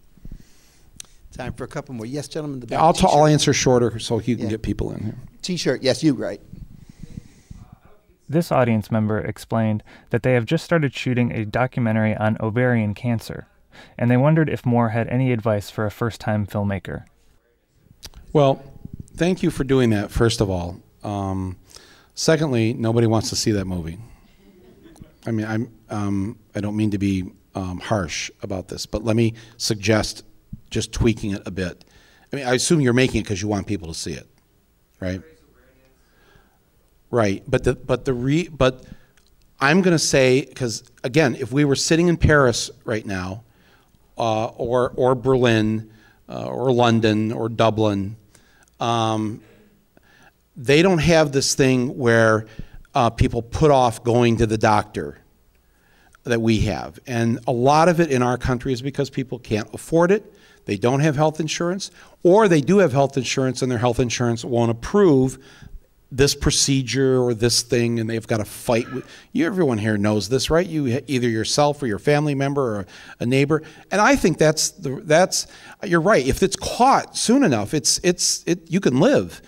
Time 1.33 1.53
for 1.53 1.65
a 1.65 1.69
couple 1.69 1.95
more. 1.95 2.07
Yes, 2.07 2.27
gentlemen. 2.27 2.65
Yeah, 2.69 2.83
I'll, 2.83 2.93
t- 2.93 3.07
I'll 3.09 3.27
answer 3.27 3.53
shorter 3.53 3.99
so 3.99 4.19
you 4.19 4.37
can 4.37 4.47
yeah. 4.47 4.51
get 4.51 4.63
people 4.63 4.93
in 4.93 5.05
here. 5.05 5.17
T-shirt. 5.43 5.83
Yes, 5.83 6.03
you 6.03 6.15
right. 6.15 6.41
This 8.29 8.53
audience 8.53 8.91
member 8.91 9.19
explained 9.19 9.83
that 10.11 10.23
they 10.23 10.35
have 10.35 10.45
just 10.45 10.65
started 10.65 10.95
shooting 10.95 11.33
a 11.33 11.45
documentary 11.45 12.17
on 12.17 12.37
ovarian 12.41 12.95
cancer, 12.95 13.47
and 13.99 14.11
they 14.11 14.17
wondered 14.17 14.49
if 14.49 14.67
Moore 14.67 14.91
had 14.91 15.09
any 15.09 15.33
advice 15.33 15.71
for 15.71 15.87
a 15.87 15.91
first 15.91 16.21
time 16.21 16.47
filmmaker. 16.47 17.05
Well, 18.33 18.63
thank 19.15 19.43
you 19.43 19.51
for 19.51 19.65
doing 19.65 19.91
that, 19.91 20.11
first 20.11 20.41
of 20.41 20.51
all. 20.51 20.81
Um, 21.03 21.57
secondly, 22.15 22.73
nobody 22.73 23.07
wants 23.07 23.31
to 23.31 23.37
see 23.37 23.53
that 23.53 23.67
movie. 23.67 23.99
I 25.27 25.31
mean, 25.31 25.47
I'm, 25.47 25.73
um, 25.91 26.39
I 26.55 26.61
don't 26.61 26.77
mean 26.77 26.93
to 26.93 26.99
be 26.99 27.31
um, 27.55 27.79
harsh 27.79 28.31
about 28.43 28.69
this, 28.69 28.87
but 28.87 29.05
let 29.05 29.17
me 29.17 29.35
suggest 29.57 30.25
just 30.71 30.93
tweaking 30.93 31.33
it 31.33 31.43
a 31.47 31.51
bit. 31.51 31.85
I 32.33 32.37
mean, 32.37 32.47
I 32.47 32.55
assume 32.55 32.81
you're 32.81 32.93
making 32.93 33.21
it 33.21 33.25
because 33.25 33.43
you 33.43 33.49
want 33.49 33.67
people 33.67 33.89
to 33.89 33.95
see 33.95 34.13
it, 34.13 34.29
right? 35.01 35.21
Right, 37.11 37.43
but 37.49 37.65
the 37.65 37.75
but 37.75 38.05
the 38.05 38.15
re 38.15 38.47
but 38.47 38.85
I'm 39.61 39.83
going 39.83 39.95
to 39.95 39.99
say 39.99 40.45
because 40.45 40.85
again, 41.03 41.35
if 41.35 41.51
we 41.51 41.65
were 41.65 41.75
sitting 41.75 42.07
in 42.07 42.17
Paris 42.17 42.71
right 42.85 43.05
now, 43.05 43.43
uh, 44.17 44.47
or 44.47 44.93
or 44.95 45.17
Berlin, 45.17 45.91
uh, 46.29 46.47
or 46.47 46.73
London, 46.73 47.33
or 47.33 47.49
Dublin, 47.49 48.17
um, 48.81 49.43
they 50.57 50.83
don't 50.83 50.99
have 50.99 51.33
this 51.33 51.55
thing 51.55 51.97
where 51.97 52.47
uh, 52.95 53.11
people 53.11 53.43
put 53.43 53.71
off 53.71 54.03
going 54.03 54.39
to 54.39 54.47
the 54.47 54.59
doctor 54.59 55.19
that 56.25 56.41
we 56.41 56.61
have, 56.61 56.99
and 57.07 57.39
a 57.47 57.53
lot 57.53 57.89
of 57.89 58.01
it 58.01 58.11
in 58.11 58.23
our 58.23 58.37
country 58.37 58.73
is 58.73 58.83
because 58.83 59.11
people 59.11 59.39
can't 59.39 59.73
afford 59.73 60.11
it. 60.11 60.35
They 60.67 60.77
don't 60.77 61.01
have 61.01 61.17
health 61.17 61.41
insurance, 61.41 61.91
or 62.23 62.47
they 62.47 62.61
do 62.61 62.79
have 62.79 62.93
health 62.93 63.17
insurance 63.17 63.63
and 63.63 63.71
their 63.71 63.79
health 63.79 63.99
insurance 63.99 64.45
won't 64.45 64.71
approve 64.71 65.39
this 66.13 66.35
procedure 66.35 67.21
or 67.23 67.35
this 67.35 67.63
thing 67.63 68.01
and 68.01 68.11
they've 68.11 68.27
got 68.27 68.39
to 68.39 68.45
fight 68.45 68.91
with 68.93 69.07
you 69.33 69.47
everyone 69.47 69.79
here 69.79 69.97
knows 69.97 70.29
this 70.29 70.51
right? 70.51 70.67
You 70.67 71.03
either 71.07 71.29
yourself 71.29 71.83
or 71.83 71.87
your 71.87 71.99
family 71.99 72.35
member 72.35 72.79
or 72.79 72.87
a 73.21 73.27
neighbor. 73.27 73.63
And 73.91 74.01
i 74.01 74.17
think 74.17 74.39
that's 74.39 74.71
the 74.71 75.01
that's 75.05 75.47
you're 75.85 76.01
right. 76.01 76.27
If 76.27 76.43
it's 76.43 76.57
caught 76.57 77.17
soon 77.17 77.45
enough 77.45 77.75
it's 77.75 78.01
it's 78.03 78.43
it 78.47 78.71
you 78.71 78.81
can 78.81 78.99
live. 78.99 79.41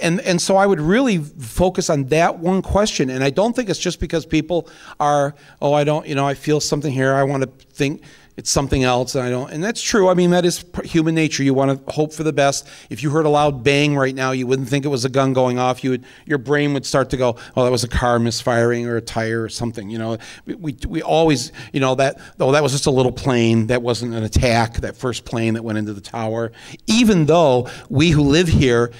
And 0.00 0.20
and 0.22 0.40
so 0.40 0.56
i 0.56 0.66
would 0.66 0.80
really 0.80 1.18
focus 1.18 1.90
on 1.90 2.04
that 2.04 2.38
one 2.38 2.62
question. 2.62 3.10
And 3.10 3.22
i 3.22 3.30
don't 3.30 3.54
think 3.54 3.68
it's 3.68 3.78
just 3.78 4.00
because 4.00 4.24
people 4.24 4.68
are 4.98 5.34
oh 5.60 5.74
i 5.74 5.84
don't 5.84 6.06
you 6.06 6.14
know 6.14 6.26
i 6.26 6.34
feel 6.34 6.60
something 6.60 6.92
here 6.92 7.12
i 7.14 7.22
want 7.22 7.42
to 7.42 7.66
think 7.74 8.02
it's 8.36 8.50
something 8.50 8.82
else 8.82 9.14
and 9.14 9.24
i 9.24 9.30
don't 9.30 9.42
and 9.52 9.62
that's 9.62 9.82
true. 9.82 10.08
I 10.08 10.14
mean 10.14 10.30
that 10.30 10.44
is 10.44 10.64
human 10.84 11.14
nature. 11.14 11.42
You 11.42 11.54
want 11.54 11.86
to 11.86 11.92
hope 11.92 12.12
for 12.12 12.22
the 12.22 12.32
best. 12.32 12.66
If 12.90 13.02
you 13.02 13.10
heard 13.10 13.26
a 13.26 13.28
loud 13.28 13.62
bang 13.62 13.96
right 13.96 14.14
now 14.14 14.32
you 14.32 14.46
wouldn't 14.46 14.68
think 14.68 14.84
it 14.84 14.88
was 14.88 15.04
a 15.04 15.08
gun 15.08 15.32
going 15.32 15.58
off. 15.58 15.84
You 15.84 15.90
would 15.90 16.04
your 16.24 16.38
brain 16.38 16.72
would 16.74 16.86
start 16.86 17.10
to 17.10 17.16
go 17.16 17.36
oh 17.56 17.64
that 17.64 17.70
was 17.70 17.84
a 17.84 17.88
car 17.88 18.18
misfiring 18.18 18.86
or 18.86 18.96
a 18.96 19.00
tire 19.00 19.42
or 19.42 19.48
something 19.48 19.90
you 19.90 19.98
know? 19.98 20.18
We, 20.46 20.76
we, 20.88 21.02
always 21.02 21.52
you 21.72 21.80
know 21.80 21.94
that 21.96 22.18
oh 22.40 22.52
that 22.52 22.62
was 22.62 22.72
just 22.72 22.86
a 22.86 22.90
little 22.90 23.12
plane 23.12 23.66
that 23.66 23.82
wasn't 23.82 24.14
an 24.14 24.22
attack 24.22 24.76
that 24.76 24.96
first 24.96 25.24
plane 25.24 25.54
that 25.54 25.62
went 25.62 25.78
into 25.78 25.92
the 25.92 26.00
tower. 26.00 26.52
Even 26.86 27.26
though 27.26 27.68
we 27.88 28.10
who 28.10 28.22
live 28.22 28.48
here 28.48 28.92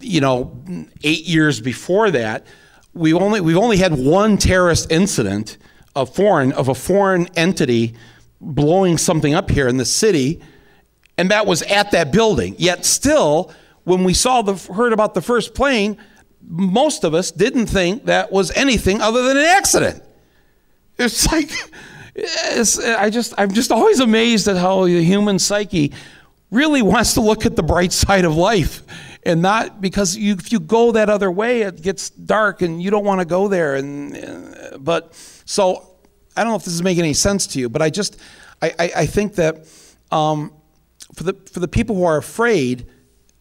you 0.00 0.20
know 0.20 0.62
8 1.02 1.24
years 1.26 1.60
before 1.60 2.10
that 2.12 2.46
we 2.94 3.12
only 3.12 3.40
we've 3.40 3.56
only 3.56 3.76
had 3.76 3.92
one 3.92 4.38
terrorist 4.38 4.90
incident 4.90 5.58
of 5.94 6.14
foreign 6.14 6.52
of 6.52 6.68
a 6.68 6.74
foreign 6.74 7.26
entity 7.36 7.94
blowing 8.42 8.98
something 8.98 9.34
up 9.34 9.50
here 9.50 9.68
in 9.68 9.76
the 9.76 9.84
city, 9.84 10.40
and 11.16 11.30
that 11.30 11.46
was 11.46 11.62
at 11.62 11.92
that 11.92 12.12
building. 12.12 12.56
Yet 12.58 12.84
still, 12.84 13.52
when 13.84 14.04
we 14.04 14.12
saw 14.12 14.42
the 14.42 14.54
heard 14.72 14.92
about 14.92 15.14
the 15.14 15.22
first 15.22 15.54
plane, 15.54 15.96
most 16.46 17.04
of 17.04 17.14
us 17.14 17.30
didn't 17.30 17.66
think 17.66 18.06
that 18.06 18.32
was 18.32 18.50
anything 18.52 19.00
other 19.00 19.22
than 19.22 19.36
an 19.36 19.44
accident. 19.44 20.02
It's 20.98 21.30
like 21.32 21.50
it's, 22.14 22.78
I 22.78 23.10
just 23.10 23.32
I'm 23.38 23.52
just 23.52 23.70
always 23.70 24.00
amazed 24.00 24.48
at 24.48 24.56
how 24.56 24.84
the 24.84 25.02
human 25.02 25.38
psyche 25.38 25.92
really 26.50 26.82
wants 26.82 27.14
to 27.14 27.20
look 27.20 27.46
at 27.46 27.56
the 27.56 27.62
bright 27.62 27.92
side 28.04 28.24
of 28.24 28.36
life 28.36 28.82
and 29.24 29.40
not 29.40 29.80
because 29.80 30.16
you, 30.16 30.34
if 30.34 30.50
you 30.52 30.58
go 30.58 30.92
that 30.92 31.08
other 31.08 31.30
way 31.30 31.62
it 31.62 31.80
gets 31.80 32.10
dark 32.10 32.60
and 32.60 32.82
you 32.82 32.90
don't 32.90 33.04
want 33.04 33.20
to 33.20 33.24
go 33.24 33.48
there 33.48 33.76
and 33.76 34.18
but 34.80 35.14
so 35.44 35.91
I 36.36 36.42
don't 36.42 36.52
know 36.52 36.56
if 36.56 36.64
this 36.64 36.74
is 36.74 36.82
making 36.82 37.04
any 37.04 37.14
sense 37.14 37.46
to 37.48 37.58
you, 37.58 37.68
but 37.68 37.82
I 37.82 37.90
just, 37.90 38.18
I, 38.60 38.74
I, 38.78 38.92
I 38.96 39.06
think 39.06 39.34
that 39.34 39.66
um, 40.10 40.52
for, 41.14 41.24
the, 41.24 41.34
for 41.50 41.60
the 41.60 41.68
people 41.68 41.96
who 41.96 42.04
are 42.04 42.16
afraid 42.16 42.86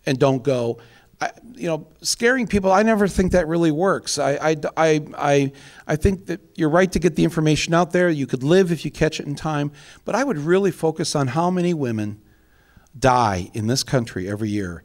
and 0.06 0.18
don't 0.18 0.44
go, 0.44 0.80
I, 1.22 1.32
you 1.54 1.68
know, 1.68 1.88
scaring 2.02 2.48
people, 2.48 2.72
I 2.72 2.82
never 2.82 3.08
think 3.08 3.34
that 3.34 3.48
really 3.48 3.72
works. 3.72 4.18
I, 4.18 4.32
I, 4.32 4.56
I, 4.76 5.06
I, 5.18 5.52
I 5.88 5.96
think 5.96 6.26
that 6.26 6.42
you're 6.56 6.70
right 6.70 6.92
to 6.92 7.00
get 7.00 7.16
the 7.16 7.24
information 7.24 7.74
out 7.74 7.92
there. 7.92 8.10
You 8.10 8.26
could 8.26 8.44
live 8.44 8.72
if 8.72 8.84
you 8.84 8.92
catch 8.92 9.20
it 9.20 9.28
in 9.28 9.36
time. 9.36 9.72
But 10.04 10.16
I 10.16 10.24
would 10.24 10.39
really 10.39 10.72
focus 10.72 11.16
on 11.16 11.28
how 11.28 11.52
many 11.52 11.74
women 11.74 12.20
die 12.98 13.52
in 13.54 13.68
this 13.68 13.84
country 13.84 14.28
every 14.28 14.50
year 14.50 14.84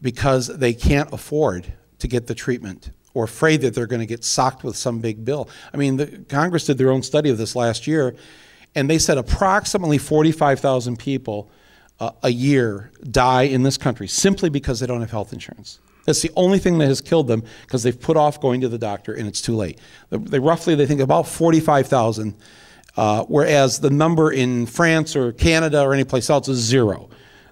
because 0.00 0.46
they 0.46 0.72
can't 0.72 1.12
afford 1.12 1.72
to 1.98 2.06
get 2.06 2.28
the 2.28 2.34
treatment 2.34 2.90
or 3.16 3.24
afraid 3.24 3.62
that 3.62 3.74
they're 3.74 3.86
going 3.86 4.00
to 4.00 4.06
get 4.06 4.22
socked 4.22 4.62
with 4.62 4.76
some 4.76 5.00
big 5.00 5.24
bill. 5.24 5.48
I 5.72 5.78
mean, 5.78 5.96
the, 5.96 6.06
Congress 6.28 6.66
did 6.66 6.76
their 6.76 6.90
own 6.90 7.02
study 7.02 7.30
of 7.30 7.38
this 7.38 7.56
last 7.56 7.86
year, 7.86 8.14
and 8.74 8.90
they 8.90 8.98
said 8.98 9.16
approximately 9.16 9.96
45,000 9.96 10.98
people 10.98 11.50
uh, 11.98 12.10
a 12.22 12.28
year 12.28 12.90
die 13.10 13.44
in 13.44 13.62
this 13.62 13.78
country 13.78 14.06
simply 14.06 14.50
because 14.50 14.80
they 14.80 14.86
don't 14.86 15.00
have 15.00 15.10
health 15.10 15.32
insurance. 15.32 15.78
That's 16.04 16.20
the 16.20 16.30
only 16.36 16.58
thing 16.58 16.76
that 16.76 16.88
has 16.88 17.00
killed 17.00 17.26
them 17.26 17.42
because 17.62 17.82
they've 17.82 17.98
put 17.98 18.18
off 18.18 18.38
going 18.38 18.60
to 18.60 18.68
the 18.68 18.76
doctor 18.76 19.14
and 19.14 19.26
it's 19.26 19.40
too 19.40 19.56
late. 19.56 19.78
They 20.10 20.38
roughly 20.38 20.74
they 20.74 20.84
think 20.84 21.00
about 21.00 21.26
45,000, 21.26 22.34
uh, 22.98 23.24
whereas 23.24 23.80
the 23.80 23.88
number 23.88 24.30
in 24.30 24.66
France 24.66 25.16
or 25.16 25.32
Canada 25.32 25.80
or 25.80 25.94
any 25.94 26.04
place 26.04 26.28
else 26.28 26.48
is 26.48 26.58
zero. 26.58 27.08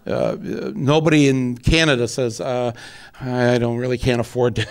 Uh, 0.07 0.37
nobody 0.75 1.29
in 1.29 1.57
Canada 1.57 2.07
says, 2.07 2.39
uh, 2.41 2.73
I 3.21 3.57
don't 3.57 3.79
really 3.79 3.97
can't 3.97 4.21
afford 4.21 4.57
to 4.57 4.67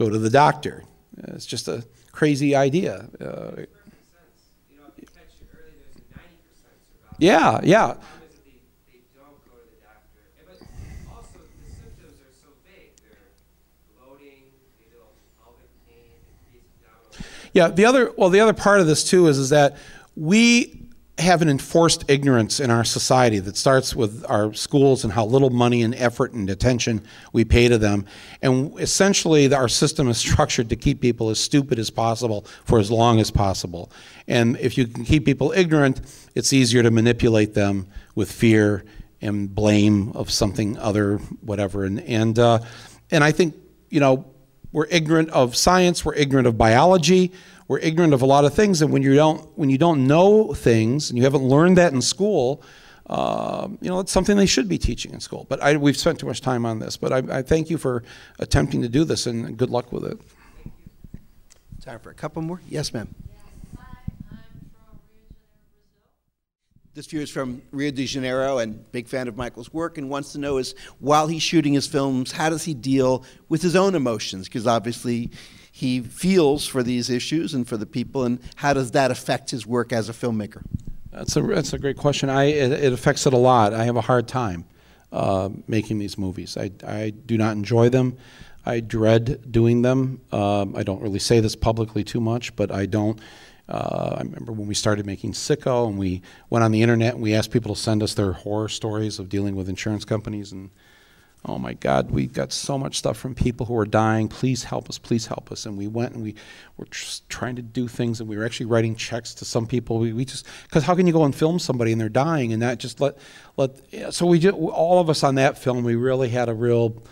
go 0.00 0.08
to 0.08 0.18
the 0.18 0.30
doctor. 0.30 0.82
It's 1.18 1.44
just 1.44 1.68
a 1.68 1.84
crazy 2.10 2.56
idea. 2.56 3.06
Uh, 3.20 3.66
yeah, 7.18 7.60
yeah. 7.62 7.94
Yeah, 17.52 17.68
the 17.68 17.84
other 17.84 18.12
well, 18.16 18.30
the 18.30 18.40
other 18.40 18.52
part 18.52 18.80
of 18.80 18.86
this 18.86 19.02
too 19.02 19.26
is 19.26 19.36
is 19.36 19.50
that 19.50 19.76
we 20.16 20.79
have 21.20 21.42
an 21.42 21.48
enforced 21.48 22.04
ignorance 22.08 22.60
in 22.60 22.70
our 22.70 22.84
society 22.84 23.38
that 23.38 23.56
starts 23.56 23.94
with 23.94 24.24
our 24.28 24.52
schools 24.52 25.04
and 25.04 25.12
how 25.12 25.24
little 25.24 25.50
money 25.50 25.82
and 25.82 25.94
effort 25.94 26.32
and 26.32 26.48
attention 26.50 27.02
we 27.32 27.44
pay 27.44 27.68
to 27.68 27.78
them. 27.78 28.06
And 28.42 28.78
essentially, 28.80 29.52
our 29.52 29.68
system 29.68 30.08
is 30.08 30.18
structured 30.30 30.68
to 30.70 30.76
keep 30.76 31.00
people 31.00 31.30
as 31.30 31.38
stupid 31.38 31.78
as 31.78 31.90
possible 31.90 32.46
for 32.64 32.78
as 32.78 32.90
long 32.90 33.20
as 33.20 33.30
possible. 33.30 33.92
And 34.26 34.56
if 34.58 34.76
you 34.78 34.86
can 34.86 35.04
keep 35.04 35.24
people 35.24 35.52
ignorant, 35.52 36.00
it's 36.34 36.52
easier 36.52 36.82
to 36.82 36.90
manipulate 36.90 37.54
them 37.54 37.86
with 38.14 38.30
fear 38.30 38.84
and 39.22 39.54
blame 39.54 40.12
of 40.12 40.30
something 40.30 40.78
other, 40.78 41.18
whatever. 41.42 41.84
And 41.84 42.00
and 42.00 42.38
uh, 42.38 42.60
and 43.10 43.22
I 43.22 43.32
think 43.32 43.54
you 43.90 44.00
know 44.00 44.24
we're 44.72 44.86
ignorant 44.86 45.30
of 45.30 45.56
science, 45.56 46.04
we're 46.04 46.14
ignorant 46.14 46.46
of 46.46 46.56
biology, 46.56 47.32
we're 47.70 47.78
ignorant 47.78 48.12
of 48.12 48.20
a 48.20 48.26
lot 48.26 48.44
of 48.44 48.52
things. 48.52 48.82
And 48.82 48.92
when 48.92 49.00
you 49.00 49.14
don't, 49.14 49.48
when 49.56 49.70
you 49.70 49.78
don't 49.78 50.08
know 50.08 50.52
things 50.54 51.08
and 51.08 51.16
you 51.16 51.22
haven't 51.22 51.44
learned 51.44 51.78
that 51.78 51.92
in 51.92 52.02
school, 52.02 52.64
uh, 53.06 53.68
you 53.80 53.88
know, 53.88 54.00
it's 54.00 54.10
something 54.10 54.36
they 54.36 54.44
should 54.44 54.68
be 54.68 54.76
teaching 54.76 55.12
in 55.12 55.20
school. 55.20 55.46
But 55.48 55.62
I, 55.62 55.76
we've 55.76 55.96
spent 55.96 56.18
too 56.18 56.26
much 56.26 56.40
time 56.40 56.66
on 56.66 56.80
this. 56.80 56.96
But 56.96 57.12
I, 57.12 57.38
I 57.38 57.42
thank 57.42 57.70
you 57.70 57.78
for 57.78 58.02
attempting 58.40 58.82
to 58.82 58.88
do 58.88 59.04
this 59.04 59.28
and 59.28 59.56
good 59.56 59.70
luck 59.70 59.92
with 59.92 60.04
it. 60.04 60.18
Time 61.80 62.00
for 62.00 62.10
a 62.10 62.14
couple 62.14 62.42
more. 62.42 62.60
Yes, 62.68 62.92
ma'am. 62.92 63.14
This 66.94 67.06
viewer 67.06 67.22
is 67.22 67.30
from 67.30 67.62
Rio 67.70 67.92
de 67.92 68.04
Janeiro 68.04 68.58
and 68.58 68.90
big 68.90 69.06
fan 69.06 69.28
of 69.28 69.36
Michael's 69.36 69.72
work 69.72 69.96
and 69.96 70.10
wants 70.10 70.32
to 70.32 70.38
know 70.38 70.56
is 70.56 70.74
while 70.98 71.28
he's 71.28 71.44
shooting 71.44 71.74
his 71.74 71.86
films, 71.86 72.32
how 72.32 72.50
does 72.50 72.64
he 72.64 72.74
deal 72.74 73.24
with 73.48 73.62
his 73.62 73.76
own 73.76 73.94
emotions? 73.94 74.48
Because 74.48 74.66
obviously 74.66 75.30
he 75.70 76.00
feels 76.00 76.66
for 76.66 76.82
these 76.82 77.10
issues 77.10 77.54
and 77.54 77.66
for 77.66 77.76
the 77.76 77.86
people, 77.86 78.24
and 78.24 78.40
how 78.56 78.72
does 78.72 78.90
that 78.92 79.10
affect 79.10 79.50
his 79.50 79.66
work 79.66 79.92
as 79.92 80.08
a 80.08 80.12
filmmaker? 80.12 80.62
That's 81.12 81.36
a 81.36 81.42
that's 81.42 81.72
a 81.72 81.78
great 81.78 81.96
question. 81.96 82.28
I 82.30 82.44
it, 82.44 82.72
it 82.72 82.92
affects 82.92 83.26
it 83.26 83.32
a 83.32 83.38
lot. 83.38 83.74
I 83.74 83.84
have 83.84 83.96
a 83.96 84.00
hard 84.00 84.28
time 84.28 84.64
uh, 85.12 85.48
making 85.66 85.98
these 85.98 86.16
movies. 86.18 86.56
I 86.56 86.70
I 86.86 87.10
do 87.10 87.36
not 87.36 87.52
enjoy 87.52 87.88
them. 87.88 88.16
I 88.64 88.80
dread 88.80 89.50
doing 89.50 89.82
them. 89.82 90.20
Um, 90.32 90.76
I 90.76 90.82
don't 90.82 91.00
really 91.00 91.18
say 91.18 91.40
this 91.40 91.56
publicly 91.56 92.04
too 92.04 92.20
much, 92.20 92.54
but 92.56 92.70
I 92.70 92.86
don't. 92.86 93.18
Uh, 93.68 94.16
I 94.18 94.22
remember 94.22 94.52
when 94.52 94.66
we 94.66 94.74
started 94.74 95.06
making 95.06 95.32
Sicko 95.32 95.88
and 95.88 95.96
we 95.96 96.22
went 96.50 96.64
on 96.64 96.72
the 96.72 96.82
internet 96.82 97.14
and 97.14 97.22
we 97.22 97.34
asked 97.34 97.52
people 97.52 97.74
to 97.74 97.80
send 97.80 98.02
us 98.02 98.14
their 98.14 98.32
horror 98.32 98.68
stories 98.68 99.20
of 99.20 99.28
dealing 99.28 99.54
with 99.54 99.68
insurance 99.68 100.04
companies 100.04 100.50
and 100.50 100.70
oh 101.44 101.58
my 101.58 101.72
God, 101.72 102.10
we 102.10 102.26
got 102.26 102.52
so 102.52 102.76
much 102.76 102.98
stuff 102.98 103.16
from 103.16 103.34
people 103.34 103.66
who 103.66 103.76
are 103.76 103.86
dying. 103.86 104.28
Please 104.28 104.64
help 104.64 104.88
us, 104.88 104.98
please 104.98 105.26
help 105.26 105.50
us. 105.50 105.64
And 105.64 105.78
we 105.78 105.88
went 105.88 106.14
and 106.14 106.22
we 106.22 106.34
were 106.76 106.86
trying 107.28 107.56
to 107.56 107.62
do 107.62 107.88
things 107.88 108.20
and 108.20 108.28
we 108.28 108.36
were 108.36 108.44
actually 108.44 108.66
writing 108.66 108.94
checks 108.94 109.32
to 109.34 109.44
some 109.44 109.66
people. 109.66 109.98
We, 109.98 110.12
we 110.12 110.24
just, 110.24 110.46
because 110.64 110.84
how 110.84 110.94
can 110.94 111.06
you 111.06 111.12
go 111.12 111.24
and 111.24 111.34
film 111.34 111.58
somebody 111.58 111.92
and 111.92 112.00
they're 112.00 112.08
dying 112.10 112.52
and 112.52 112.60
that 112.62 112.78
just 112.78 113.00
let, 113.00 113.16
let, 113.56 113.70
so 114.12 114.26
we 114.26 114.48
all 114.50 115.00
of 115.00 115.08
us 115.08 115.22
on 115.22 115.36
that 115.36 115.56
film, 115.56 115.82
we 115.82 115.94
really 115.94 116.28
had 116.28 116.48
a 116.48 116.54
real, 116.54 117.02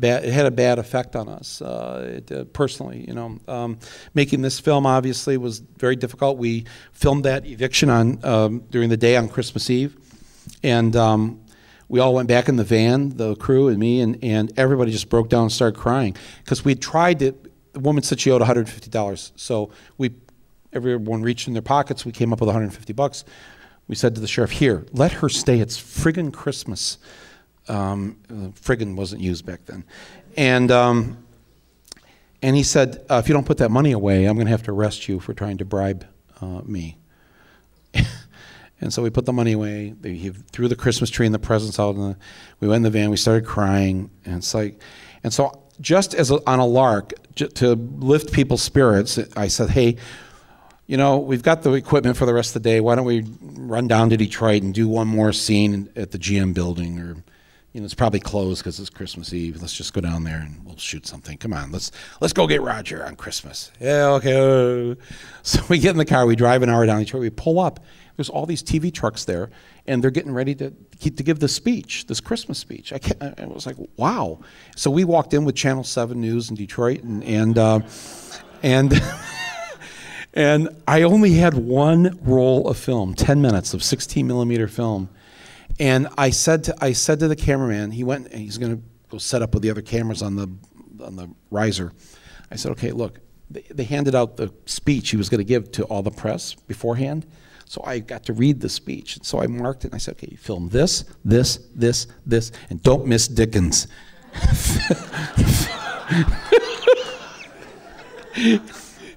Bad, 0.00 0.24
it 0.24 0.32
had 0.32 0.46
a 0.46 0.52
bad 0.52 0.78
effect 0.78 1.16
on 1.16 1.28
us 1.28 1.60
uh, 1.60 2.18
it, 2.18 2.30
uh, 2.30 2.44
personally. 2.44 3.04
You 3.08 3.14
know, 3.14 3.38
um, 3.48 3.80
making 4.14 4.42
this 4.42 4.60
film 4.60 4.86
obviously 4.86 5.36
was 5.36 5.58
very 5.58 5.96
difficult. 5.96 6.38
We 6.38 6.66
filmed 6.92 7.24
that 7.24 7.44
eviction 7.44 7.90
on 7.90 8.24
um, 8.24 8.60
during 8.70 8.90
the 8.90 8.96
day 8.96 9.16
on 9.16 9.28
Christmas 9.28 9.68
Eve, 9.68 9.96
and 10.62 10.94
um, 10.94 11.40
we 11.88 12.00
all 12.00 12.14
went 12.14 12.28
back 12.28 12.48
in 12.48 12.56
the 12.56 12.64
van, 12.64 13.10
the 13.16 13.34
crew 13.36 13.68
and 13.68 13.78
me, 13.78 14.00
and, 14.00 14.22
and 14.22 14.52
everybody 14.58 14.92
just 14.92 15.08
broke 15.08 15.28
down 15.28 15.42
and 15.44 15.52
started 15.52 15.78
crying 15.78 16.16
because 16.44 16.64
we 16.64 16.74
tried 16.74 17.18
to. 17.20 17.34
The 17.72 17.80
woman 17.80 18.02
said 18.02 18.20
she 18.20 18.30
owed 18.30 18.42
$150, 18.42 19.32
so 19.36 19.70
we 19.96 20.12
everyone 20.72 21.22
reached 21.22 21.48
in 21.48 21.54
their 21.54 21.62
pockets. 21.62 22.04
We 22.04 22.12
came 22.12 22.32
up 22.32 22.40
with 22.40 22.48
150 22.48 22.92
bucks. 22.92 23.24
We 23.86 23.94
said 23.94 24.14
to 24.16 24.20
the 24.20 24.26
sheriff, 24.26 24.50
"Here, 24.50 24.86
let 24.92 25.12
her 25.12 25.28
stay. 25.28 25.60
It's 25.60 25.78
friggin' 25.78 26.32
Christmas." 26.32 26.98
Um, 27.68 28.16
friggin' 28.28 28.96
wasn't 28.96 29.20
used 29.20 29.44
back 29.44 29.66
then. 29.66 29.84
And, 30.36 30.70
um, 30.70 31.18
and 32.40 32.56
he 32.56 32.62
said, 32.62 33.04
uh, 33.10 33.20
if 33.22 33.28
you 33.28 33.34
don't 33.34 33.44
put 33.44 33.58
that 33.58 33.70
money 33.70 33.92
away, 33.92 34.24
I'm 34.24 34.36
going 34.36 34.46
to 34.46 34.50
have 34.50 34.62
to 34.64 34.70
arrest 34.70 35.08
you 35.08 35.20
for 35.20 35.34
trying 35.34 35.58
to 35.58 35.64
bribe 35.64 36.06
uh, 36.40 36.62
me. 36.64 36.96
and 38.80 38.92
so 38.92 39.02
we 39.02 39.10
put 39.10 39.26
the 39.26 39.32
money 39.32 39.52
away. 39.52 39.94
He 40.02 40.30
threw 40.30 40.68
the 40.68 40.76
Christmas 40.76 41.10
tree 41.10 41.26
and 41.26 41.34
the 41.34 41.40
presents 41.40 41.80
out. 41.80 41.96
And 41.96 42.16
we 42.60 42.68
went 42.68 42.78
in 42.78 42.82
the 42.84 42.90
van. 42.90 43.10
We 43.10 43.16
started 43.16 43.44
crying. 43.44 44.10
And 44.24 44.36
it's 44.36 44.54
like, 44.54 44.80
and 45.24 45.32
so 45.32 45.62
just 45.80 46.14
as 46.14 46.30
a, 46.30 46.38
on 46.48 46.60
a 46.60 46.66
lark, 46.66 47.12
to 47.34 47.74
lift 47.74 48.32
people's 48.32 48.62
spirits, 48.62 49.18
I 49.36 49.48
said, 49.48 49.70
hey, 49.70 49.96
you 50.86 50.96
know, 50.96 51.18
we've 51.18 51.42
got 51.42 51.62
the 51.62 51.72
equipment 51.72 52.16
for 52.16 52.24
the 52.24 52.32
rest 52.32 52.54
of 52.54 52.62
the 52.62 52.68
day. 52.68 52.80
Why 52.80 52.94
don't 52.94 53.04
we 53.04 53.24
run 53.40 53.88
down 53.88 54.10
to 54.10 54.16
Detroit 54.16 54.62
and 54.62 54.72
do 54.72 54.88
one 54.88 55.08
more 55.08 55.32
scene 55.32 55.90
at 55.96 56.12
the 56.12 56.18
GM 56.18 56.54
building 56.54 56.98
or 56.98 57.16
you 57.72 57.82
know, 57.82 57.84
it's 57.84 57.94
probably 57.94 58.20
closed 58.20 58.62
because 58.62 58.80
it's 58.80 58.88
Christmas 58.88 59.32
Eve. 59.34 59.60
Let's 59.60 59.74
just 59.74 59.92
go 59.92 60.00
down 60.00 60.24
there 60.24 60.38
and 60.38 60.64
we'll 60.64 60.78
shoot 60.78 61.06
something. 61.06 61.36
Come 61.36 61.52
on, 61.52 61.70
let's 61.70 61.92
let's 62.20 62.32
go 62.32 62.46
get 62.46 62.62
Roger 62.62 63.04
on 63.04 63.14
Christmas. 63.14 63.70
Yeah, 63.78 64.06
okay. 64.14 64.96
So 65.42 65.62
we 65.68 65.78
get 65.78 65.92
in 65.92 65.96
the 65.96 66.04
car, 66.04 66.26
we 66.26 66.36
drive 66.36 66.62
an 66.62 66.68
hour 66.68 66.84
down 66.84 66.98
Detroit, 66.98 67.22
we 67.22 67.30
pull 67.30 67.60
up. 67.60 67.80
There's 68.18 68.28
all 68.28 68.44
these 68.44 68.62
TV 68.62 68.92
trucks 68.92 69.24
there, 69.24 69.48
and 69.86 70.02
they're 70.02 70.10
getting 70.10 70.32
ready 70.32 70.54
to 70.56 70.70
to 70.70 71.22
give 71.22 71.38
the 71.38 71.48
speech, 71.48 72.06
this 72.06 72.20
Christmas 72.20 72.58
speech. 72.58 72.92
I, 72.92 72.98
I 73.20 73.46
was 73.46 73.64
like, 73.64 73.76
wow. 73.96 74.40
So 74.76 74.90
we 74.90 75.04
walked 75.04 75.32
in 75.32 75.46
with 75.46 75.54
Channel 75.54 75.84
Seven 75.84 76.20
News 76.20 76.50
in 76.50 76.56
Detroit, 76.56 77.02
and 77.02 77.24
and 77.24 77.56
uh, 77.56 77.80
and. 78.62 79.00
and 80.34 80.68
I 80.86 81.02
only 81.02 81.32
had 81.32 81.54
one 81.54 82.18
roll 82.22 82.68
of 82.68 82.76
film, 82.76 83.14
10 83.14 83.40
minutes 83.40 83.72
of 83.72 83.82
16 83.82 84.26
millimeter 84.26 84.68
film 84.68 85.08
and 85.80 86.08
I 86.16 86.30
said 86.30 86.64
to 86.64 86.76
I 86.80 86.92
said 86.92 87.20
to 87.20 87.28
the 87.28 87.36
cameraman, 87.36 87.92
he 87.92 88.04
went 88.04 88.28
and 88.28 88.40
he's 88.40 88.58
going 88.58 88.76
to 88.76 88.82
go 89.08 89.18
set 89.18 89.42
up 89.42 89.54
with 89.54 89.62
the 89.62 89.70
other 89.70 89.82
cameras 89.82 90.22
on 90.22 90.36
the 90.36 90.50
on 91.02 91.16
the 91.16 91.30
riser. 91.50 91.92
I 92.50 92.56
said, 92.56 92.72
okay, 92.72 92.92
look, 92.92 93.20
they 93.50 93.84
handed 93.84 94.14
out 94.14 94.36
the 94.36 94.52
speech 94.66 95.10
he 95.10 95.16
was 95.16 95.28
going 95.28 95.38
to 95.38 95.44
give 95.44 95.70
to 95.72 95.84
all 95.84 96.02
the 96.02 96.10
press 96.10 96.54
beforehand. 96.54 97.26
So 97.68 97.82
I 97.84 97.98
got 97.98 98.24
to 98.24 98.32
read 98.32 98.60
the 98.60 98.68
speech. 98.68 99.16
And 99.16 99.26
so 99.26 99.40
I 99.40 99.46
marked 99.46 99.84
it 99.84 99.88
and 99.88 99.94
I 99.94 99.98
said, 99.98 100.12
okay, 100.12 100.28
you 100.30 100.38
film 100.38 100.70
this, 100.70 101.04
this, 101.22 101.58
this, 101.74 102.06
this, 102.24 102.50
and 102.70 102.82
don't 102.82 103.06
miss 103.06 103.28
Dickens. 103.28 103.86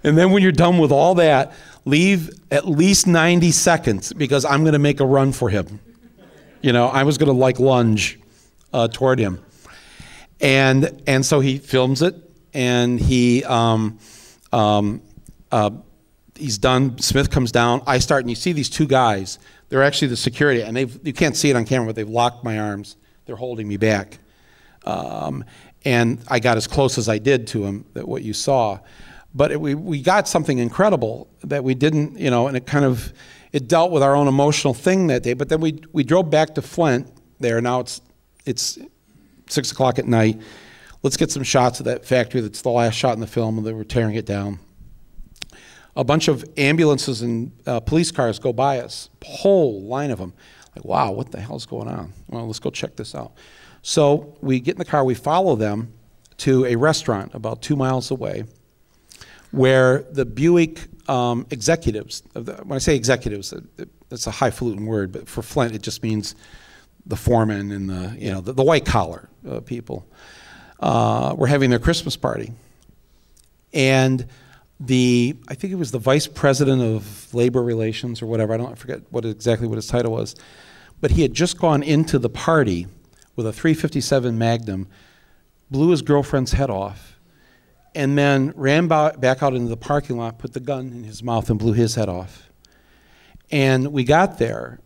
and 0.03 0.17
then 0.17 0.31
when 0.31 0.43
you're 0.43 0.51
done 0.51 0.79
with 0.79 0.91
all 0.91 1.15
that, 1.15 1.53
leave 1.85 2.29
at 2.51 2.67
least 2.67 3.07
90 3.07 3.51
seconds 3.51 4.11
because 4.11 4.43
I'm 4.43 4.63
going 4.63 4.73
to 4.73 4.79
make 4.79 4.99
a 4.99 5.05
run 5.05 5.31
for 5.31 5.49
him. 5.49 5.79
You 6.61 6.73
know, 6.73 6.87
I 6.87 7.03
was 7.03 7.17
going 7.17 7.27
to 7.27 7.33
like 7.33 7.57
lunge 7.57 8.19
uh, 8.73 8.89
toward 8.89 9.17
him, 9.17 9.43
and 10.39 11.01
and 11.07 11.25
so 11.25 11.39
he 11.39 11.57
films 11.57 12.03
it, 12.03 12.15
and 12.53 12.99
he 12.99 13.43
um, 13.45 13.97
um, 14.53 15.01
uh, 15.51 15.71
he's 16.41 16.57
done. 16.57 16.97
Smith 16.97 17.29
comes 17.29 17.51
down. 17.51 17.81
I 17.87 17.99
start, 17.99 18.21
and 18.21 18.29
you 18.29 18.35
see 18.35 18.51
these 18.51 18.69
two 18.69 18.87
guys. 18.87 19.39
They're 19.69 19.83
actually 19.83 20.09
the 20.09 20.17
security, 20.17 20.61
and 20.61 20.75
they 20.75 20.85
you 21.03 21.13
can't 21.13 21.35
see 21.35 21.49
it 21.49 21.55
on 21.55 21.65
camera, 21.65 21.87
but 21.87 21.95
they've 21.95 22.09
locked 22.09 22.43
my 22.43 22.59
arms. 22.59 22.97
They're 23.25 23.35
holding 23.35 23.67
me 23.67 23.77
back, 23.77 24.19
um, 24.85 25.45
and 25.85 26.21
I 26.27 26.39
got 26.39 26.57
as 26.57 26.67
close 26.67 26.97
as 26.97 27.07
I 27.07 27.17
did 27.17 27.47
to 27.47 27.65
him. 27.65 27.85
That 27.93 28.07
what 28.07 28.23
you 28.23 28.33
saw, 28.33 28.79
but 29.33 29.51
it, 29.51 29.61
we 29.61 29.75
we 29.75 30.01
got 30.01 30.27
something 30.27 30.57
incredible 30.57 31.29
that 31.43 31.63
we 31.63 31.75
didn't, 31.75 32.17
you 32.17 32.29
know, 32.29 32.47
and 32.47 32.57
it 32.57 32.65
kind 32.65 32.83
of 32.83 33.13
it 33.51 33.67
dealt 33.67 33.91
with 33.91 34.03
our 34.03 34.15
own 34.15 34.27
emotional 34.27 34.73
thing 34.73 35.07
that 35.07 35.23
day. 35.23 35.33
But 35.33 35.49
then 35.49 35.61
we, 35.61 35.81
we 35.91 36.03
drove 36.03 36.29
back 36.29 36.55
to 36.55 36.61
Flint 36.61 37.11
there. 37.39 37.59
Now 37.61 37.81
it's, 37.81 38.01
it's 38.45 38.79
6 39.47 39.71
o'clock 39.71 39.99
at 39.99 40.07
night. 40.07 40.41
Let's 41.03 41.17
get 41.17 41.31
some 41.31 41.43
shots 41.43 41.79
of 41.79 41.85
that 41.85 42.05
factory 42.05 42.41
that's 42.41 42.61
the 42.61 42.69
last 42.69 42.93
shot 42.93 43.13
in 43.13 43.19
the 43.19 43.27
film, 43.27 43.57
and 43.57 43.65
they 43.65 43.73
were 43.73 43.83
tearing 43.83 44.15
it 44.15 44.25
down. 44.25 44.59
A 45.95 46.03
bunch 46.03 46.27
of 46.27 46.45
ambulances 46.57 47.21
and 47.21 47.51
uh, 47.65 47.79
police 47.81 48.11
cars 48.11 48.39
go 48.39 48.53
by 48.53 48.79
us, 48.79 49.09
whole 49.23 49.81
line 49.83 50.11
of 50.11 50.19
them. 50.19 50.33
Like, 50.75 50.85
wow, 50.85 51.11
what 51.11 51.31
the 51.31 51.41
hell's 51.41 51.65
going 51.65 51.89
on? 51.89 52.13
Well, 52.29 52.47
let's 52.47 52.59
go 52.59 52.69
check 52.69 52.95
this 52.95 53.13
out. 53.13 53.33
So 53.81 54.37
we 54.41 54.59
get 54.59 54.75
in 54.75 54.79
the 54.79 54.85
car, 54.85 55.03
we 55.03 55.15
follow 55.15 55.55
them 55.55 55.91
to 56.37 56.65
a 56.65 56.75
restaurant 56.75 57.33
about 57.35 57.61
two 57.61 57.75
miles 57.75 58.09
away 58.09 58.45
where 59.51 60.03
the 60.11 60.25
Buick 60.25 60.87
um, 61.09 61.45
executives, 61.51 62.23
when 62.33 62.71
I 62.71 62.77
say 62.77 62.95
executives, 62.95 63.53
that's 64.09 64.27
a 64.27 64.31
highfalutin 64.31 64.85
word, 64.85 65.11
but 65.11 65.27
for 65.27 65.41
Flint 65.41 65.75
it 65.75 65.81
just 65.81 66.03
means 66.03 66.35
the 67.05 67.17
foreman 67.17 67.71
and 67.71 67.89
the, 67.89 68.15
you 68.17 68.31
know, 68.31 68.41
the, 68.41 68.53
the 68.53 68.63
white 68.63 68.85
collar 68.85 69.29
uh, 69.49 69.59
people, 69.59 70.07
uh, 70.79 71.35
were 71.37 71.47
having 71.47 71.69
their 71.69 71.79
Christmas 71.79 72.15
party. 72.15 72.53
And 73.73 74.27
the, 74.83 75.35
I 75.47 75.53
think 75.53 75.71
it 75.71 75.75
was 75.75 75.91
the 75.91 75.99
vice 75.99 76.27
president 76.27 76.81
of 76.81 77.33
labor 77.33 77.61
relations 77.61 78.21
or 78.21 78.25
whatever, 78.25 78.53
I 78.53 78.57
don't 78.57 78.71
I 78.71 78.75
forget 78.75 79.01
what 79.11 79.25
exactly 79.25 79.67
what 79.67 79.75
his 79.75 79.87
title 79.87 80.11
was, 80.11 80.35
but 80.99 81.11
he 81.11 81.21
had 81.21 81.33
just 81.33 81.59
gone 81.59 81.83
into 81.83 82.17
the 82.17 82.29
party 82.29 82.87
with 83.35 83.45
a 83.45 83.53
357 83.53 84.37
Magnum, 84.37 84.87
blew 85.69 85.91
his 85.91 86.01
girlfriend's 86.01 86.53
head 86.53 86.69
off, 86.69 87.19
and 87.93 88.17
then 88.17 88.53
ran 88.55 88.87
back 88.87 89.43
out 89.43 89.53
into 89.53 89.69
the 89.69 89.77
parking 89.77 90.17
lot, 90.17 90.39
put 90.39 90.53
the 90.53 90.59
gun 90.59 90.87
in 90.87 91.03
his 91.03 91.21
mouth, 91.21 91.49
and 91.49 91.59
blew 91.59 91.73
his 91.73 91.95
head 91.95 92.09
off. 92.09 92.49
And 93.51 93.91
we 93.91 94.03
got 94.03 94.39
there, 94.39 94.79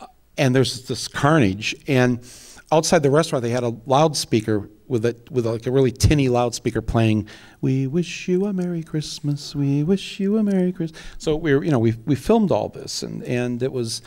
uh, 0.00 0.06
and 0.38 0.54
there's 0.54 0.86
this 0.86 1.08
carnage. 1.08 1.74
And 1.88 2.24
outside 2.70 3.02
the 3.02 3.10
restaurant, 3.10 3.42
they 3.42 3.50
had 3.50 3.64
a 3.64 3.76
loudspeaker 3.84 4.70
with 4.92 5.06
a 5.06 5.16
with 5.30 5.46
like 5.46 5.66
a 5.66 5.70
really 5.70 5.90
tinny 5.90 6.28
loudspeaker 6.28 6.82
playing 6.82 7.26
"We 7.62 7.86
wish 7.86 8.28
you 8.28 8.44
a 8.44 8.52
Merry 8.52 8.82
Christmas, 8.82 9.54
we 9.54 9.82
wish 9.82 10.20
you 10.20 10.36
a 10.36 10.42
Merry 10.42 10.70
Christmas." 10.70 11.00
So 11.16 11.34
we 11.34 11.54
were, 11.54 11.64
you 11.64 11.70
know, 11.70 11.78
we 11.78 11.94
we 12.04 12.14
filmed 12.14 12.52
all 12.52 12.68
this, 12.68 13.02
and 13.02 13.24
and 13.24 13.62
it 13.62 13.72
was. 13.72 14.02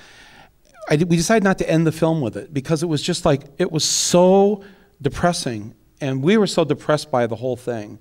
I 0.88 0.95
we 0.97 1.17
decided 1.17 1.43
not 1.43 1.57
to 1.57 1.69
end 1.69 1.88
the 1.88 1.91
film 1.91 2.21
with 2.21 2.38
it 2.38 2.53
because 2.53 2.83
it 2.83 2.86
was 2.86 3.01
just 3.01 3.25
like 3.25 3.41
it 3.57 3.71
was 3.71 3.83
so 3.83 4.63
depressing, 5.01 5.73
and 5.99 6.21
we 6.21 6.38
were 6.38 6.47
so 6.47 6.63
depressed 6.63 7.09
by 7.09 7.25
the 7.25 7.36
whole 7.36 7.57
thing 7.57 7.97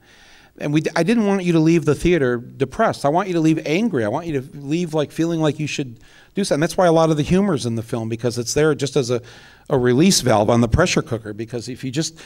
and 0.58 0.72
we, 0.72 0.82
I 0.94 1.02
didn't 1.02 1.26
want 1.26 1.42
you 1.42 1.52
to 1.52 1.58
leave 1.58 1.84
the 1.84 1.94
theater 1.94 2.36
depressed. 2.36 3.04
I 3.04 3.08
want 3.08 3.28
you 3.28 3.34
to 3.34 3.40
leave 3.40 3.64
angry. 3.66 4.04
I 4.04 4.08
want 4.08 4.26
you 4.26 4.40
to 4.40 4.56
leave 4.56 4.94
like 4.94 5.10
feeling 5.10 5.40
like 5.40 5.58
you 5.58 5.66
should 5.66 5.98
do 6.34 6.44
something. 6.44 6.60
That's 6.60 6.76
why 6.76 6.86
a 6.86 6.92
lot 6.92 7.10
of 7.10 7.16
the 7.16 7.24
humor's 7.24 7.66
in 7.66 7.74
the 7.74 7.82
film 7.82 8.08
because 8.08 8.38
it's 8.38 8.54
there 8.54 8.74
just 8.74 8.94
as 8.94 9.10
a, 9.10 9.20
a 9.68 9.76
release 9.76 10.20
valve 10.20 10.50
on 10.50 10.60
the 10.60 10.68
pressure 10.68 11.02
cooker. 11.02 11.32
Because 11.32 11.68
if 11.68 11.82
you 11.82 11.90
just 11.90 12.20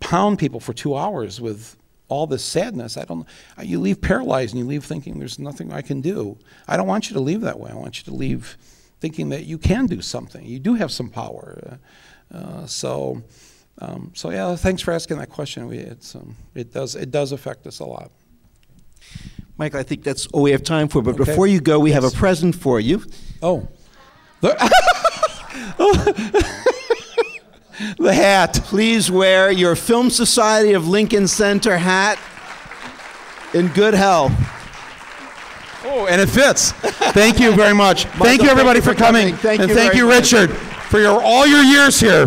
pound 0.00 0.38
people 0.38 0.60
for 0.60 0.74
two 0.74 0.94
hours 0.96 1.40
with 1.40 1.76
all 2.08 2.26
this 2.26 2.44
sadness, 2.44 2.98
I 2.98 3.04
don't. 3.04 3.26
You 3.62 3.80
leave 3.80 4.02
paralyzed 4.02 4.52
and 4.52 4.60
you 4.62 4.66
leave 4.66 4.84
thinking 4.84 5.18
there's 5.18 5.38
nothing 5.38 5.72
I 5.72 5.80
can 5.80 6.02
do. 6.02 6.36
I 6.68 6.76
don't 6.76 6.86
want 6.86 7.08
you 7.08 7.14
to 7.14 7.20
leave 7.20 7.40
that 7.40 7.58
way. 7.58 7.70
I 7.70 7.74
want 7.74 7.98
you 7.98 8.04
to 8.04 8.14
leave 8.14 8.58
thinking 9.00 9.30
that 9.30 9.44
you 9.44 9.56
can 9.56 9.86
do 9.86 10.02
something. 10.02 10.44
You 10.44 10.58
do 10.58 10.74
have 10.74 10.92
some 10.92 11.08
power. 11.08 11.78
Uh, 12.32 12.66
so. 12.66 13.22
Um, 13.78 14.12
so 14.14 14.30
yeah, 14.30 14.54
thanks 14.56 14.82
for 14.82 14.92
asking 14.92 15.18
that 15.18 15.30
question. 15.30 15.66
We, 15.66 15.78
it's, 15.78 16.14
um, 16.14 16.36
it 16.54 16.72
does 16.72 16.94
it 16.94 17.10
does 17.10 17.32
affect 17.32 17.66
us 17.66 17.80
a 17.80 17.84
lot. 17.84 18.10
Michael, 19.58 19.80
I 19.80 19.82
think 19.82 20.02
that's 20.02 20.26
all 20.28 20.42
we 20.42 20.52
have 20.52 20.62
time 20.62 20.88
for. 20.88 21.02
But 21.02 21.14
okay. 21.14 21.24
before 21.24 21.46
you 21.46 21.60
go, 21.60 21.78
we 21.78 21.90
yes. 21.90 22.02
have 22.02 22.12
a 22.12 22.16
present 22.16 22.54
for 22.54 22.80
you. 22.80 23.02
Oh. 23.42 23.68
the 24.40 24.56
hat. 28.12 28.60
Please 28.64 29.10
wear 29.10 29.50
your 29.50 29.76
Film 29.76 30.10
Society 30.10 30.72
of 30.72 30.88
Lincoln 30.88 31.28
Center 31.28 31.78
hat 31.78 32.18
in 33.54 33.68
good 33.68 33.94
health. 33.94 34.32
Oh, 35.84 36.06
and 36.06 36.20
it 36.20 36.28
fits. 36.28 36.72
Thank 37.12 37.38
you 37.38 37.54
very 37.54 37.74
much. 37.74 38.06
Michael, 38.06 38.24
thank 38.24 38.42
you, 38.42 38.48
everybody, 38.48 38.80
thank 38.80 38.86
you 38.86 38.92
for, 38.92 38.98
for 38.98 39.04
coming. 39.04 39.28
coming. 39.28 39.36
Thank 39.36 39.60
and 39.60 39.68
you 39.68 39.76
thank 39.76 39.94
you, 39.94 40.08
Richard, 40.08 40.50
much. 40.50 40.58
for 40.88 41.00
your, 41.00 41.22
all 41.22 41.46
your 41.46 41.62
years 41.62 42.00
here. 42.00 42.26